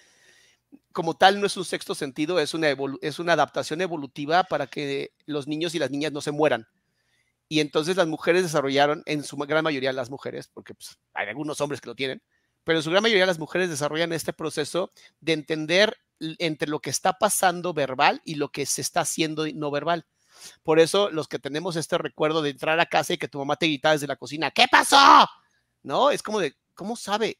Como 0.92 1.16
tal, 1.16 1.40
no 1.40 1.46
es 1.46 1.56
un 1.56 1.64
sexto 1.64 1.94
sentido, 1.94 2.38
es 2.38 2.54
una, 2.54 2.68
es 3.00 3.18
una 3.18 3.32
adaptación 3.32 3.80
evolutiva 3.80 4.44
para 4.44 4.66
que 4.66 5.10
los 5.26 5.48
niños 5.48 5.74
y 5.74 5.78
las 5.78 5.90
niñas 5.90 6.12
no 6.12 6.20
se 6.20 6.30
mueran. 6.30 6.68
Y 7.48 7.60
entonces 7.60 7.96
las 7.96 8.06
mujeres 8.06 8.42
desarrollaron, 8.42 9.02
en 9.06 9.24
su 9.24 9.36
gran 9.36 9.64
mayoría 9.64 9.92
las 9.92 10.10
mujeres, 10.10 10.48
porque 10.48 10.74
pues, 10.74 10.98
hay 11.14 11.28
algunos 11.28 11.60
hombres 11.60 11.80
que 11.80 11.88
lo 11.88 11.94
tienen, 11.94 12.22
pero 12.64 12.78
en 12.78 12.82
su 12.82 12.90
gran 12.90 13.02
mayoría 13.02 13.24
las 13.24 13.38
mujeres 13.38 13.70
desarrollan 13.70 14.12
este 14.12 14.32
proceso 14.34 14.92
de 15.20 15.32
entender 15.32 15.96
entre 16.20 16.68
lo 16.68 16.80
que 16.80 16.90
está 16.90 17.14
pasando 17.14 17.72
verbal 17.72 18.20
y 18.24 18.34
lo 18.34 18.50
que 18.50 18.66
se 18.66 18.82
está 18.82 19.00
haciendo 19.00 19.46
no 19.54 19.70
verbal. 19.70 20.04
Por 20.62 20.78
eso 20.78 21.10
los 21.10 21.28
que 21.28 21.38
tenemos 21.38 21.76
este 21.76 21.96
recuerdo 21.98 22.42
de 22.42 22.50
entrar 22.50 22.78
a 22.78 22.86
casa 22.86 23.14
y 23.14 23.18
que 23.18 23.28
tu 23.28 23.38
mamá 23.38 23.56
te 23.56 23.66
grita 23.66 23.92
desde 23.92 24.06
la 24.06 24.16
cocina, 24.16 24.50
¿qué 24.50 24.66
pasó? 24.70 25.26
¿No? 25.82 26.10
Es 26.10 26.22
como 26.22 26.40
de, 26.40 26.54
¿cómo 26.74 26.96
sabe? 26.96 27.38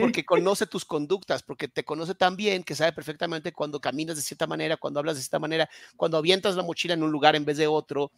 Porque 0.00 0.24
conoce 0.24 0.66
tus 0.66 0.84
conductas, 0.84 1.44
porque 1.44 1.68
te 1.68 1.84
conoce 1.84 2.14
tan 2.14 2.34
bien 2.36 2.64
que 2.64 2.74
sabe 2.74 2.92
perfectamente 2.92 3.52
cuando 3.52 3.80
caminas 3.80 4.16
de 4.16 4.22
cierta 4.22 4.46
manera, 4.46 4.76
cuando 4.76 4.98
hablas 4.98 5.14
de 5.16 5.22
cierta 5.22 5.38
manera, 5.38 5.70
cuando 5.96 6.18
avientas 6.18 6.56
la 6.56 6.64
mochila 6.64 6.94
en 6.94 7.02
un 7.04 7.12
lugar 7.12 7.36
en 7.36 7.44
vez 7.44 7.58
de 7.58 7.68
otro. 7.68 8.10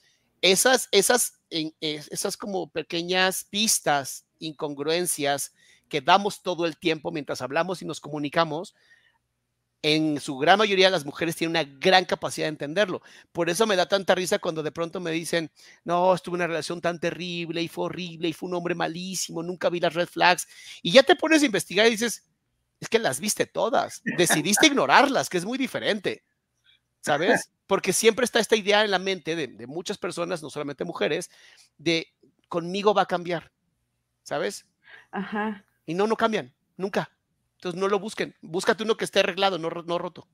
Esas, 0.43 0.89
esas, 0.91 1.39
esas 1.81 2.37
como 2.37 2.71
pequeñas 2.71 3.45
pistas, 3.45 4.27
incongruencias 4.39 5.53
que 5.89 6.01
damos 6.01 6.43
todo 6.43 6.67
el 6.67 6.79
tiempo 6.79 7.11
mientras 7.11 7.43
hablamos 7.43 7.83
y 7.83 7.85
nos 7.85 8.01
comunicamos, 8.01 8.75
en 9.83 10.21
su 10.21 10.37
gran 10.39 10.59
mayoría 10.59 10.91
las 10.91 11.05
mujeres 11.05 11.37
tienen 11.37 11.53
una 11.53 11.65
gran 11.65 12.05
capacidad 12.05 12.47
de 12.47 12.51
entenderlo. 12.51 13.03
Por 13.33 13.49
eso 13.49 13.67
me 13.67 13.77
da 13.77 13.87
tanta 13.87 14.15
risa 14.15 14.39
cuando 14.39 14.63
de 14.63 14.73
pronto 14.73 15.01
me 15.01 15.11
dicen, 15.11 15.51
no, 15.85 16.15
estuve 16.15 16.35
en 16.35 16.41
una 16.41 16.47
relación 16.49 16.81
tan 16.81 17.01
terrible 17.01 17.63
y 17.63 17.69
fue 17.69 17.87
horrible 17.87 18.29
y 18.29 18.33
fue 18.33 18.49
un 18.49 18.57
hombre 18.57 18.75
malísimo, 18.75 19.43
nunca 19.43 19.71
vi 19.71 19.81
las 19.81 19.95
red 19.95 20.09
flags. 20.09 20.47
Y 20.83 20.93
ya 20.93 21.03
te 21.03 21.17
pones 21.17 21.43
a 21.43 21.47
investigar 21.47 21.87
y 21.87 21.91
dices, 21.91 22.27
es 22.79 22.89
que 22.89 22.99
las 22.99 23.21
viste 23.21 23.47
todas, 23.47 24.03
decidiste 24.17 24.67
ignorarlas, 24.67 25.29
que 25.29 25.39
es 25.39 25.45
muy 25.45 25.59
diferente, 25.59 26.25
¿sabes? 27.01 27.51
Porque 27.67 27.93
siempre 27.93 28.25
está 28.25 28.41
esta 28.41 28.57
idea 28.57 28.85
en 28.85 28.91
la 28.91 28.99
mente 28.99 29.37
de, 29.37 29.47
de 29.49 29.67
muchas 29.67 29.99
personas, 29.99 30.43
no 30.43 30.51
solamente 30.51 30.85
mujeres, 30.85 31.31
de 31.79 32.09
conmigo 32.49 32.95
va 32.95 33.03
a 33.03 33.07
cambiar, 33.07 33.53
¿sabes? 34.23 34.67
Ajá. 35.11 35.65
Y 35.87 35.95
no, 35.95 36.07
no 36.07 36.17
cambian, 36.17 36.53
nunca. 36.77 37.11
Entonces 37.57 37.81
no 37.81 37.89
lo 37.89 37.99
busquen, 37.99 38.35
búscate 38.41 38.85
uno 38.85 38.97
que 38.97 39.05
esté 39.05 39.21
arreglado, 39.21 39.59
no, 39.59 39.69
no 39.69 39.99
roto. 39.99 40.27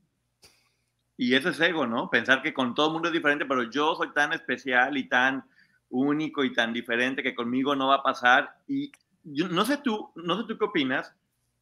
Y 1.16 1.34
eso 1.34 1.48
es 1.48 1.60
ego, 1.60 1.86
¿no? 1.86 2.10
Pensar 2.10 2.42
que 2.42 2.52
con 2.52 2.74
todo 2.74 2.88
el 2.88 2.92
mundo 2.92 3.08
es 3.08 3.14
diferente, 3.14 3.46
pero 3.46 3.64
yo 3.70 3.94
soy 3.94 4.12
tan 4.12 4.32
especial 4.32 4.96
y 4.96 5.08
tan 5.08 5.44
único 5.88 6.44
y 6.44 6.52
tan 6.52 6.72
diferente 6.72 7.22
que 7.22 7.34
conmigo 7.34 7.74
no 7.74 7.88
va 7.88 7.96
a 7.96 8.02
pasar. 8.02 8.58
Y 8.68 8.92
yo, 9.24 9.48
no 9.48 9.64
sé 9.64 9.78
tú, 9.78 10.10
no 10.14 10.36
sé 10.36 10.46
tú 10.46 10.58
qué 10.58 10.64
opinas 10.66 11.14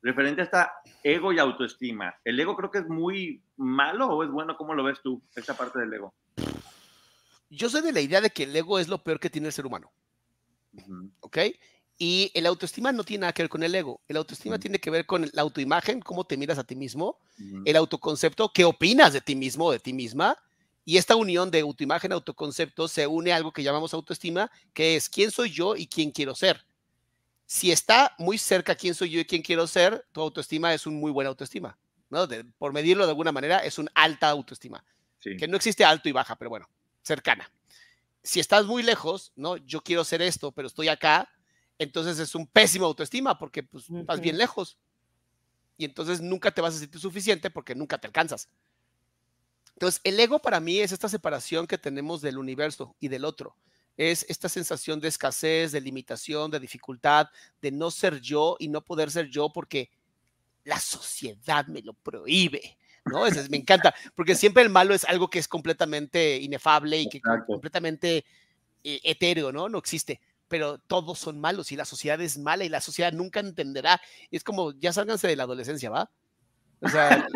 referente 0.05 0.43
a 0.43 0.45
esta 0.45 0.73
ego 1.03 1.33
y 1.33 1.39
autoestima. 1.39 2.15
¿El 2.25 2.39
ego 2.39 2.55
creo 2.55 2.71
que 2.71 2.79
es 2.79 2.89
muy 2.89 3.43
malo 3.57 4.07
o 4.09 4.23
es 4.23 4.31
bueno? 4.31 4.55
¿Cómo 4.57 4.75
lo 4.75 4.85
ves 4.85 5.01
tú, 5.03 5.23
esta 5.35 5.57
parte 5.57 5.81
del 5.81 5.95
ego? 5.95 6.15
Yo 7.49 7.71
soy 7.71 7.81
de 7.81 7.93
la 7.93 8.03
idea 8.03 8.21
de 8.21 8.29
que 8.29 8.43
el 8.43 8.55
ego 8.55 8.79
es 8.79 8.87
lo 8.87 9.03
peor 9.03 9.19
que 9.19 9.31
tiene 9.31 9.49
el 9.49 9.55
ser 9.55 9.65
humano. 9.65 9.91
¿Ok? 11.21 11.39
Y 11.97 12.31
el 12.35 12.45
autoestima 12.45 12.93
no 12.93 13.03
tiene 13.03 13.23
nada 13.23 13.33
que 13.33 13.45
ver 13.45 13.49
con 13.49 13.63
el 13.63 13.75
ego. 13.75 14.03
El 14.07 14.19
autoestima 14.19 14.59
tiene 14.59 14.79
que 14.79 14.91
ver 14.91 15.07
con 15.07 15.31
la 15.33 15.43
autoimagen, 15.43 16.01
cómo 16.01 16.25
te 16.25 16.37
miras 16.37 16.59
a 16.59 16.65
ti 16.65 16.77
mismo, 16.77 17.19
el 17.65 17.77
autoconcepto, 17.77 18.51
qué 18.53 18.67
opinas 18.67 19.15
de 19.15 19.23
ti 19.23 19.35
mismo 19.35 19.67
o 19.67 19.73
de 19.73 19.79
ti 19.79 19.95
misma. 19.95 20.37
Y 20.85 20.99
esta 20.99 21.17
unión 21.17 21.51
de 21.51 21.61
autoimagen, 21.61 22.13
autoconcepto, 22.13 22.89
se 22.89 23.07
une 23.07 23.33
a 23.33 23.37
algo 23.37 23.53
que 23.53 23.63
llamamos 23.63 23.95
autoestima, 23.95 24.51
que 24.75 24.97
es 24.97 25.09
quién 25.09 25.31
soy 25.31 25.51
yo 25.51 25.77
y 25.77 25.87
quién 25.87 26.11
quiero 26.11 26.35
ser. 26.35 26.63
Si 27.47 27.71
está 27.71 28.15
muy 28.19 28.39
cerca 28.39 28.75
quién 28.75 28.95
soy 28.95 29.11
yo 29.11 29.21
y 29.21 29.25
quién 29.25 29.43
quiero 29.43 29.67
ser, 29.67 30.07
tu 30.13 30.21
autoestima 30.21 30.73
es 30.73 30.87
un 30.87 30.99
muy 30.99 31.11
buena 31.11 31.29
autoestima. 31.29 31.79
¿no? 32.11 32.29
por 32.59 32.73
medirlo 32.73 33.05
de 33.05 33.11
alguna 33.11 33.33
manera, 33.33 33.59
es 33.59 33.79
un 33.79 33.89
alta 33.95 34.29
autoestima. 34.29 34.85
Que 35.21 35.49
no 35.49 35.57
existe 35.57 35.85
alto 35.85 36.09
y 36.09 36.13
baja, 36.13 36.37
pero 36.37 36.51
bueno, 36.51 36.69
cercana. 37.03 37.51
Si 38.23 38.41
estás 38.41 38.67
muy 38.67 38.83
lejos, 38.83 39.33
¿no? 39.37 39.57
Yo 39.57 39.81
quiero 39.81 40.05
ser 40.05 40.21
esto, 40.21 40.53
pero 40.53 40.69
estoy 40.69 40.89
acá, 40.89 41.31
entonces 41.79 42.19
es 42.19 42.35
un 42.35 42.47
pésimo 42.47 42.85
autoestima 42.87 43.39
porque 43.39 43.63
pues, 43.63 43.87
vas 43.89 44.21
bien 44.21 44.37
lejos. 44.37 44.77
Y 45.79 45.87
entonces 45.87 46.21
nunca 46.21 46.51
te 46.51 46.61
vas 46.61 46.77
a 46.77 46.79
sentir 46.79 47.01
suficiente 47.01 47.51
porque 47.51 47.75
nunca 47.75 47.99
te 47.99 48.07
alcanzas. 48.07 48.49
Entonces, 49.73 50.01
el 50.05 50.21
ego 50.21 50.39
para 50.39 50.61
mí 50.61 50.79
es 50.79 50.93
esta 50.93 51.09
separación 51.09 51.67
que 51.67 51.79
tenemos 51.79 52.21
del 52.21 52.39
universo 52.39 52.95
y 53.01 53.09
del 53.09 53.25
otro. 53.25 53.57
Es 53.97 54.27
esta 54.29 54.49
sensación 54.49 55.01
de 55.01 55.09
escasez, 55.09 55.73
de 55.73 55.81
limitación, 55.81 56.51
de 56.51 56.61
dificultad, 56.61 57.29
de 57.61 57.71
no 57.71 57.91
ser 57.91 58.21
yo 58.21 58.57
y 58.59 58.69
no 58.69 58.85
poder 58.85 59.11
ser 59.11 59.29
yo 59.29 59.53
porque 59.53 59.91
la 60.65 60.81
sociedad 60.81 61.67
me 61.67 61.83
lo 61.83 61.95
prohíbe. 61.95 62.79
¿no? 63.05 63.27
Es, 63.27 63.51
me 63.51 63.59
encanta, 63.59 63.95
porque 64.15 64.35
siempre 64.35 64.63
el 64.63 64.71
malo 64.71 64.95
es 64.95 65.05
algo 65.05 65.29
que 65.29 65.39
es 65.39 65.47
completamente 65.47 66.39
inefable 66.39 67.01
y 67.01 67.09
que 67.09 67.21
completamente 67.47 68.25
eh, 68.83 69.01
etéreo, 69.05 69.53
¿no? 69.53 69.69
No 69.69 69.79
existe 69.79 70.21
pero 70.47 70.79
todos 70.79 71.19
son 71.19 71.41
malos 71.41 71.73
y 71.73 71.77
la 71.77 71.85
sociedad 71.85 72.21
es 72.21 72.39
mala 72.39 72.65
y 72.65 72.69
la 72.69 72.81
sociedad 72.81 73.13
nunca 73.13 73.41
entenderá. 73.41 74.01
Es 74.31 74.45
como, 74.45 74.73
ya 74.73 74.93
sálganse 74.93 75.27
de 75.27 75.35
la 75.35 75.45
adolescencia, 75.45 75.91
¿va? 75.91 76.11
O 76.85 76.89
sea, 76.89 77.27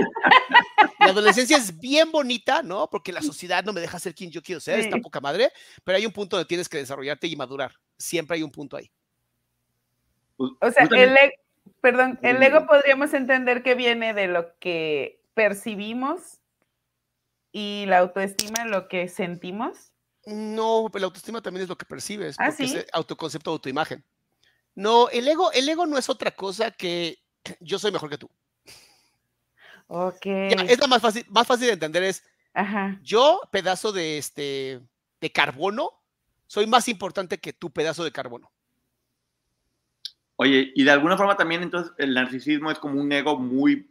la 1.00 1.06
adolescencia 1.06 1.56
es 1.56 1.78
bien 1.78 2.12
bonita, 2.12 2.62
¿no? 2.62 2.88
Porque 2.90 3.12
la 3.12 3.22
sociedad 3.22 3.64
no 3.64 3.72
me 3.72 3.80
deja 3.80 3.98
ser 3.98 4.14
quien 4.14 4.30
yo 4.30 4.42
quiero 4.42 4.60
ser, 4.60 4.78
está 4.80 4.98
poca 4.98 5.20
madre, 5.20 5.50
pero 5.84 5.96
hay 5.96 6.06
un 6.06 6.12
punto 6.12 6.36
donde 6.36 6.48
tienes 6.48 6.68
que 6.68 6.78
desarrollarte 6.78 7.26
y 7.26 7.36
madurar. 7.36 7.72
Siempre 7.96 8.36
hay 8.36 8.42
un 8.42 8.50
punto 8.50 8.76
ahí. 8.76 8.90
Pues, 10.36 10.52
o 10.60 10.70
sea, 10.70 10.84
el, 10.84 11.16
e, 11.16 11.40
perdón, 11.80 12.18
el 12.22 12.42
ego 12.42 12.66
podríamos 12.66 13.14
entender 13.14 13.62
que 13.62 13.74
viene 13.74 14.14
de 14.14 14.28
lo 14.28 14.56
que 14.58 15.20
percibimos 15.34 16.38
y 17.52 17.86
la 17.86 17.98
autoestima 17.98 18.64
lo 18.66 18.88
que 18.88 19.08
sentimos. 19.08 19.92
No, 20.26 20.90
la 20.92 21.06
autoestima 21.06 21.40
también 21.40 21.62
es 21.62 21.68
lo 21.68 21.78
que 21.78 21.86
percibes, 21.86 22.36
¿Ah, 22.38 22.48
porque 22.48 22.64
es 22.64 22.86
autoconcepto, 22.92 23.50
autoimagen. 23.50 24.04
No, 24.74 25.08
el 25.08 25.26
ego, 25.26 25.50
el 25.52 25.68
ego 25.68 25.86
no 25.86 25.96
es 25.96 26.08
otra 26.08 26.30
cosa 26.30 26.70
que 26.70 27.18
yo 27.60 27.78
soy 27.78 27.90
mejor 27.90 28.10
que 28.10 28.18
tú. 28.18 28.30
Ok. 29.88 30.26
es 30.26 30.78
la 30.78 30.86
más 30.86 31.02
fácil, 31.02 31.24
más 31.30 31.46
fácil 31.46 31.66
de 31.66 31.72
entender 31.72 32.02
es, 32.04 32.22
yo, 33.02 33.40
pedazo 33.50 33.92
de, 33.92 34.18
este, 34.18 34.80
de 35.20 35.32
carbono, 35.32 35.90
soy 36.46 36.66
más 36.66 36.88
importante 36.88 37.38
que 37.38 37.52
tu 37.52 37.70
pedazo 37.70 38.04
de 38.04 38.12
carbono. 38.12 38.52
Oye, 40.36 40.72
y 40.74 40.84
de 40.84 40.90
alguna 40.90 41.16
forma 41.16 41.36
también 41.36 41.62
entonces 41.62 41.92
el 41.98 42.14
narcisismo 42.14 42.70
es 42.70 42.78
como 42.78 43.00
un 43.00 43.10
ego 43.10 43.38
muy 43.38 43.90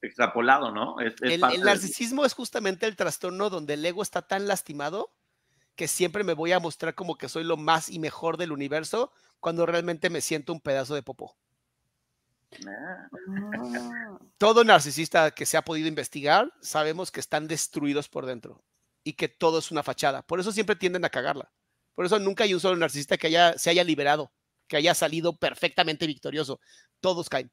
extrapolado, 0.00 0.70
¿no? 0.70 0.98
el, 1.00 1.14
el, 1.20 1.40
narcisismo 1.40 2.24
es 2.24 2.32
justamente 2.32 2.86
el 2.86 2.96
trastorno 2.96 3.50
donde 3.50 3.74
el 3.74 3.84
ego 3.84 4.02
está 4.02 4.22
tan 4.22 4.46
lastimado 4.46 5.12
que 5.74 5.88
siempre 5.88 6.24
me 6.24 6.34
voy 6.34 6.52
a 6.52 6.60
mostrar 6.60 6.94
como 6.94 7.16
que 7.16 7.28
soy 7.28 7.44
lo 7.44 7.56
más 7.56 7.88
y 7.88 7.98
mejor 7.98 8.36
del 8.36 8.52
universo 8.52 9.12
cuando 9.40 9.66
realmente 9.66 10.10
me 10.10 10.20
siento 10.20 10.52
un 10.52 10.60
pedazo 10.60 10.94
de 10.94 11.02
popó. 11.02 11.36
Ah. 12.66 13.08
Todo 14.38 14.64
narcisista 14.64 15.30
que 15.30 15.46
se 15.46 15.56
ha 15.56 15.62
podido 15.62 15.88
investigar, 15.88 16.52
sabemos 16.60 17.10
que 17.10 17.20
están 17.20 17.48
destruidos 17.48 18.08
por 18.08 18.26
dentro 18.26 18.62
y 19.04 19.14
que 19.14 19.28
todo 19.28 19.58
es 19.58 19.70
una 19.70 19.82
fachada. 19.82 20.22
Por 20.22 20.40
eso 20.40 20.52
siempre 20.52 20.76
tienden 20.76 21.04
a 21.04 21.10
cagarla. 21.10 21.50
Por 21.94 22.06
eso 22.06 22.18
nunca 22.18 22.44
hay 22.44 22.54
un 22.54 22.60
solo 22.60 22.76
narcisista 22.76 23.16
que 23.16 23.26
haya, 23.26 23.58
se 23.58 23.70
haya 23.70 23.84
liberado, 23.84 24.32
que 24.66 24.76
haya 24.76 24.94
salido 24.94 25.36
perfectamente 25.36 26.06
victorioso. 26.06 26.60
Todos 27.00 27.28
caen. 27.28 27.50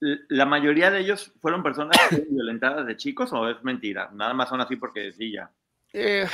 ¿La 0.00 0.44
mayoría 0.44 0.90
de 0.90 1.00
ellos 1.00 1.32
fueron 1.40 1.62
personas 1.62 1.96
violentadas 2.30 2.86
de 2.86 2.96
chicos 2.96 3.32
o 3.32 3.48
es 3.48 3.62
mentira? 3.62 4.10
Nada 4.12 4.34
más 4.34 4.48
son 4.48 4.60
así 4.60 4.76
porque 4.76 5.12
sí 5.12 5.32
ya. 5.32 5.50
Eh, 5.92 6.26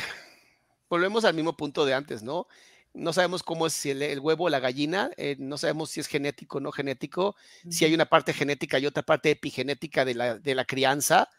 volvemos 0.88 1.24
al 1.24 1.34
mismo 1.34 1.56
punto 1.56 1.84
de 1.84 1.94
antes, 1.94 2.22
¿no? 2.22 2.48
No 2.94 3.12
sabemos 3.12 3.42
cómo 3.42 3.66
es 3.66 3.86
el, 3.86 4.20
huevo 4.20 4.44
o 4.44 4.48
la 4.48 4.60
gallina, 4.60 5.10
eh, 5.16 5.36
no 5.38 5.56
sabemos 5.56 5.90
si 5.90 6.00
es 6.00 6.06
genético 6.06 6.58
o 6.58 6.60
no 6.60 6.72
genético, 6.72 7.36
si 7.70 7.84
hay 7.84 7.94
una 7.94 8.06
parte 8.06 8.34
genética 8.34 8.78
y 8.78 8.86
otra 8.86 9.02
parte 9.02 9.30
epigenética 9.30 10.04
de 10.04 10.14
la, 10.14 10.38
de 10.38 10.54
la 10.54 10.64
crianza, 10.64 11.30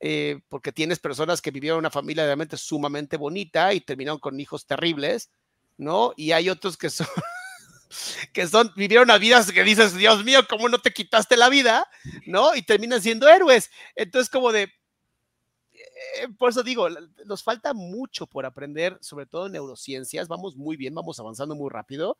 eh, 0.00 0.40
porque 0.48 0.72
tienes 0.72 0.98
personas 0.98 1.42
que 1.42 1.50
vivieron 1.50 1.80
una 1.80 1.90
familia 1.90 2.24
realmente 2.24 2.56
sumamente 2.56 3.16
bonita 3.16 3.74
y 3.74 3.80
terminaron 3.80 4.20
con 4.20 4.38
hijos 4.38 4.66
terribles, 4.66 5.30
¿no? 5.76 6.12
Y 6.16 6.32
hay 6.32 6.48
otros 6.48 6.76
que 6.76 6.90
son, 6.90 7.06
que 8.32 8.46
son, 8.46 8.72
vivieron 8.76 9.10
a 9.10 9.18
vidas 9.18 9.50
que 9.50 9.64
dices, 9.64 9.94
Dios 9.94 10.24
mío, 10.24 10.46
¿cómo 10.48 10.68
no 10.68 10.78
te 10.78 10.92
quitaste 10.92 11.36
la 11.36 11.48
vida? 11.48 11.88
¿No? 12.26 12.54
Y 12.54 12.62
terminan 12.62 13.02
siendo 13.02 13.28
héroes. 13.28 13.70
Entonces, 13.96 14.30
como 14.30 14.52
de, 14.52 14.72
eh, 15.98 16.28
por 16.38 16.50
eso 16.50 16.62
digo, 16.62 16.88
nos 17.26 17.42
falta 17.42 17.74
mucho 17.74 18.26
por 18.26 18.46
aprender, 18.46 18.98
sobre 19.00 19.26
todo 19.26 19.46
en 19.46 19.52
neurociencias. 19.52 20.28
Vamos 20.28 20.56
muy 20.56 20.76
bien, 20.76 20.94
vamos 20.94 21.18
avanzando 21.18 21.54
muy 21.54 21.70
rápido. 21.70 22.18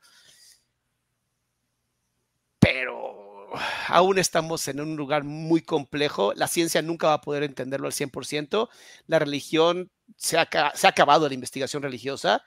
Pero 2.59 3.51
aún 3.89 4.19
estamos 4.19 4.67
en 4.69 4.81
un 4.81 4.97
lugar 4.97 5.25
muy 5.25 5.63
complejo. 5.63 6.33
La 6.35 6.49
ciencia 6.49 6.83
nunca 6.83 7.09
va 7.09 7.15
a 7.15 7.21
poder 7.21 7.43
entenderlo 7.43 7.87
al 7.87 7.93
100%. 7.93 8.69
La 9.07 9.19
religión 9.19 9.91
se 10.17 10.39
ha, 10.39 10.43
acabado 10.43 11.29
la 11.29 11.35
investigación 11.35 11.83
religiosa 11.83 12.43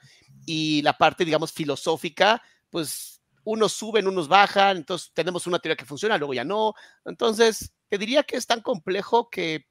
y 0.46 0.82
la 0.82 0.98
parte, 0.98 1.24
digamos, 1.24 1.52
filosófica, 1.52 2.42
pues 2.70 3.22
unos 3.44 3.72
suben, 3.72 4.06
unos 4.06 4.28
bajan, 4.28 4.76
entonces 4.76 5.10
tenemos 5.14 5.46
una 5.46 5.58
teoría 5.58 5.76
que 5.76 5.84
funciona, 5.84 6.18
luego 6.18 6.34
ya 6.34 6.44
no. 6.44 6.74
Entonces, 7.04 7.72
te 7.88 7.98
diría 7.98 8.22
que 8.22 8.36
es 8.36 8.46
tan 8.46 8.60
complejo 8.60 9.28
que 9.30 9.66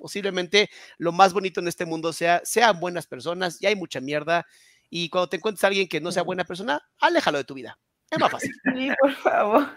posiblemente 0.00 0.70
lo 0.98 1.12
más 1.12 1.32
bonito 1.32 1.60
en 1.60 1.68
este 1.68 1.86
mundo 1.86 2.12
sea, 2.12 2.40
sean 2.44 2.80
buenas 2.80 3.06
personas, 3.06 3.62
y 3.62 3.66
hay 3.66 3.76
mucha 3.76 4.00
mierda, 4.00 4.46
Y 4.92 5.08
cuando 5.08 5.28
te 5.28 5.36
encuentres 5.36 5.62
a 5.62 5.68
alguien 5.68 5.86
que 5.86 6.00
no 6.00 6.10
sea 6.10 6.24
buena 6.24 6.42
persona, 6.42 6.82
aléjalo 6.98 7.38
de 7.38 7.44
tu 7.44 7.54
vida. 7.54 7.78
Es 8.10 8.18
más 8.18 8.32
fácil. 8.32 8.50
Sí, 8.74 8.90
por 9.00 9.14
favor. 9.14 9.68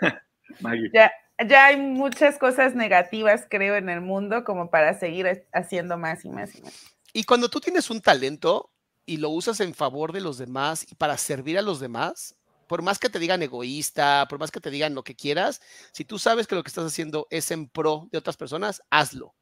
ya, 0.92 1.10
ya 1.48 1.66
hay 1.66 1.76
muchas 1.78 2.38
cosas 2.38 2.74
negativas, 2.74 3.46
creo, 3.48 3.76
en 3.76 3.88
el 3.88 4.00
mundo 4.00 4.44
como 4.44 4.70
para 4.70 4.98
seguir 4.98 5.46
haciendo 5.52 5.96
más 5.96 6.24
y 6.24 6.28
más 6.28 6.54
y 6.54 6.62
más. 6.62 6.94
Y 7.12 7.24
cuando 7.24 7.48
tú 7.48 7.60
tienes 7.60 7.90
un 7.90 8.00
talento 8.00 8.70
y 9.06 9.16
lo 9.18 9.30
usas 9.30 9.60
en 9.60 9.74
favor 9.74 10.12
de 10.12 10.20
los 10.20 10.36
demás 10.38 10.84
y 10.90 10.94
para 10.94 11.16
servir 11.16 11.58
a 11.58 11.62
los 11.62 11.80
demás, 11.80 12.36
por 12.66 12.82
más 12.82 12.98
que 12.98 13.08
te 13.08 13.18
digan 13.18 13.42
egoísta, 13.42 14.26
por 14.28 14.38
más 14.38 14.50
que 14.50 14.60
te 14.60 14.70
digan 14.70 14.94
lo 14.94 15.04
que 15.04 15.14
quieras, 15.14 15.60
si 15.92 16.04
tú 16.04 16.18
sabes 16.18 16.46
que 16.46 16.54
lo 16.54 16.62
que 16.62 16.68
estás 16.68 16.86
haciendo 16.86 17.26
es 17.30 17.50
en 17.50 17.68
pro 17.68 18.08
de 18.10 18.18
otras 18.18 18.36
personas, 18.36 18.82
hazlo, 18.90 19.34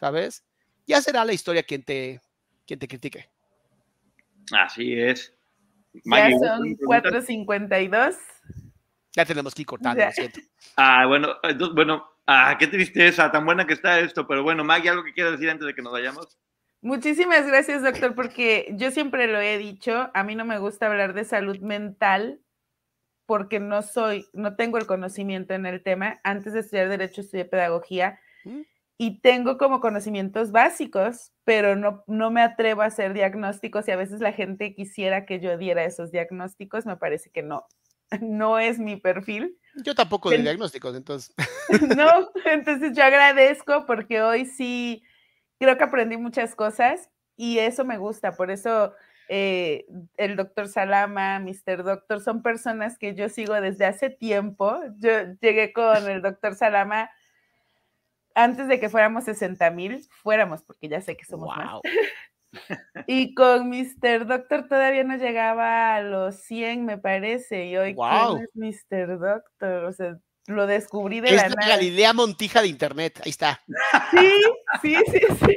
¿sabes? 0.00 0.42
Ya 0.86 1.00
será 1.02 1.24
la 1.24 1.34
historia 1.34 1.62
quien 1.62 1.82
te, 1.82 2.20
quien 2.66 2.78
te 2.78 2.88
critique. 2.88 3.28
Así 4.52 4.98
es. 4.98 5.32
ya 5.92 6.30
son 6.30 6.74
4.52. 6.78 8.16
Ya 9.12 9.24
tenemos 9.24 9.54
que 9.54 9.62
ir 9.62 9.66
cortando, 9.66 10.04
lo 10.04 10.12
siento. 10.12 10.40
Ah, 10.76 11.04
bueno, 11.06 11.34
entonces, 11.42 11.74
bueno, 11.74 12.08
ah, 12.26 12.56
qué 12.58 12.66
tristeza, 12.66 13.30
tan 13.30 13.44
buena 13.44 13.66
que 13.66 13.74
está 13.74 14.00
esto, 14.00 14.26
pero 14.26 14.42
bueno, 14.42 14.64
Maggie, 14.64 14.88
¿algo 14.88 15.04
que 15.04 15.12
quieras 15.12 15.32
decir 15.32 15.50
antes 15.50 15.66
de 15.66 15.74
que 15.74 15.82
nos 15.82 15.92
vayamos? 15.92 16.38
Muchísimas 16.80 17.46
gracias, 17.46 17.82
doctor, 17.82 18.14
porque 18.14 18.72
yo 18.76 18.90
siempre 18.90 19.26
lo 19.26 19.38
he 19.38 19.58
dicho, 19.58 20.10
a 20.14 20.24
mí 20.24 20.34
no 20.34 20.46
me 20.46 20.58
gusta 20.58 20.86
hablar 20.86 21.12
de 21.12 21.24
salud 21.24 21.58
mental 21.58 22.40
porque 23.26 23.60
no 23.60 23.82
soy, 23.82 24.26
no 24.32 24.56
tengo 24.56 24.78
el 24.78 24.86
conocimiento 24.86 25.54
en 25.54 25.66
el 25.66 25.82
tema. 25.82 26.20
Antes 26.24 26.52
de 26.52 26.60
estudiar 26.60 26.88
Derecho 26.88 27.20
estudié 27.20 27.44
Pedagogía 27.44 28.18
mm. 28.44 28.62
Y 29.02 29.18
tengo 29.22 29.56
como 29.56 29.80
conocimientos 29.80 30.52
básicos, 30.52 31.32
pero 31.44 31.74
no, 31.74 32.04
no 32.06 32.30
me 32.30 32.42
atrevo 32.42 32.82
a 32.82 32.86
hacer 32.86 33.14
diagnósticos 33.14 33.88
y 33.88 33.92
a 33.92 33.96
veces 33.96 34.20
la 34.20 34.34
gente 34.34 34.74
quisiera 34.74 35.24
que 35.24 35.40
yo 35.40 35.56
diera 35.56 35.84
esos 35.84 36.12
diagnósticos, 36.12 36.84
me 36.84 36.98
parece 36.98 37.30
que 37.30 37.42
no, 37.42 37.66
no 38.20 38.58
es 38.58 38.78
mi 38.78 38.96
perfil. 38.96 39.56
Yo 39.76 39.94
tampoco 39.94 40.28
de 40.28 40.36
diagnósticos, 40.36 40.94
entonces. 40.94 41.34
no, 41.96 42.28
entonces 42.44 42.94
yo 42.94 43.02
agradezco 43.02 43.86
porque 43.86 44.20
hoy 44.20 44.44
sí 44.44 45.02
creo 45.58 45.78
que 45.78 45.84
aprendí 45.84 46.18
muchas 46.18 46.54
cosas 46.54 47.08
y 47.38 47.58
eso 47.58 47.86
me 47.86 47.96
gusta, 47.96 48.32
por 48.32 48.50
eso 48.50 48.92
eh, 49.30 49.86
el 50.18 50.36
doctor 50.36 50.68
Salama, 50.68 51.38
Mr. 51.38 51.84
Doctor, 51.84 52.20
son 52.20 52.42
personas 52.42 52.98
que 52.98 53.14
yo 53.14 53.30
sigo 53.30 53.58
desde 53.62 53.86
hace 53.86 54.10
tiempo. 54.10 54.78
Yo 54.98 55.10
llegué 55.40 55.72
con 55.72 56.06
el 56.06 56.20
doctor 56.20 56.54
Salama 56.54 57.08
antes 58.34 58.68
de 58.68 58.80
que 58.80 58.88
fuéramos 58.88 59.24
60 59.24 59.70
mil, 59.70 60.06
fuéramos, 60.10 60.62
porque 60.62 60.88
ya 60.88 61.00
sé 61.00 61.16
que 61.16 61.24
somos 61.24 61.56
más. 61.56 61.80
y 63.06 63.34
con 63.34 63.68
Mr. 63.68 64.26
Doctor 64.26 64.68
todavía 64.68 65.04
no 65.04 65.16
llegaba 65.16 65.94
a 65.94 66.02
los 66.02 66.36
100, 66.36 66.84
me 66.84 66.98
parece, 66.98 67.66
y 67.66 67.76
hoy 67.76 67.94
wow. 67.94 68.38
es 68.38 68.50
Mr. 68.54 69.18
Doctor? 69.18 69.84
O 69.84 69.92
sea, 69.92 70.18
lo 70.46 70.66
descubrí 70.66 71.20
de 71.20 71.32
la 71.32 71.48
nada. 71.48 71.76
la 71.76 71.82
idea 71.82 72.12
Montija 72.12 72.62
de 72.62 72.68
internet, 72.68 73.20
ahí 73.24 73.30
está. 73.30 73.62
Sí, 74.10 74.32
sí, 74.82 74.96
sí, 75.10 75.20
sí. 75.46 75.56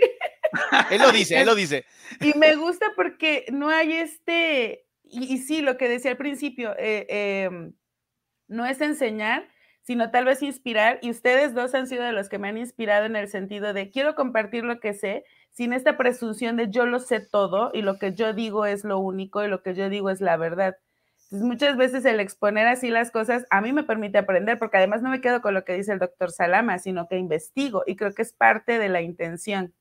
él 0.92 1.02
lo 1.02 1.12
dice, 1.12 1.40
él 1.40 1.46
lo 1.48 1.56
dice. 1.56 1.86
Y 2.20 2.38
me 2.38 2.56
gusta 2.56 2.88
porque 2.96 3.46
no 3.52 3.70
hay 3.70 3.94
este, 3.94 4.86
y, 5.04 5.38
sí, 5.40 5.62
lo 5.62 5.78
que 5.78 5.90
decía 5.90 6.12
al 6.12 6.18
principio, 6.18 6.76
eh, 6.78 7.06
em, 7.46 7.74
no 8.48 8.66
es 8.66 8.82
enseñar, 8.82 9.48
sino 9.84 10.12
tal 10.12 10.26
vez 10.26 10.42
inspirar, 10.42 11.00
y 11.02 11.12
ustedes 11.12 11.54
dos 11.54 11.76
han 11.76 11.88
sido 11.88 12.04
de 12.04 12.14
los 12.14 12.30
que 12.30 12.40
me 12.40 12.50
han 12.50 12.58
inspirado 12.58 13.06
en 13.06 13.16
el 13.16 13.28
sentido 13.28 13.74
de 13.74 13.92
quiero 13.92 14.16
compartir 14.16 14.64
lo 14.64 14.80
que 14.80 14.94
sé, 14.94 15.26
sin 15.52 15.74
esta 15.74 15.98
presunción 15.98 16.58
de 16.58 16.70
yo 16.70 16.86
lo 16.86 17.00
sé 17.00 17.20
todo 17.20 17.72
y 17.74 17.84
lo 17.84 18.00
que 18.00 18.14
yo 18.14 18.34
digo 18.34 18.66
es 18.66 18.84
lo 18.84 18.98
único 18.98 19.44
y 19.44 19.48
lo 19.48 19.62
que 19.62 19.76
yo 19.76 19.90
digo 19.90 20.10
es 20.10 20.20
la 20.20 20.38
verdad 20.38 20.78
muchas 21.34 21.78
veces 21.78 22.06
el 22.06 22.20
exponer 22.20 22.68
así 22.68 22.90
las 22.90 23.12
cosas 23.12 23.46
a 23.50 23.62
mí 23.62 23.74
me 23.74 23.84
permite 23.84 24.18
aprender, 24.18 24.60
porque 24.60 24.78
además 24.78 25.02
no 25.02 25.10
me 25.10 25.22
quedo 25.22 25.42
con 25.42 25.54
lo 25.54 25.66
que 25.66 25.74
dice 25.74 25.92
el 25.92 26.00
doctor 26.00 26.32
Salama, 26.32 26.78
sino 26.80 27.08
que 27.08 27.18
investigo 27.18 27.84
y 27.88 27.96
creo 27.96 28.14
que 28.14 28.22
es 28.22 28.34
parte 28.34 28.78
de 28.78 28.90
la 28.90 29.02
intención. 29.02 29.74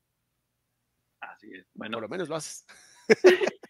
Así 1.21 1.53
es. 1.53 1.65
Bueno, 1.73 1.97
por 1.97 2.03
lo 2.03 2.09
menos 2.09 2.29
lo 2.29 2.35
haces. 2.35 2.65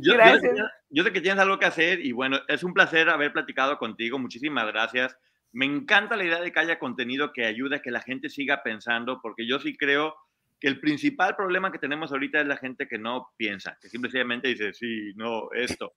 yo, 0.00 0.14
gracias. 0.14 0.56
Yo, 0.88 1.04
sé 1.04 1.12
que 1.12 1.20
tienes 1.20 1.40
algo 1.40 1.58
que 1.58 1.66
hacer 1.66 2.00
y 2.04 2.12
bueno, 2.12 2.38
es 2.48 2.64
un 2.64 2.72
placer 2.72 3.08
haber 3.10 3.32
platicado 3.32 3.78
contigo. 3.78 4.18
Muchísimas 4.18 4.66
gracias. 4.66 5.16
Me 5.52 5.64
encanta 5.64 6.16
la 6.16 6.24
idea 6.24 6.40
de 6.40 6.52
que 6.52 6.58
haya 6.60 6.78
contenido 6.78 7.32
que 7.32 7.46
ayude 7.46 7.76
a 7.76 7.82
que 7.82 7.90
la 7.90 8.02
gente 8.02 8.28
siga 8.28 8.62
pensando, 8.62 9.20
porque 9.22 9.46
yo 9.46 9.58
sí 9.58 9.76
creo 9.76 10.14
que 10.60 10.68
el 10.68 10.80
principal 10.80 11.36
problema 11.36 11.70
que 11.70 11.78
tenemos 11.78 12.12
ahorita 12.12 12.40
es 12.40 12.46
la 12.46 12.56
gente 12.56 12.88
que 12.88 12.98
no 12.98 13.28
piensa, 13.36 13.76
que 13.80 13.88
simplemente 13.88 14.48
dice, 14.48 14.72
sí, 14.72 15.12
no, 15.16 15.50
esto. 15.52 15.92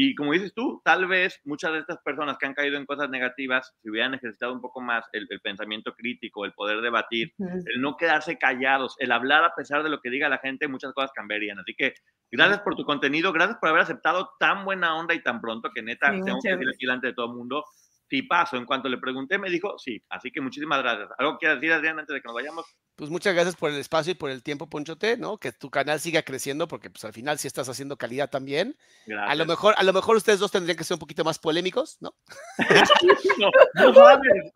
Y 0.00 0.14
como 0.14 0.32
dices 0.32 0.54
tú, 0.54 0.80
tal 0.84 1.08
vez 1.08 1.40
muchas 1.44 1.72
de 1.72 1.80
estas 1.80 1.98
personas 1.98 2.38
que 2.38 2.46
han 2.46 2.54
caído 2.54 2.76
en 2.76 2.86
cosas 2.86 3.10
negativas, 3.10 3.74
si 3.82 3.90
hubieran 3.90 4.14
ejercitado 4.14 4.52
un 4.52 4.60
poco 4.60 4.80
más 4.80 5.04
el, 5.12 5.26
pensamiento 5.42 5.92
crítico, 5.94 6.44
el 6.44 6.52
poder 6.52 6.80
debatir, 6.80 7.34
el 7.38 7.80
no 7.80 7.96
quedarse 7.96 8.38
callados, 8.38 8.94
el 9.00 9.10
hablar 9.10 9.42
a 9.42 9.56
pesar 9.56 9.82
de 9.82 9.90
lo 9.90 10.00
que 10.00 10.10
diga 10.10 10.28
la 10.28 10.38
gente, 10.38 10.68
muchas 10.68 10.92
cosas 10.92 11.10
cambiarían. 11.12 11.58
Así 11.58 11.74
que 11.74 11.94
gracias 12.30 12.60
por 12.60 12.76
tu 12.76 12.84
contenido, 12.84 13.32
gracias 13.32 13.58
por 13.58 13.70
haber 13.70 13.82
aceptado 13.82 14.30
tan 14.38 14.64
buena 14.64 14.94
onda 14.94 15.14
y 15.14 15.22
tan 15.22 15.40
pronto 15.40 15.70
que 15.74 15.82
neta, 15.82 16.12
tengo 16.12 16.38
que 16.40 16.50
decir 16.50 16.68
aquí 16.68 16.86
delante 16.86 17.08
de 17.08 17.14
todo 17.14 17.26
el 17.26 17.36
mundo, 17.36 17.64
sí 18.08 18.22
paso. 18.22 18.56
En 18.56 18.64
cuanto 18.64 18.88
le 18.88 18.98
pregunté, 18.98 19.38
me 19.38 19.50
dijo 19.50 19.78
sí. 19.78 20.02
Así 20.08 20.30
que 20.30 20.40
muchísimas 20.40 20.80
gracias. 20.82 21.08
¿Algo 21.18 21.38
que 21.38 21.48
decir, 21.48 21.72
Adrián, 21.72 21.98
antes 21.98 22.14
de 22.14 22.20
que 22.20 22.26
nos 22.26 22.34
vayamos? 22.34 22.64
Pues 22.96 23.10
muchas 23.10 23.34
gracias 23.34 23.56
por 23.56 23.70
el 23.70 23.78
espacio 23.78 24.12
y 24.12 24.14
por 24.14 24.30
el 24.30 24.42
tiempo, 24.42 24.68
Ponchote, 24.68 25.16
¿no? 25.16 25.38
Que 25.38 25.52
tu 25.52 25.70
canal 25.70 26.00
siga 26.00 26.22
creciendo, 26.22 26.66
porque 26.66 26.90
pues 26.90 27.04
al 27.04 27.12
final 27.12 27.38
sí 27.38 27.46
estás 27.46 27.68
haciendo 27.68 27.96
calidad 27.96 28.30
también. 28.30 28.76
Gracias. 29.06 29.30
A 29.30 29.34
lo 29.36 29.46
mejor, 29.46 29.74
a 29.76 29.82
lo 29.84 29.92
mejor 29.92 30.16
ustedes 30.16 30.40
dos 30.40 30.50
tendrían 30.50 30.76
que 30.76 30.84
ser 30.84 30.96
un 30.96 31.00
poquito 31.00 31.24
más 31.24 31.38
polémicos, 31.38 31.98
¿no? 32.00 32.14
no, 33.38 33.50
no 33.74 33.94
sabes. 33.94 34.52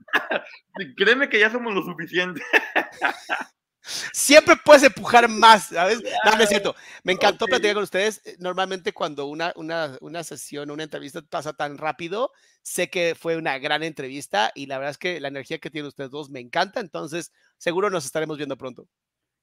Créeme 0.97 1.29
que 1.29 1.39
ya 1.39 1.51
somos 1.51 1.75
lo 1.75 1.83
suficiente. 1.83 2.43
Siempre 3.83 4.57
puedes 4.65 4.85
empujar 4.85 5.29
más, 5.29 5.69
¿sabes? 5.69 6.03
No, 6.25 6.37
no 6.37 6.43
es 6.43 6.49
cierto. 6.49 6.75
Me 7.03 7.13
encantó 7.13 7.47
platicar 7.47 7.75
con 7.75 7.83
ustedes. 7.83 8.23
Eh, 8.25 8.37
normalmente 8.39 8.93
cuando 8.93 9.27
una, 9.27 9.53
una, 9.57 9.97
una 10.01 10.23
sesión, 10.23 10.71
una 10.71 10.85
entrevista 10.85 11.21
pasa 11.23 11.53
tan 11.53 11.79
rápido, 11.79 12.31
sé 12.63 12.89
que 12.89 13.15
fue 13.15 13.37
una 13.37 13.59
gran 13.59 13.83
entrevista 13.83 14.53
y 14.55 14.67
la 14.67 14.79
verdad 14.79 14.93
es 14.93 14.99
que 14.99 15.21
la 15.21 15.29
energía 15.29 15.59
que 15.59 15.71
tienen 15.71 15.89
ustedes 15.89 16.11
dos 16.11 16.31
me 16.31 16.41
encanta, 16.41 16.81
entonces 16.81 17.33
seguro 17.59 17.91
nos 17.91 18.05
estaremos 18.05 18.37
viendo 18.37 18.57
pronto. 18.57 18.87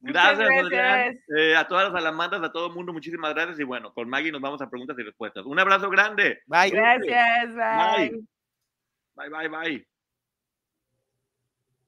Gracias, 0.02 0.48
gracias. 0.70 1.18
Eh, 1.38 1.56
a 1.56 1.68
todas 1.68 1.92
las 1.92 2.02
alamandas, 2.02 2.42
a 2.42 2.52
todo 2.52 2.68
el 2.68 2.74
mundo, 2.74 2.94
muchísimas 2.94 3.34
gracias. 3.34 3.60
Y 3.60 3.64
bueno, 3.64 3.94
con 3.94 4.08
Maggie 4.08 4.32
nos 4.32 4.42
vamos 4.42 4.62
a 4.62 4.70
preguntas 4.70 4.98
y 4.98 5.04
respuestas. 5.04 5.46
Un 5.46 5.60
abrazo 5.60 5.90
grande. 5.90 6.42
Bye. 6.46 6.70
Gracias, 6.70 7.54
bye. 7.54 8.22
Bye, 9.16 9.30
bye, 9.30 9.50
bye. 9.50 9.88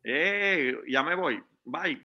Eh, 0.04 0.76
ya 0.90 1.04
me 1.04 1.16
voy. 1.16 1.42
Bye. 1.64 2.06